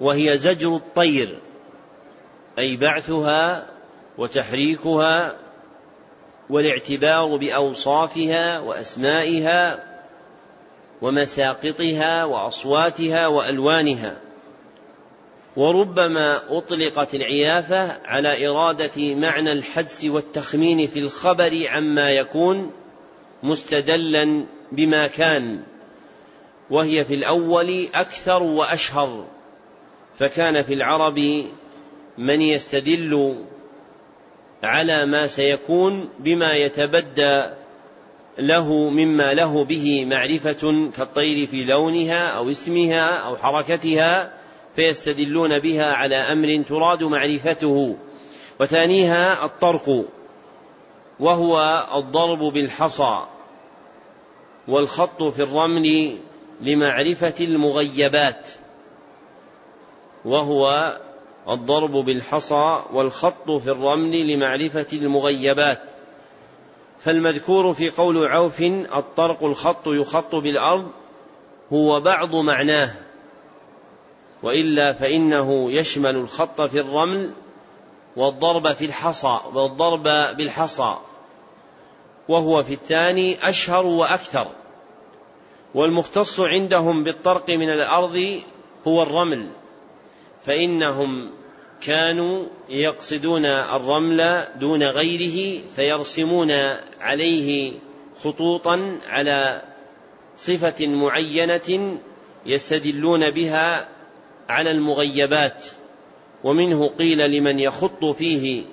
وهي 0.00 0.38
زجر 0.38 0.76
الطير 0.76 1.38
أي 2.58 2.76
بعثها 2.76 3.66
وتحريكها 4.18 5.36
والاعتبار 6.50 7.36
بأوصافها 7.36 8.58
وأسمائها 8.58 9.87
ومساقطها 11.02 12.24
وأصواتها 12.24 13.26
وألوانها. 13.26 14.20
وربما 15.56 16.58
أطلقت 16.58 17.14
العيافة 17.14 18.06
على 18.06 18.48
إرادة 18.48 19.14
معنى 19.14 19.52
الحدس 19.52 20.04
والتخمين 20.04 20.86
في 20.86 20.98
الخبر 20.98 21.66
عما 21.68 22.10
يكون 22.10 22.72
مستدلا 23.42 24.44
بما 24.72 25.06
كان 25.06 25.62
وهي 26.70 27.04
في 27.04 27.14
الأول 27.14 27.88
أكثر 27.94 28.42
وأشهر. 28.42 29.24
فكان 30.18 30.62
في 30.62 30.74
العرب 30.74 31.44
من 32.18 32.40
يستدل 32.40 33.36
على 34.62 35.06
ما 35.06 35.26
سيكون 35.26 36.08
بما 36.18 36.52
يتبدى 36.52 37.44
له 38.38 38.72
مما 38.72 39.34
له 39.34 39.64
به 39.64 40.04
معرفة 40.04 40.90
كالطير 40.96 41.46
في 41.46 41.64
لونها 41.64 42.28
أو 42.28 42.50
اسمها 42.50 43.16
أو 43.16 43.36
حركتها 43.36 44.32
فيستدلون 44.76 45.58
بها 45.58 45.92
على 45.92 46.16
أمر 46.16 46.64
تراد 46.68 47.02
معرفته. 47.02 47.96
وثانيها 48.60 49.44
الطرق 49.44 50.04
وهو 51.20 51.86
الضرب 51.94 52.38
بالحصى 52.38 53.24
والخط 54.68 55.22
في 55.22 55.42
الرمل 55.42 56.16
لمعرفة 56.60 57.34
المغيبات 57.40 58.48
وهو 60.24 60.96
الضرب 61.48 61.92
بالحصى 61.92 62.82
والخط 62.92 63.50
في 63.50 63.70
الرمل 63.70 64.26
لمعرفة 64.26 64.86
المغيبات. 64.92 65.97
فالمذكور 67.00 67.74
في 67.74 67.90
قول 67.90 68.26
عوف 68.26 68.60
الطرق 68.96 69.44
الخط 69.44 69.86
يخط 69.86 70.34
بالأرض 70.34 70.88
هو 71.72 72.00
بعض 72.00 72.34
معناه 72.36 72.94
وإلا 74.42 74.92
فإنه 74.92 75.70
يشمل 75.70 76.16
الخط 76.16 76.60
في 76.60 76.80
الرمل 76.80 77.30
والضرب 78.16 78.72
في 78.72 78.84
الحصى 78.84 79.38
والضرب 79.54 80.02
بالحصى 80.36 80.96
وهو 82.28 82.62
في 82.62 82.74
الثاني 82.74 83.48
أشهر 83.48 83.86
وأكثر 83.86 84.48
والمختص 85.74 86.40
عندهم 86.40 87.04
بالطرق 87.04 87.50
من 87.50 87.70
الأرض 87.70 88.40
هو 88.86 89.02
الرمل 89.02 89.48
فإنهم 90.46 91.30
كانوا 91.80 92.46
يقصدون 92.68 93.46
الرمل 93.46 94.44
دون 94.60 94.82
غيره 94.82 95.60
فيرسمون 95.76 96.50
عليه 97.00 97.72
خطوطا 98.22 98.98
على 99.08 99.62
صفة 100.36 100.86
معينة 100.86 101.98
يستدلون 102.46 103.30
بها 103.30 103.88
على 104.48 104.70
المغيبات. 104.70 105.64
ومنه 106.44 106.88
قيل 106.88 107.30
لمن 107.30 107.60
يخط 107.60 108.04
فيه 108.04 108.64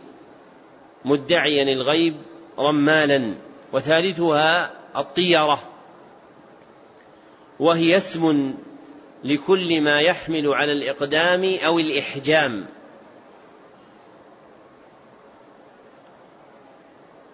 مدعيا 1.05 1.63
الغيب 1.63 2.15
رمالا 2.59 3.33
وثالثها 3.73 4.71
الطيره 4.97 5.59
وهي 7.59 7.97
اسم 7.97 8.53
لكل 9.23 9.81
ما 9.81 9.99
يحمل 9.99 10.47
على 10.47 10.71
الإقدام 10.71 11.55
أو 11.65 11.79
الإحجام. 11.79 12.65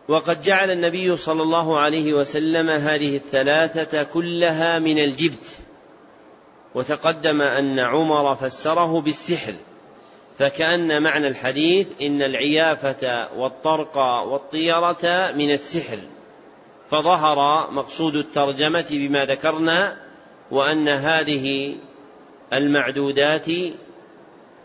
وقد 0.07 0.41
جعل 0.41 0.71
النبي 0.71 1.17
صلى 1.17 1.43
الله 1.43 1.79
عليه 1.79 2.13
وسلم 2.13 2.69
هذه 2.69 3.15
الثلاثة 3.15 4.03
كلها 4.03 4.79
من 4.79 4.99
الجبت. 4.99 5.57
وتقدم 6.75 7.41
أن 7.41 7.79
عمر 7.79 8.35
فسره 8.35 9.01
بالسحر 9.01 9.53
فكأن 10.39 11.03
معنى 11.03 11.27
الحديث 11.27 11.87
إن 12.01 12.21
العيافة 12.21 13.29
والطرق 13.37 13.97
والطيرة 13.97 15.31
من 15.35 15.51
السحر. 15.51 15.97
فظهر 16.89 17.71
مقصود 17.71 18.15
الترجمة 18.15 18.87
بما 18.91 19.25
ذكرنا 19.25 19.97
وأن 20.51 20.87
هذه 20.87 21.75
المعدودات 22.53 23.47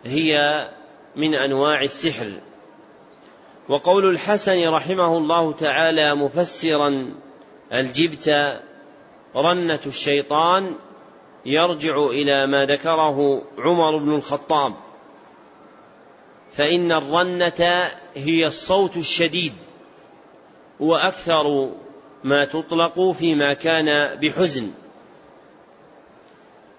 هي 0.05 0.69
من 1.17 1.35
أنواع 1.35 1.83
السحر. 1.83 2.33
وقول 3.69 4.11
الحسن 4.11 4.69
رحمه 4.69 5.19
الله 5.19 5.53
تعالى 5.53 6.15
مفسرا 6.15 7.15
الجبت 7.73 8.59
رنة 9.37 9.81
الشيطان 9.87 10.75
يرجع 11.47 12.07
إلى 12.07 12.47
ما 12.47 12.67
ذكره 12.67 13.43
عمر 13.59 13.97
بن 13.97 14.15
الخطاب. 14.15 14.75
فإن 16.51 16.93
الرنة 16.93 17.91
هي 18.15 18.47
الصوت 18.47 18.97
الشديد 18.97 19.53
وأكثر 20.81 21.71
ما 22.25 22.45
تطلق 22.45 23.11
فيما 23.11 23.53
كان 23.53 24.21
بحزن. 24.21 24.71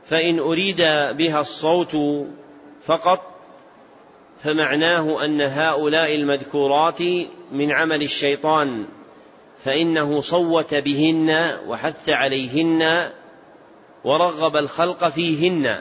فإن 0.06 0.40
أريد 0.40 0.78
بها 1.12 1.42
الصوت 1.42 1.98
فقط 2.82 3.37
فمعناه 4.44 5.26
أن 5.26 5.42
هؤلاء 5.42 6.16
المذكورات 6.16 7.02
من 7.52 7.72
عمل 7.72 8.02
الشيطان 8.02 8.86
فإنه 9.66 10.22
صوت 10.22 10.74
بهن 10.74 11.58
وحث 11.68 12.10
عليهن 12.10 13.10
ورغب 14.04 14.58
الخلق 14.58 15.10
فيهن. 15.10 15.78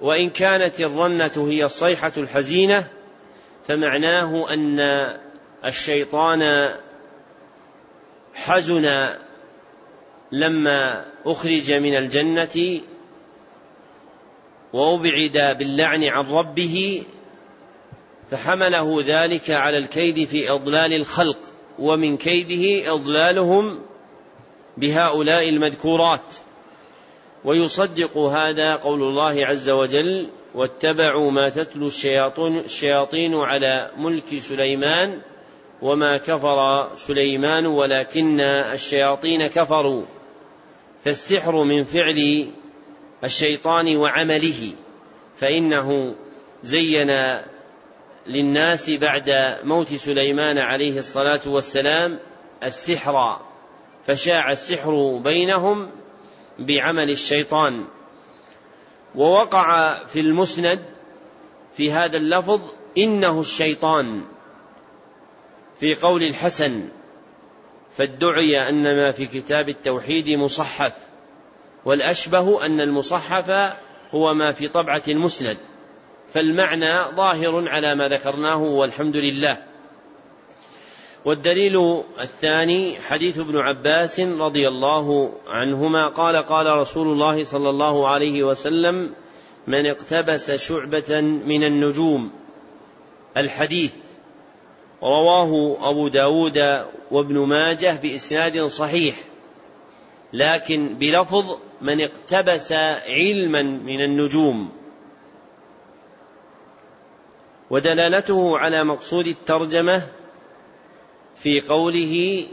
وإن 0.00 0.30
كانت 0.30 0.80
الرنة 0.80 1.48
هي 1.50 1.64
الصيحة 1.64 2.12
الحزينة 2.16 2.88
فمعناه 3.68 4.54
أن 4.54 4.80
الشيطان 5.64 6.68
حزن 8.34 9.08
لما 10.32 11.04
أخرج 11.26 11.72
من 11.72 11.96
الجنة 11.96 12.80
وأبعد 14.72 15.56
باللعن 15.58 16.04
عن 16.04 16.30
ربه 16.30 17.02
فحمله 18.30 19.02
ذلك 19.06 19.50
على 19.50 19.78
الكيد 19.78 20.28
في 20.28 20.50
إضلال 20.50 20.92
الخلق 20.92 21.38
ومن 21.78 22.16
كيده 22.16 22.94
إضلالهم 22.94 23.80
بهؤلاء 24.76 25.48
المذكورات. 25.48 26.34
ويصدق 27.44 28.18
هذا 28.18 28.76
قول 28.76 29.02
الله 29.02 29.46
عز 29.46 29.70
وجل 29.70 30.28
واتبعوا 30.54 31.30
ما 31.30 31.48
تتلو 31.48 31.86
الشياطين, 31.86 32.58
الشياطين 32.58 33.34
على 33.34 33.90
ملك 33.98 34.38
سليمان 34.40 35.20
وما 35.82 36.16
كفر 36.16 36.88
سليمان 36.96 37.66
ولكن 37.66 38.40
الشياطين 38.40 39.46
كفروا. 39.46 40.04
فالسحر 41.04 41.64
من 41.64 41.84
فعل 41.84 42.46
الشيطان 43.24 43.96
وعمله 43.96 44.72
فإنه 45.36 46.14
زين 46.62 47.40
للناس 48.26 48.90
بعد 48.90 49.58
موت 49.64 49.94
سليمان 49.94 50.58
عليه 50.58 50.98
الصلاة 50.98 51.40
والسلام 51.46 52.18
السحر 52.62 53.40
فشاع 54.06 54.52
السحر 54.52 55.18
بينهم 55.24 55.90
بعمل 56.58 57.10
الشيطان. 57.10 57.84
ووقع 59.14 59.98
في 60.04 60.20
المسند 60.20 60.82
في 61.76 61.92
هذا 61.92 62.16
اللفظ 62.16 62.60
إنه 62.98 63.40
الشيطان 63.40 64.22
في 65.80 65.94
قول 65.94 66.22
الحسن 66.22 66.88
فادعي 67.92 68.68
أن 68.68 68.82
ما 68.82 69.12
في 69.12 69.26
كتاب 69.26 69.68
التوحيد 69.68 70.30
مصحف. 70.30 71.11
والأشبه 71.84 72.66
أن 72.66 72.80
المصحف 72.80 73.50
هو 74.14 74.34
ما 74.34 74.52
في 74.52 74.68
طبعة 74.68 75.02
المسند 75.08 75.56
فالمعنى 76.34 77.14
ظاهر 77.16 77.68
على 77.68 77.94
ما 77.94 78.08
ذكرناه 78.08 78.62
والحمد 78.62 79.16
لله. 79.16 79.56
والدليل 81.24 82.02
الثاني 82.20 82.94
حديث 83.00 83.38
ابن 83.38 83.58
عباس 83.58 84.20
رضي 84.20 84.68
الله 84.68 85.32
عنهما 85.48 86.08
قال 86.08 86.36
قال 86.36 86.66
رسول 86.66 87.06
الله 87.08 87.44
صلى 87.44 87.70
الله 87.70 88.08
عليه 88.08 88.42
وسلم 88.42 89.14
من 89.66 89.86
اقتبس 89.86 90.50
شعبة 90.50 91.20
من 91.20 91.64
النجوم. 91.64 92.30
الحديث. 93.36 93.92
رواه 95.02 95.76
أبو 95.90 96.08
داود 96.08 96.84
وابن 97.10 97.38
ماجه 97.38 97.98
بإسناد 98.02 98.66
صحيح 98.66 99.24
لكن 100.32 100.94
بلفظ 100.94 101.58
من 101.82 102.00
اقتبس 102.00 102.72
علما 103.06 103.62
من 103.62 104.00
النجوم 104.00 104.72
ودلالته 107.70 108.58
على 108.58 108.84
مقصود 108.84 109.26
الترجمة 109.26 110.02
في 111.36 111.60
قوله 111.60 112.46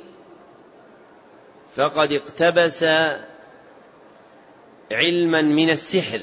فقد 1.75 2.11
اقتبس 2.11 2.83
علما 4.91 5.41
من 5.41 5.69
السحر 5.69 6.21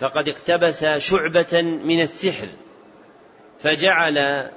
فقد 0.00 0.28
اقتبس 0.28 0.84
شعبة 0.84 1.62
من 1.62 2.00
السحر 2.00 2.48
فجعل 3.60 4.48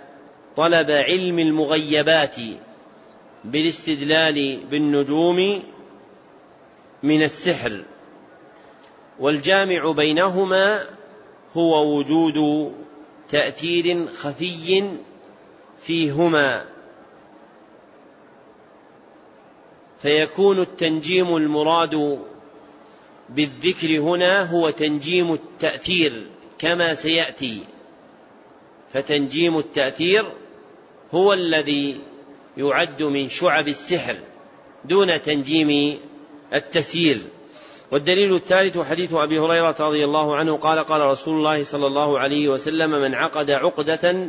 طلب 0.55 0.91
علم 0.91 1.39
المغيبات 1.39 2.35
بالاستدلال 3.43 4.57
بالنجوم 4.71 5.63
من 7.03 7.23
السحر 7.23 7.83
والجامع 9.19 9.91
بينهما 9.91 10.85
هو 11.57 11.97
وجود 11.97 12.71
تأثير 13.29 14.07
خفي 14.07 14.83
فيهما. 15.81 16.65
فيكون 20.01 20.59
التنجيم 20.59 21.35
المراد 21.35 22.19
بالذكر 23.29 23.99
هنا 23.99 24.43
هو 24.43 24.69
تنجيم 24.69 25.33
التأثير 25.33 26.27
كما 26.59 26.93
سيأتي. 26.93 27.65
فتنجيم 28.93 29.57
التأثير 29.57 30.25
هو 31.13 31.33
الذي 31.33 32.01
يعد 32.57 33.03
من 33.03 33.29
شعب 33.29 33.67
السحر 33.67 34.17
دون 34.85 35.21
تنجيم 35.21 35.99
التسيير. 36.53 37.17
والدليل 37.91 38.35
الثالث 38.35 38.77
حديث 38.77 39.13
أبي 39.13 39.39
هريرة 39.39 39.75
رضي 39.79 40.05
الله 40.05 40.35
عنه 40.35 40.57
قال 40.57 40.79
قال 40.79 41.01
رسول 41.01 41.37
الله 41.37 41.63
صلى 41.63 41.87
الله 41.87 42.19
عليه 42.19 42.49
وسلم 42.49 42.91
من 42.91 43.15
عقد 43.15 43.51
عقدة 43.51 44.27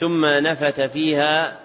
ثم 0.00 0.24
نفت 0.24 0.80
فيها 0.80 1.60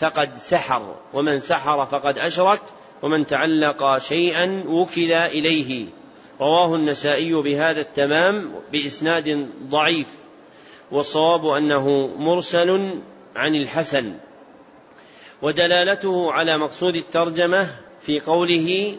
فقد 0.00 0.38
سحر 0.38 0.94
ومن 1.14 1.40
سحر 1.40 1.86
فقد 1.86 2.18
أشرك 2.18 2.60
ومن 3.02 3.26
تعلق 3.26 3.98
شيئا 3.98 4.64
وكل 4.68 5.12
إليه. 5.12 5.86
رواه 6.40 6.74
النسائي 6.74 7.34
بهذا 7.34 7.80
التمام 7.80 8.54
بإسناد 8.72 9.48
ضعيف 9.68 10.06
والصواب 10.90 11.46
أنه 11.46 12.10
مرسل 12.18 12.90
عن 13.36 13.54
الحسن. 13.54 14.14
ودلالته 15.42 16.32
على 16.32 16.58
مقصود 16.58 16.96
الترجمة 16.96 17.76
في 18.00 18.20
قوله 18.20 18.98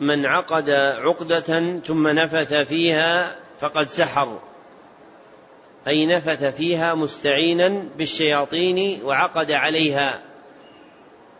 من 0.00 0.26
عقد 0.26 0.70
عقدة 0.70 1.80
ثم 1.80 2.08
نفث 2.08 2.54
فيها 2.54 3.36
فقد 3.60 3.90
سحر. 3.90 4.38
أي 5.88 6.06
نفث 6.06 6.44
فيها 6.44 6.94
مستعينا 6.94 7.84
بالشياطين 7.98 9.04
وعقد 9.04 9.52
عليها. 9.52 10.22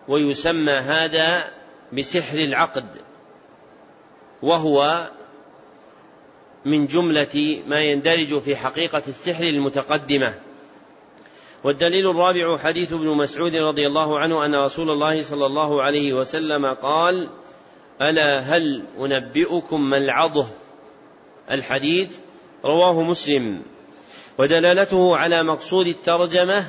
ويسمى 0.09 0.73
هذا 0.73 1.45
بسحر 1.93 2.39
العقد. 2.39 2.87
وهو 4.43 5.07
من 6.65 6.87
جملة 6.87 7.63
ما 7.67 7.81
يندرج 7.81 8.39
في 8.39 8.57
حقيقة 8.57 9.03
السحر 9.09 9.45
المتقدمة. 9.45 10.35
والدليل 11.67 12.11
الرابع 12.11 12.59
حديث 12.59 12.93
ابن 12.93 13.07
مسعود 13.07 13.57
رضي 13.57 13.87
الله 13.87 14.19
عنه 14.19 14.45
أن 14.45 14.55
رسول 14.55 14.91
الله 14.91 15.23
صلى 15.23 15.47
الله 15.47 15.83
عليه 15.83 16.13
وسلم 16.13 16.67
قال 16.67 17.29
ألا 18.03 18.39
هل 18.39 18.83
أنبئكم 18.99 19.91
ما 19.91 19.99
العضه؟ 19.99 20.47
الحديث 21.51 22.17
رواه 22.65 23.03
مسلم. 23.03 23.63
ودلالته 24.39 25.17
على 25.17 25.43
مقصود 25.43 25.87
الترجمة 25.87 26.65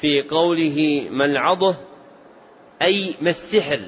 في 0.00 0.22
قوله 0.22 1.08
ما 1.10 1.24
العضه؟ 1.24 1.74
أي 2.82 3.14
ما 3.20 3.30
السحر؟ 3.30 3.80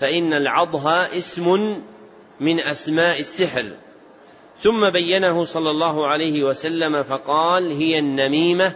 فإن 0.00 0.32
العضه 0.32 0.90
اسم 0.90 1.78
من 2.40 2.60
أسماء 2.60 3.20
السحر. 3.20 3.64
ثم 4.58 4.90
بينه 4.90 5.44
صلى 5.44 5.70
الله 5.70 6.06
عليه 6.06 6.44
وسلم 6.44 7.02
فقال 7.02 7.70
هي 7.70 7.98
النميمة 7.98 8.74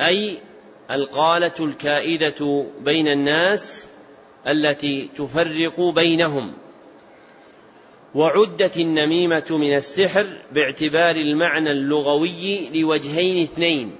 أي 0.00 0.38
القالة 0.90 1.52
الكائدة 1.60 2.66
بين 2.80 3.08
الناس 3.08 3.86
التي 4.46 5.10
تفرق 5.18 5.80
بينهم. 5.80 6.52
وعدت 8.14 8.76
النميمة 8.76 9.44
من 9.50 9.76
السحر 9.76 10.26
باعتبار 10.52 11.16
المعنى 11.16 11.70
اللغوي 11.70 12.68
لوجهين 12.74 13.42
اثنين. 13.42 13.96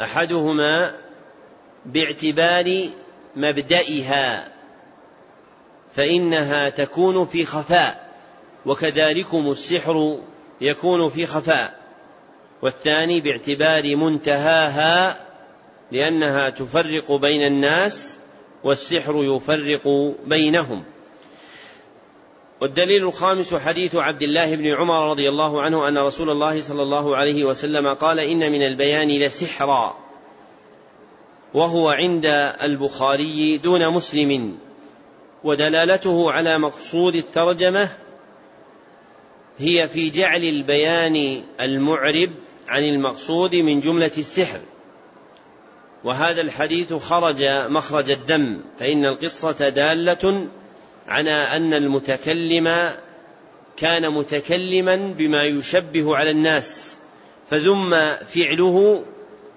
أحدهما 0.00 0.94
باعتبار 1.86 2.88
مبدئها 3.36 4.52
فإنها 5.92 6.68
تكون 6.68 7.26
في 7.26 7.44
خفاء 7.46 8.08
وكذلكم 8.66 9.50
السحر 9.50 10.18
يكون 10.60 11.08
في 11.08 11.26
خفاء. 11.26 11.77
والثاني 12.62 13.20
باعتبار 13.20 13.96
منتهاها 13.96 15.20
لأنها 15.92 16.50
تفرق 16.50 17.12
بين 17.12 17.46
الناس 17.46 18.16
والسحر 18.64 19.24
يفرق 19.24 20.14
بينهم. 20.26 20.84
والدليل 22.60 23.02
الخامس 23.02 23.54
حديث 23.54 23.96
عبد 23.96 24.22
الله 24.22 24.56
بن 24.56 24.66
عمر 24.66 25.10
رضي 25.10 25.28
الله 25.28 25.62
عنه 25.62 25.88
أن 25.88 25.98
رسول 25.98 26.30
الله 26.30 26.60
صلى 26.60 26.82
الله 26.82 27.16
عليه 27.16 27.44
وسلم 27.44 27.94
قال 27.94 28.20
إن 28.20 28.52
من 28.52 28.62
البيان 28.66 29.08
لسحرا 29.08 29.96
وهو 31.54 31.88
عند 31.88 32.26
البخاري 32.62 33.58
دون 33.58 33.88
مسلم 33.88 34.58
ودلالته 35.44 36.32
على 36.32 36.58
مقصود 36.58 37.14
الترجمة 37.14 37.88
هي 39.58 39.88
في 39.88 40.10
جعل 40.10 40.44
البيان 40.44 41.42
المعرب 41.60 42.30
عن 42.68 42.84
المقصود 42.84 43.54
من 43.54 43.80
جملة 43.80 44.10
السحر. 44.18 44.60
وهذا 46.04 46.40
الحديث 46.40 46.92
خرج 46.92 47.44
مخرج 47.44 48.10
الدم 48.10 48.60
فإن 48.78 49.04
القصة 49.06 49.68
دالة 49.68 50.48
على 51.08 51.30
أن 51.30 51.74
المتكلم 51.74 52.92
كان 53.76 54.14
متكلما 54.14 54.96
بما 54.96 55.44
يشبه 55.44 56.16
على 56.16 56.30
الناس 56.30 56.96
فذم 57.50 58.14
فعله 58.26 59.04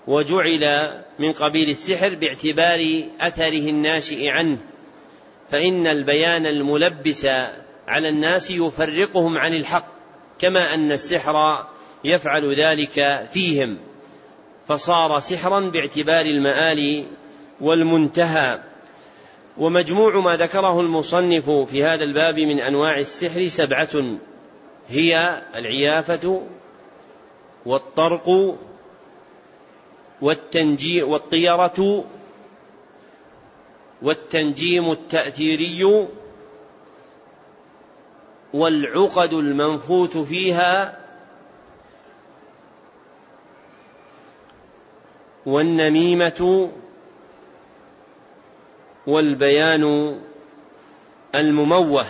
وجعل 0.08 0.92
من 1.20 1.32
قبيل 1.34 1.70
السحر 1.70 2.16
باعتبار 2.16 3.04
أثره 3.20 3.70
الناشئ 3.70 4.28
عنه. 4.28 4.58
فإن 5.52 5.88
البيان 5.88 6.46
الملبس 6.46 7.26
على 7.88 8.10
الناس 8.10 8.52
يفرقهم 8.52 9.38
عن 9.38 9.54
الحق. 9.56 9.91
كما 10.42 10.74
أن 10.74 10.92
السحر 10.92 11.66
يفعل 12.04 12.54
ذلك 12.54 13.28
فيهم. 13.34 13.78
فصار 14.68 15.20
سحرا 15.20 15.60
باعتبار 15.60 16.26
المآل 16.26 17.04
والمنتهى. 17.62 18.60
ومجموع 19.58 20.20
ما 20.20 20.38
ذكره 20.38 20.82
المصنف 20.82 21.50
في 21.50 21.84
هذا 21.84 22.04
الباب 22.04 22.40
من 22.40 22.60
أنواع 22.60 22.98
السحر 22.98 23.48
سبعة. 23.48 24.18
هي 24.90 25.42
العيافة 25.56 26.42
والطرق 27.66 28.58
والتنجي 30.22 31.04
والطيرة 31.04 32.06
والتنجيم 34.02 34.92
التأثيري 34.92 36.12
والعقد 38.54 39.34
المنفوت 39.34 40.18
فيها 40.18 41.02
والنميمة 45.46 46.70
والبيان 49.08 50.16
المموه 51.36 52.06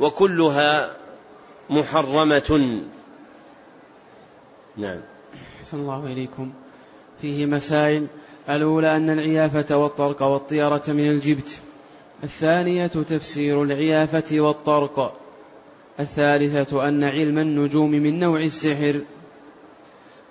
وكلها 0.00 0.96
محرمة. 1.70 2.80
نعم. 4.76 5.00
أحسن 5.60 5.80
الله 5.80 6.06
إليكم. 6.06 6.52
فيه 7.20 7.46
مسائل. 7.46 8.06
الأولى 8.50 8.96
أن 8.96 9.10
العيافة 9.10 9.76
والطرق 9.76 10.22
والطيرة 10.22 10.82
من 10.88 11.10
الجبت. 11.10 11.60
الثانية 12.24 12.86
تفسير 12.86 13.62
العيافة 13.62 14.40
والطرق. 14.40 15.20
الثالثة 16.00 16.88
أن 16.88 17.04
علم 17.04 17.38
النجوم 17.38 17.90
من 17.90 18.18
نوع 18.18 18.40
السحر. 18.40 19.00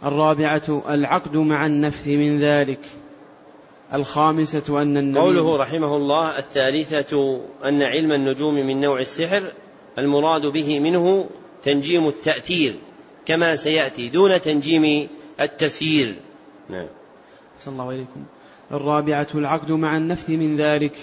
الرابعة 0.04 0.84
العقد 0.90 1.38
مع 1.38 1.66
النفث 1.66 2.08
من 2.08 2.40
ذلك. 2.40 2.80
الخامسة 3.94 4.82
أن 4.82 4.98
النبي 4.98 5.20
قوله 5.20 5.58
رحمه 5.58 5.98
الله 5.98 6.40
الثالثة 6.40 7.42
أن 7.66 7.82
علم 7.82 8.12
النجوم 8.12 8.54
من 8.54 8.82
نوع 8.82 9.00
السحر 9.00 9.52
المراد 9.98 10.46
به 10.46 10.80
منه 10.80 11.30
تنجيم 11.64 12.08
التأثير 12.08 12.76
كما 13.26 13.56
سيأتي 13.56 14.10
دون 14.10 14.42
تنجيم 14.42 15.08
التسيير. 15.42 16.14
نعم. 16.70 16.88
صلى 17.60 17.72
الله 17.72 17.88
عليكم 17.88 18.24
الرابعة 18.72 19.28
العقد 19.36 19.72
مع 19.72 19.98
النفث 19.98 20.30
من 20.30 20.58
ذلك. 20.58 20.94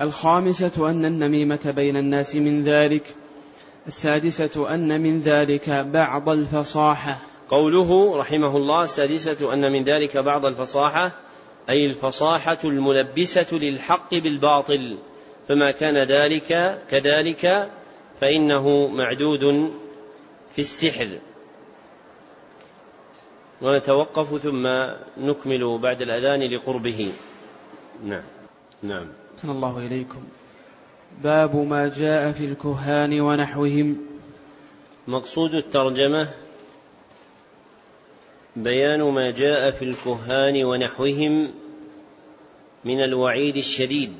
الخامسة 0.00 0.90
أن 0.90 1.04
النميمة 1.04 1.72
بين 1.76 1.96
الناس 1.96 2.36
من 2.36 2.64
ذلك 2.64 3.14
السادسة 3.86 4.74
أن 4.74 5.00
من 5.00 5.20
ذلك 5.20 5.70
بعض 5.70 6.28
الفصاحة. 6.28 7.18
قوله 7.50 8.16
رحمه 8.16 8.56
الله 8.56 8.82
السادسة 8.82 9.52
أن 9.52 9.72
من 9.72 9.84
ذلك 9.84 10.16
بعض 10.16 10.46
الفصاحة 10.46 11.12
أي 11.68 11.86
الفصاحة 11.86 12.58
الملبسة 12.64 13.46
للحق 13.52 14.14
بالباطل. 14.14 14.98
فما 15.48 15.70
كان 15.70 15.96
ذلك 15.96 16.80
كذلك 16.90 17.70
فإنه 18.20 18.86
معدود 18.88 19.72
في 20.54 20.58
السحر. 20.58 21.08
ونتوقف 23.62 24.42
ثم 24.42 24.66
نكمل 25.18 25.78
بعد 25.78 26.02
الأذان 26.02 26.42
لقربه. 26.42 27.12
نعم. 28.04 28.22
نعم. 28.82 29.06
صلى 29.44 29.52
الله 29.52 29.78
إليكم. 29.78 30.22
باب 31.22 31.56
ما 31.56 31.88
جاء 31.88 32.32
في 32.32 32.44
الكهان 32.44 33.20
ونحوهم. 33.20 34.06
مقصود 35.08 35.54
الترجمة 35.54 36.28
بيان 38.56 39.02
ما 39.02 39.30
جاء 39.30 39.70
في 39.70 39.84
الكهان 39.84 40.64
ونحوهم 40.64 41.54
من 42.84 43.04
الوعيد 43.04 43.56
الشديد 43.56 44.12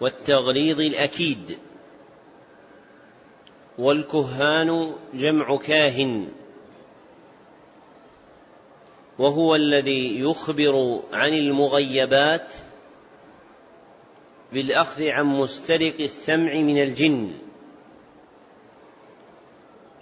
والتغليظ 0.00 0.80
الأكيد. 0.80 1.58
والكهان 3.78 4.92
جمع 5.14 5.56
كاهن 5.56 6.28
وهو 9.18 9.54
الذي 9.54 10.20
يخبر 10.20 11.02
عن 11.12 11.34
المغيبات 11.34 12.54
بالأخذ 14.52 15.08
عن 15.08 15.26
مسترق 15.26 15.94
السمع 16.00 16.54
من 16.54 16.82
الجن. 16.82 17.30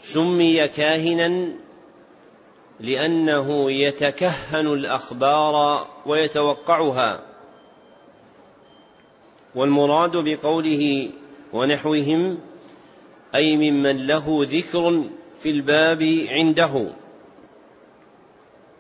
سمي 0.01 0.69
كاهنا 0.69 1.53
لأنه 2.81 3.73
يتكهن 3.73 4.67
الأخبار 4.67 5.87
ويتوقعها. 6.07 7.21
والمراد 9.55 10.17
بقوله 10.17 11.11
ونحوهم 11.53 12.39
أي 13.35 13.57
ممن 13.57 14.07
له 14.07 14.47
ذكر 14.51 15.05
في 15.43 15.51
الباب 15.51 16.27
عنده. 16.29 16.87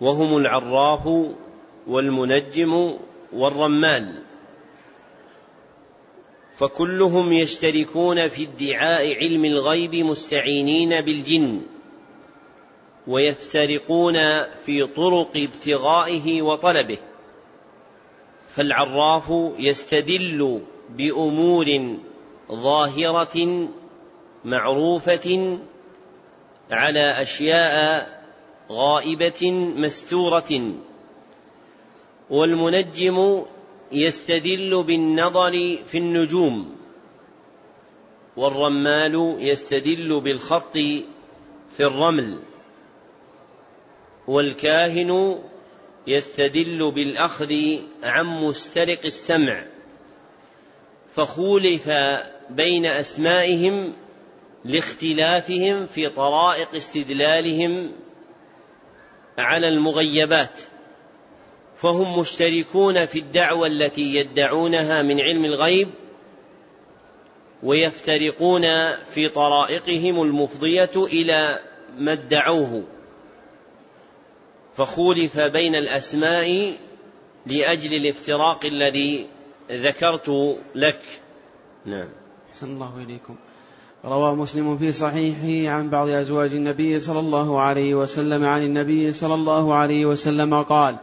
وهم 0.00 0.36
العراف 0.36 1.32
والمنجم 1.86 2.94
والرمال. 3.32 4.29
فكلهم 6.60 7.32
يشتركون 7.32 8.28
في 8.28 8.42
ادعاء 8.42 9.14
علم 9.14 9.44
الغيب 9.44 9.94
مستعينين 9.94 11.00
بالجن 11.00 11.60
ويفترقون 13.06 14.14
في 14.42 14.86
طرق 14.96 15.30
ابتغائه 15.36 16.42
وطلبه. 16.42 16.98
فالعراف 18.48 19.32
يستدل 19.58 20.60
بأمور 20.90 21.96
ظاهرة 22.52 23.68
معروفة 24.44 25.58
على 26.70 27.22
أشياء 27.22 28.08
غائبة 28.70 29.50
مستورة. 29.76 30.74
والمنجم 32.30 33.44
يستدل 33.92 34.82
بالنظر 34.82 35.78
في 35.86 35.98
النجوم 35.98 36.76
والرمال 38.36 39.36
يستدل 39.38 40.20
بالخط 40.20 40.72
في 41.76 41.80
الرمل 41.80 42.38
والكاهن 44.26 45.38
يستدل 46.06 46.90
بالأخذ 46.90 47.54
عن 48.02 48.26
مسترق 48.26 49.00
السمع 49.04 49.64
فخولف 51.14 51.90
بين 52.50 52.86
أسمائهم 52.86 53.92
لاختلافهم 54.64 55.86
في 55.86 56.08
طرائق 56.08 56.74
استدلالهم 56.74 57.92
على 59.38 59.68
المغيبات. 59.68 60.60
فهم 61.82 62.18
مشتركون 62.18 63.06
في 63.06 63.18
الدعوى 63.18 63.68
التي 63.68 64.14
يدعونها 64.14 65.02
من 65.02 65.20
علم 65.20 65.44
الغيب 65.44 65.88
ويفترقون 67.62 68.62
في 69.14 69.28
طرائقهم 69.28 70.22
المفضية 70.22 70.90
إلى 70.96 71.58
ما 71.98 72.12
ادعوه. 72.12 72.82
فخولف 74.76 75.38
بين 75.40 75.74
الأسماء 75.74 76.72
لأجل 77.46 77.94
الافتراق 77.94 78.66
الذي 78.66 79.26
ذكرت 79.70 80.58
لك. 80.74 81.00
نعم. 81.86 82.08
أحسن 82.50 82.66
الله 82.66 82.96
إليكم. 82.96 83.36
روى 84.04 84.34
مسلم 84.34 84.78
في 84.78 84.92
صحيحه 84.92 85.74
عن 85.76 85.90
بعض 85.90 86.08
أزواج 86.08 86.54
النبي 86.54 87.00
صلى 87.00 87.18
الله 87.18 87.60
عليه 87.60 87.94
وسلم 87.94 88.44
عن 88.44 88.62
النبي 88.62 89.12
صلى 89.12 89.34
الله 89.34 89.74
عليه 89.74 90.06
وسلم 90.06 90.62
قال 90.62 90.96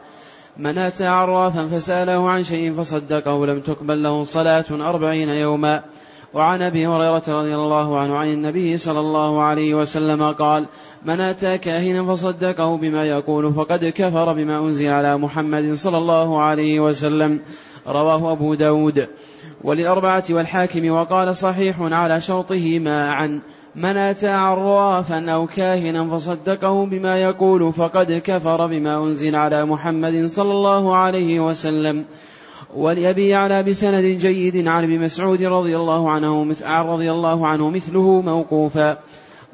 من 0.59 0.77
أتى 0.77 1.05
عرافا 1.05 1.67
فسأله 1.67 2.29
عن 2.29 2.43
شيء 2.43 2.73
فصدقه 2.73 3.45
لم 3.45 3.59
تقبل 3.59 4.03
له 4.03 4.23
صلاة 4.23 4.65
أربعين 4.71 5.29
يوما. 5.29 5.83
وعن 6.33 6.61
أبي 6.61 6.87
هريرة 6.87 7.23
رضي 7.27 7.55
الله 7.55 7.99
عنه 7.99 8.17
عن 8.17 8.27
النبي 8.27 8.77
صلى 8.77 8.99
الله 8.99 9.41
عليه 9.41 9.73
وسلم 9.75 10.31
قال 10.31 10.65
من 11.05 11.21
أتى 11.21 11.57
كاهنا 11.57 12.03
فصدقه 12.03 12.77
بما 12.77 13.05
يقول 13.05 13.53
فقد 13.53 13.85
كفر 13.85 14.33
بما 14.33 14.59
أنزل 14.59 14.87
على 14.87 15.17
محمد 15.17 15.73
صلى 15.73 15.97
الله 15.97 16.41
عليه 16.41 16.79
وسلم. 16.79 17.39
رواه 17.87 18.31
أبو 18.31 18.53
داود. 18.53 19.07
وللأربعة 19.63 20.23
والحاكم 20.29 20.89
وقال 20.89 21.35
صحيح 21.35 21.81
على 21.81 22.21
شرطه 22.21 22.79
ما 22.79 23.11
عن 23.11 23.41
من 23.77 23.97
أتى 23.97 24.27
عرافا 24.27 25.31
أو 25.31 25.47
كاهنا 25.47 26.09
فصدقه 26.09 26.85
بما 26.85 27.17
يقول 27.17 27.73
فقد 27.73 28.21
كفر 28.25 28.67
بما 28.67 29.03
أنزل 29.03 29.35
على 29.35 29.65
محمد 29.65 30.25
صلى 30.25 30.51
الله 30.51 30.95
عليه 30.95 31.39
وسلم. 31.39 32.05
ولأبي 32.75 33.27
يعلى 33.27 33.63
بسند 33.63 34.03
جيد 34.05 34.67
عن 34.67 34.83
ابن 34.83 34.99
مسعود 34.99 35.43
رضي 35.43 35.75
الله 35.75 36.11
عنه 36.11 36.43
رضي 36.93 37.11
الله 37.11 37.47
عنه 37.47 37.69
مثله 37.69 38.21
موقوفا. 38.21 38.97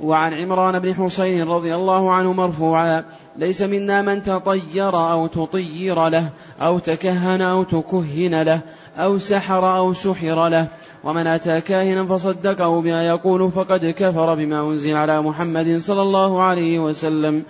وعن 0.01 0.33
عمران 0.33 0.79
بن 0.79 0.93
حسين 0.93 1.47
رضي 1.47 1.75
الله 1.75 2.13
عنه 2.13 2.33
مرفوعا. 2.33 3.03
ليس 3.37 3.61
منا 3.61 4.01
من 4.01 4.23
تطير 4.23 5.11
أو 5.11 5.27
تطير 5.27 6.09
له 6.09 6.29
أو 6.61 6.79
تكهن 6.79 7.41
أو 7.41 7.63
تكهن 7.63 8.41
له 8.41 8.61
أو 8.97 9.17
سحر 9.17 9.77
أو 9.77 9.93
سحر 9.93 10.47
له. 10.47 10.67
ومن 11.03 11.27
أتى 11.27 11.61
كاهنا 11.61 12.05
فصدقه 12.05 12.81
بما 12.81 13.07
يقول 13.07 13.51
فقد 13.51 13.85
كفر 13.85 14.35
بما 14.35 14.61
أنزل 14.61 14.95
على 14.95 15.21
محمد 15.21 15.77
صلى 15.77 16.01
الله 16.01 16.41
عليه 16.41 16.79
وسلم. 16.79 17.43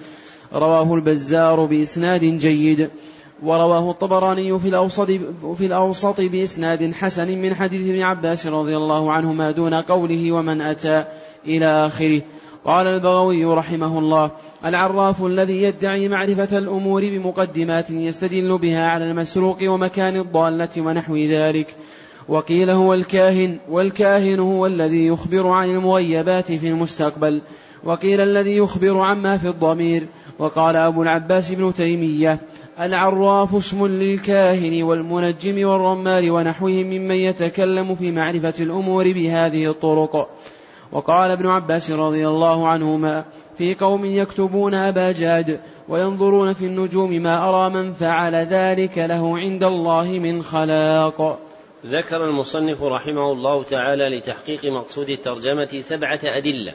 رواه 0.54 0.96
البزار 0.96 1.66
بإسناد 1.66 2.26
جيد. 2.26 2.90
ورواه 3.44 3.92
الطبراني 3.92 4.60
في 4.60 4.68
الأوسط 4.70 5.12
في 5.58 5.66
الأوسط 5.66 6.22
بإسناد 6.22 6.94
حسن 6.94 7.38
من 7.38 7.56
حديث 7.56 7.90
ابن 7.90 8.02
عباس 8.02 8.48
رضي 8.48 8.78
الله 8.78 9.12
عنهما 9.12 9.52
دون 9.52 9.74
قوله 9.74 10.32
ومن 10.32 10.62
أتى 10.62 11.06
إلى 11.48 11.66
آخره. 11.66 12.22
قال 12.66 12.88
البغوي 12.88 13.46
رحمه 13.46 14.00
الله 14.00 14.32
العراف 14.66 15.26
الذي 15.26 15.64
يدعي 15.64 16.08
معرفة 16.08 16.58
الأمور 16.58 17.02
بمقدمات 17.02 17.90
يستدل 17.90 18.58
بها 18.58 18.86
على 18.86 19.12
المسروق 19.12 19.58
ومكان 19.64 20.18
الضالة 20.18 20.70
ونحو 20.78 21.16
ذلك. 21.16 21.76
وقيل 22.28 22.70
هو 22.70 22.94
الكاهن 22.94 23.58
والكاهن 23.70 24.40
هو 24.40 24.66
الذي 24.66 25.08
يخبر 25.08 25.48
عن 25.48 25.70
المغيبات 25.70 26.52
في 26.52 26.68
المستقبل. 26.68 27.42
وقيل 27.84 28.22
الذي 28.22 28.58
يخبر 28.58 29.00
عما 29.00 29.38
في 29.38 29.48
الضمير. 29.48 30.08
وقال 30.40 30.76
أبو 30.76 31.04
العباس 31.04 31.52
بن 31.52 31.74
تيمية 31.74 32.40
العراف 32.80 33.56
اسم 33.56 33.88
للكاهن 33.88 34.84
والمنجم 34.84 35.68
والرمال 35.68 36.32
ونحوهم 36.32 36.86
ممن 36.86 37.16
يتكلم 37.16 37.96
في 37.96 38.12
معرفة 38.12 38.54
الأمور 38.60 39.14
بهذه 39.14 39.70
الطرق. 39.70 40.30
وقال 40.94 41.32
ابن 41.32 41.48
عباس 41.48 41.92
رضي 41.92 42.28
الله 42.28 42.68
عنهما 42.68 43.26
في 43.58 43.76
قوم 43.76 44.06
يكتبون 44.06 44.74
أبا 44.74 45.12
جاد 45.12 45.60
وينظرون 45.90 46.54
في 46.54 46.66
النجوم 46.66 47.12
ما 47.12 47.50
أرى 47.50 47.74
من 47.74 47.94
فعل 47.94 48.36
ذلك 48.36 48.98
له 48.98 49.38
عند 49.38 49.64
الله 49.64 50.20
من 50.20 50.44
خلاق. 50.44 51.40
ذكر 51.86 52.26
المصنف 52.26 52.84
رحمه 52.84 53.32
الله 53.32 53.64
تعالى 53.64 54.18
لتحقيق 54.18 54.66
مقصود 54.66 55.10
الترجمة 55.10 55.82
سبعة 55.82 56.20
أدلة. 56.24 56.74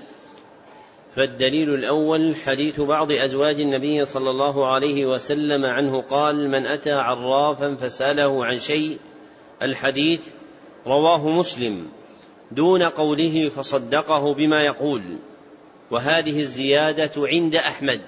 فالدليل 1.17 1.75
الأول 1.75 2.37
حديث 2.37 2.81
بعض 2.81 3.13
أزواج 3.13 3.61
النبي 3.61 4.05
صلى 4.05 4.31
الله 4.31 4.67
عليه 4.67 5.07
وسلم 5.07 5.65
عنه 5.65 6.01
قال 6.01 6.51
من 6.51 6.67
أتى 6.67 6.93
عرافا 6.93 7.75
فسأله 7.75 8.45
عن 8.45 8.59
شيء. 8.59 8.99
الحديث 9.63 10.29
رواه 10.87 11.29
مسلم. 11.29 11.87
دون 12.53 12.83
قوله 12.83 13.49
فصدقه 13.49 14.35
بما 14.35 14.63
يقول. 14.65 15.03
وهذه 15.91 16.41
الزيادة 16.41 17.11
عند 17.17 17.57
أحمد 17.57 18.01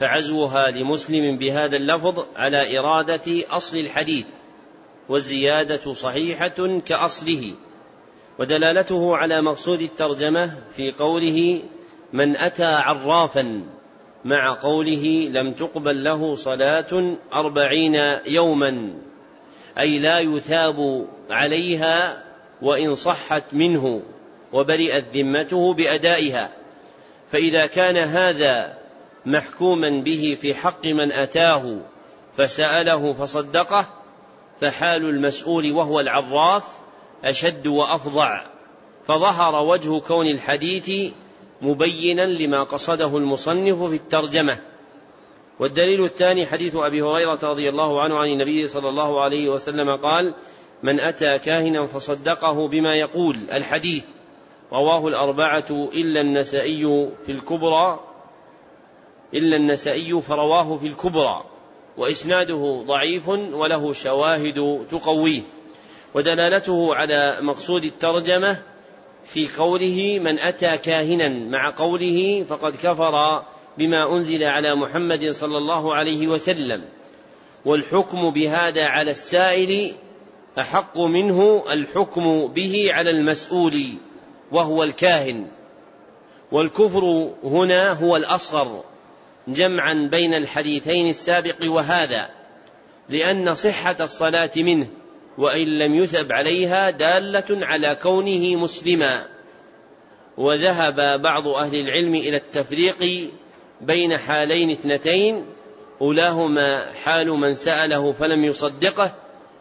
فعزوها 0.00 0.70
لمسلم 0.70 1.36
بهذا 1.36 1.76
اللفظ 1.76 2.24
على 2.36 2.78
إرادة 2.78 3.44
أصل 3.50 3.76
الحديث 3.76 4.26
والزيادة 5.08 5.92
صحيحة 5.92 6.78
كأصله. 6.86 7.54
ودلالته 8.38 9.16
على 9.16 9.42
مقصود 9.42 9.80
الترجمة 9.80 10.58
في 10.76 10.92
قوله 10.92 11.62
من 12.12 12.36
أتى 12.36 12.64
عرافا 12.64 13.62
مع 14.24 14.58
قوله 14.62 15.30
لم 15.32 15.52
تقبل 15.52 16.04
له 16.04 16.34
صلاة 16.34 17.16
أربعين 17.32 17.94
يوما 18.26 18.94
أي 19.78 19.98
لا 19.98 20.18
يثاب 20.18 21.06
عليها 21.30 22.24
وإن 22.62 22.94
صحت 22.94 23.44
منه 23.52 24.02
وبرئت 24.52 25.04
ذمته 25.14 25.74
بأدائها. 25.74 26.50
فإذا 27.32 27.66
كان 27.66 27.96
هذا 27.96 28.78
محكوما 29.26 29.90
به 29.90 30.36
في 30.40 30.54
حق 30.54 30.86
من 30.86 31.12
أتاه 31.12 31.76
فسأله 32.36 33.12
فصدقه 33.12 33.86
فحال 34.60 35.04
المسؤول 35.04 35.72
وهو 35.72 36.00
العراف 36.00 36.64
أشد 37.24 37.66
وأفظع. 37.66 38.42
فظهر 39.06 39.64
وجه 39.64 39.98
كون 39.98 40.26
الحديث 40.26 41.12
مبينا 41.62 42.22
لما 42.22 42.62
قصده 42.62 43.16
المصنف 43.16 43.82
في 43.82 43.96
الترجمة. 43.96 44.58
والدليل 45.58 46.04
الثاني 46.04 46.46
حديث 46.46 46.76
أبي 46.76 47.02
هريرة 47.02 47.38
رضي 47.42 47.68
الله 47.68 48.02
عنه 48.02 48.18
عن 48.18 48.28
النبي 48.28 48.68
صلى 48.68 48.88
الله 48.88 49.20
عليه 49.20 49.48
وسلم 49.48 49.96
قال 49.96 50.34
من 50.82 51.00
أتى 51.00 51.38
كاهنا 51.38 51.86
فصدقه 51.86 52.68
بما 52.68 52.94
يقول 52.94 53.40
الحديث. 53.52 54.04
رواه 54.72 55.08
الأربعة 55.08 55.64
إلا 55.70 56.20
النسائي 56.20 57.08
في 57.26 57.32
الكبرى 57.32 58.00
إلا 59.34 59.56
النسائي 59.56 60.22
فرواه 60.22 60.76
في 60.76 60.86
الكبرى 60.86 61.44
وإسناده 61.96 62.84
ضعيف 62.86 63.28
وله 63.28 63.92
شواهد 63.92 64.86
تقويه. 64.90 65.40
ودلالته 66.14 66.94
على 66.94 67.38
مقصود 67.40 67.84
الترجمة 67.84 68.62
في 69.24 69.48
قوله 69.58 70.20
من 70.22 70.38
أتى 70.38 70.78
كاهنا 70.78 71.28
مع 71.28 71.74
قوله 71.76 72.44
فقد 72.48 72.76
كفر 72.82 73.42
بما 73.78 74.16
أنزل 74.16 74.44
على 74.44 74.74
محمد 74.74 75.30
صلى 75.30 75.58
الله 75.58 75.94
عليه 75.94 76.28
وسلم. 76.28 76.84
والحكم 77.64 78.30
بهذا 78.30 78.84
على 78.84 79.10
السائل 79.10 79.94
أحق 80.58 80.98
منه 80.98 81.64
الحكم 81.72 82.46
به 82.46 82.88
على 82.92 83.10
المسؤول 83.10 83.82
وهو 84.52 84.82
الكاهن. 84.82 85.46
والكفر 86.52 87.30
هنا 87.44 87.92
هو 87.92 88.16
الأصغر 88.16 88.84
جمعا 89.48 90.08
بين 90.10 90.34
الحديثين 90.34 91.10
السابق 91.10 91.56
وهذا 91.64 92.30
لأن 93.08 93.54
صحة 93.54 93.96
الصلاة 94.00 94.50
منه 94.56 94.86
وإن 95.38 95.78
لم 95.78 95.94
يثب 95.94 96.32
عليها 96.32 96.90
دالة 96.90 97.66
على 97.66 97.94
كونه 98.02 98.56
مسلما. 98.56 99.26
وذهب 100.38 101.22
بعض 101.22 101.48
أهل 101.48 101.74
العلم 101.74 102.14
إلى 102.14 102.36
التفريق 102.36 103.30
بين 103.80 104.16
حالين 104.16 104.70
اثنتين 104.70 105.46
أولاهما 106.00 106.92
حال 106.92 107.30
من 107.30 107.54
سأله 107.54 108.12
فلم 108.12 108.44
يصدقه 108.44 109.14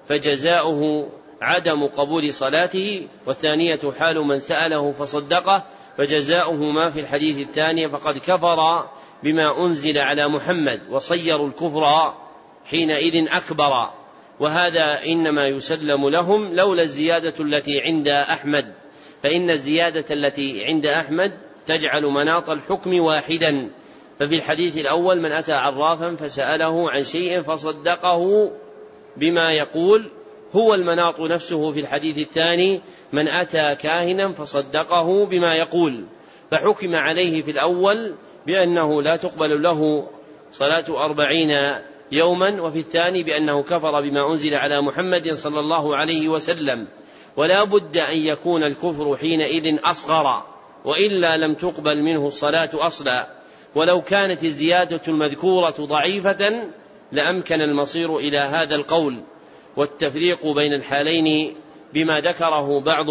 فجزاؤه 0.09 1.09
عدم 1.41 1.87
قبول 1.87 2.33
صلاته 2.33 3.07
والثانية 3.25 3.79
حال 3.99 4.19
من 4.19 4.39
سأله 4.39 4.91
فصدقه 4.91 5.63
فجزاؤه 5.97 6.71
ما 6.71 6.89
في 6.89 6.99
الحديث 6.99 7.47
الثاني 7.47 7.89
فقد 7.89 8.17
كفر 8.17 8.89
بما 9.23 9.65
أنزل 9.65 9.97
على 9.97 10.27
محمد 10.27 10.81
وصيروا 10.89 11.47
الكفر 11.47 12.13
حينئذ 12.65 13.27
أكبر. 13.35 13.89
وهذا 14.39 15.05
إنما 15.05 15.47
يسلم 15.47 16.09
لهم 16.09 16.55
لولا 16.55 16.83
الزيادة 16.83 17.33
التي 17.39 17.81
عند 17.81 18.07
أحمد. 18.07 18.73
فإن 19.23 19.49
الزيادة 19.49 20.05
التي 20.11 20.65
عند 20.65 20.85
أحمد 20.85 21.31
تجعل 21.67 22.05
مناط 22.05 22.49
الحكم 22.49 22.99
واحدا. 22.99 23.69
ففي 24.19 24.35
الحديث 24.35 24.77
الأول 24.77 25.21
من 25.21 25.31
أتى 25.31 25.53
عرافا 25.53 26.15
فسأله 26.15 26.91
عن 26.91 27.03
شيء 27.03 27.41
فصدقه 27.41 28.51
بما 29.17 29.51
يقول 29.51 30.09
هو 30.53 30.73
المناط 30.73 31.19
نفسه 31.19 31.71
في 31.71 31.79
الحديث 31.79 32.17
الثاني 32.17 32.81
من 33.13 33.27
أتى 33.27 33.75
كاهنا 33.75 34.27
فصدقه 34.27 35.25
بما 35.25 35.55
يقول 35.55 36.05
فحكم 36.51 36.95
عليه 36.95 37.43
في 37.43 37.51
الأول 37.51 38.15
بأنه 38.47 39.01
لا 39.01 39.15
تقبل 39.15 39.61
له 39.61 40.07
صلاة 40.51 41.05
أربعين 41.05 41.49
يوما 42.11 42.61
وفي 42.61 42.79
الثاني 42.79 43.23
بأنه 43.23 43.63
كفر 43.63 44.01
بما 44.01 44.31
أنزل 44.31 44.53
على 44.53 44.81
محمد 44.81 45.33
صلى 45.33 45.59
الله 45.59 45.95
عليه 45.95 46.29
وسلم. 46.29 46.87
ولا 47.37 47.63
بد 47.63 47.97
أن 47.97 48.17
يكون 48.17 48.63
الكفر 48.63 49.17
حينئذ 49.17 49.79
أصغر 49.83 50.43
وإلا 50.85 51.37
لم 51.37 51.53
تقبل 51.53 52.01
منه 52.01 52.27
الصلاة 52.27 52.69
أصلا. 52.73 53.27
ولو 53.75 54.01
كانت 54.01 54.43
الزيادة 54.43 55.01
المذكورة 55.07 55.75
ضعيفة 55.79 56.69
لأمكن 57.11 57.61
المصير 57.61 58.17
إلى 58.17 58.37
هذا 58.37 58.75
القول 58.75 59.23
والتفريق 59.75 60.47
بين 60.47 60.73
الحالين 60.73 61.55
بما 61.93 62.19
ذكره 62.19 62.79
بعض 62.79 63.09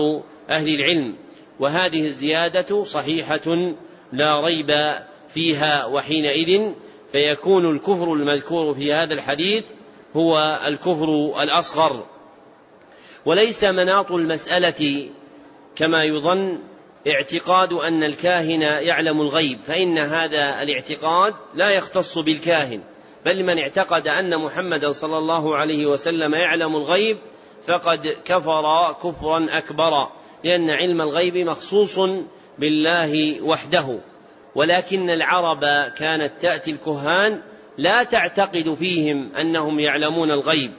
أهل 0.50 0.74
العلم. 0.74 1.14
وهذه 1.60 2.06
الزيادة 2.06 2.84
صحيحة 2.84 3.74
لا 4.12 4.40
ريب 4.40 4.70
فيها 5.28 5.84
وحينئذ 5.86 6.72
فيكون 7.12 7.70
الكفر 7.76 8.12
المذكور 8.12 8.74
في 8.74 8.92
هذا 8.92 9.14
الحديث 9.14 9.64
هو 10.16 10.60
الكفر 10.66 11.42
الأصغر. 11.42 12.04
وليس 13.24 13.64
مناط 13.64 14.12
المسألة 14.12 15.08
كما 15.76 16.04
يظن 16.04 16.58
اعتقاد 17.06 17.72
أن 17.72 18.04
الكاهن 18.04 18.62
يعلم 18.62 19.20
الغيب 19.20 19.58
فإن 19.66 19.98
هذا 19.98 20.62
الاعتقاد 20.62 21.34
لا 21.54 21.70
يختص 21.70 22.18
بالكاهن. 22.18 22.80
بل 23.26 23.42
من 23.42 23.58
اعتقد 23.58 24.08
أن 24.08 24.38
محمدا 24.38 24.92
صلى 24.92 25.18
الله 25.18 25.56
عليه 25.56 25.86
وسلم 25.86 26.34
يعلم 26.34 26.76
الغيب 26.76 27.16
فقد 27.66 28.16
كفر 28.24 28.92
كفرا 29.02 29.46
أكبر 29.50 30.08
لأن 30.44 30.70
علم 30.70 31.00
الغيب 31.00 31.36
مخصوص 31.36 31.98
بالله 32.58 33.42
وحده. 33.42 33.98
ولكن 34.54 35.10
العرب 35.10 35.60
كانت 35.98 36.32
تأتي 36.40 36.70
الكهان 36.70 37.40
لا 37.78 38.02
تعتقد 38.02 38.74
فيهم 38.74 39.36
أنهم 39.40 39.80
يعلمون 39.80 40.30
الغيب 40.30 40.72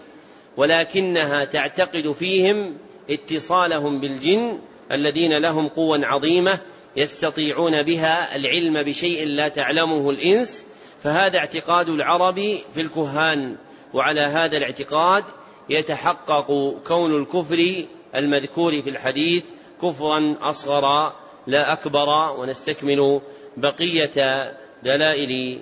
ولكنها 0.58 1.46
تعتقد 1.46 2.12
فيهم 2.12 2.78
اتصالهم 3.10 4.00
بالجن 4.00 4.60
الذين 4.92 5.38
لهم 5.38 5.68
قوى 5.68 6.06
عظيمة 6.06 6.60
يستطيعون 6.96 7.84
بها 7.84 8.36
العلم 8.36 8.84
بشيء 8.84 9.28
لا 9.28 9.48
تعلمه 9.48 10.10
الإنس 10.10 10.64
فهذا 11.04 11.38
اعتقاد 11.38 11.90
العرب 11.90 12.36
في 12.74 12.82
الكهان 12.82 13.56
وعلى 13.94 14.22
هذا 14.22 14.58
الاعتقاد 14.58 15.24
يتحقق 15.70 16.76
كون 16.88 17.16
الكفر 17.22 17.86
المذكور 18.16 18.82
في 18.82 18.90
الحديث 18.90 19.44
كفرا 19.82 20.36
أصغر 20.42 21.14
لا 21.48 21.74
أكبر 21.74 22.10
ونستكمل 22.40 23.22
بقية 23.58 24.54
دلائل 24.84 25.62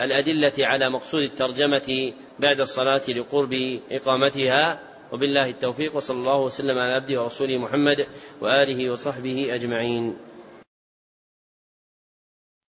الأدلة 0.00 0.52
على 0.58 0.90
مقصود 0.90 1.22
الترجمة 1.22 2.12
بعد 2.38 2.60
الصلاة 2.60 3.02
لقرب 3.08 3.80
إقامتها. 3.90 4.80
وبالله 5.12 5.50
التوفيق 5.50 5.96
وصلى 5.96 6.18
الله 6.18 6.40
وسلم 6.40 6.78
على 6.78 6.92
عبده 6.92 7.22
ورسوله 7.22 7.58
محمد 7.58 8.06
وآله 8.40 8.90
وصحبه 8.90 9.54
أجمعين. 9.54 10.16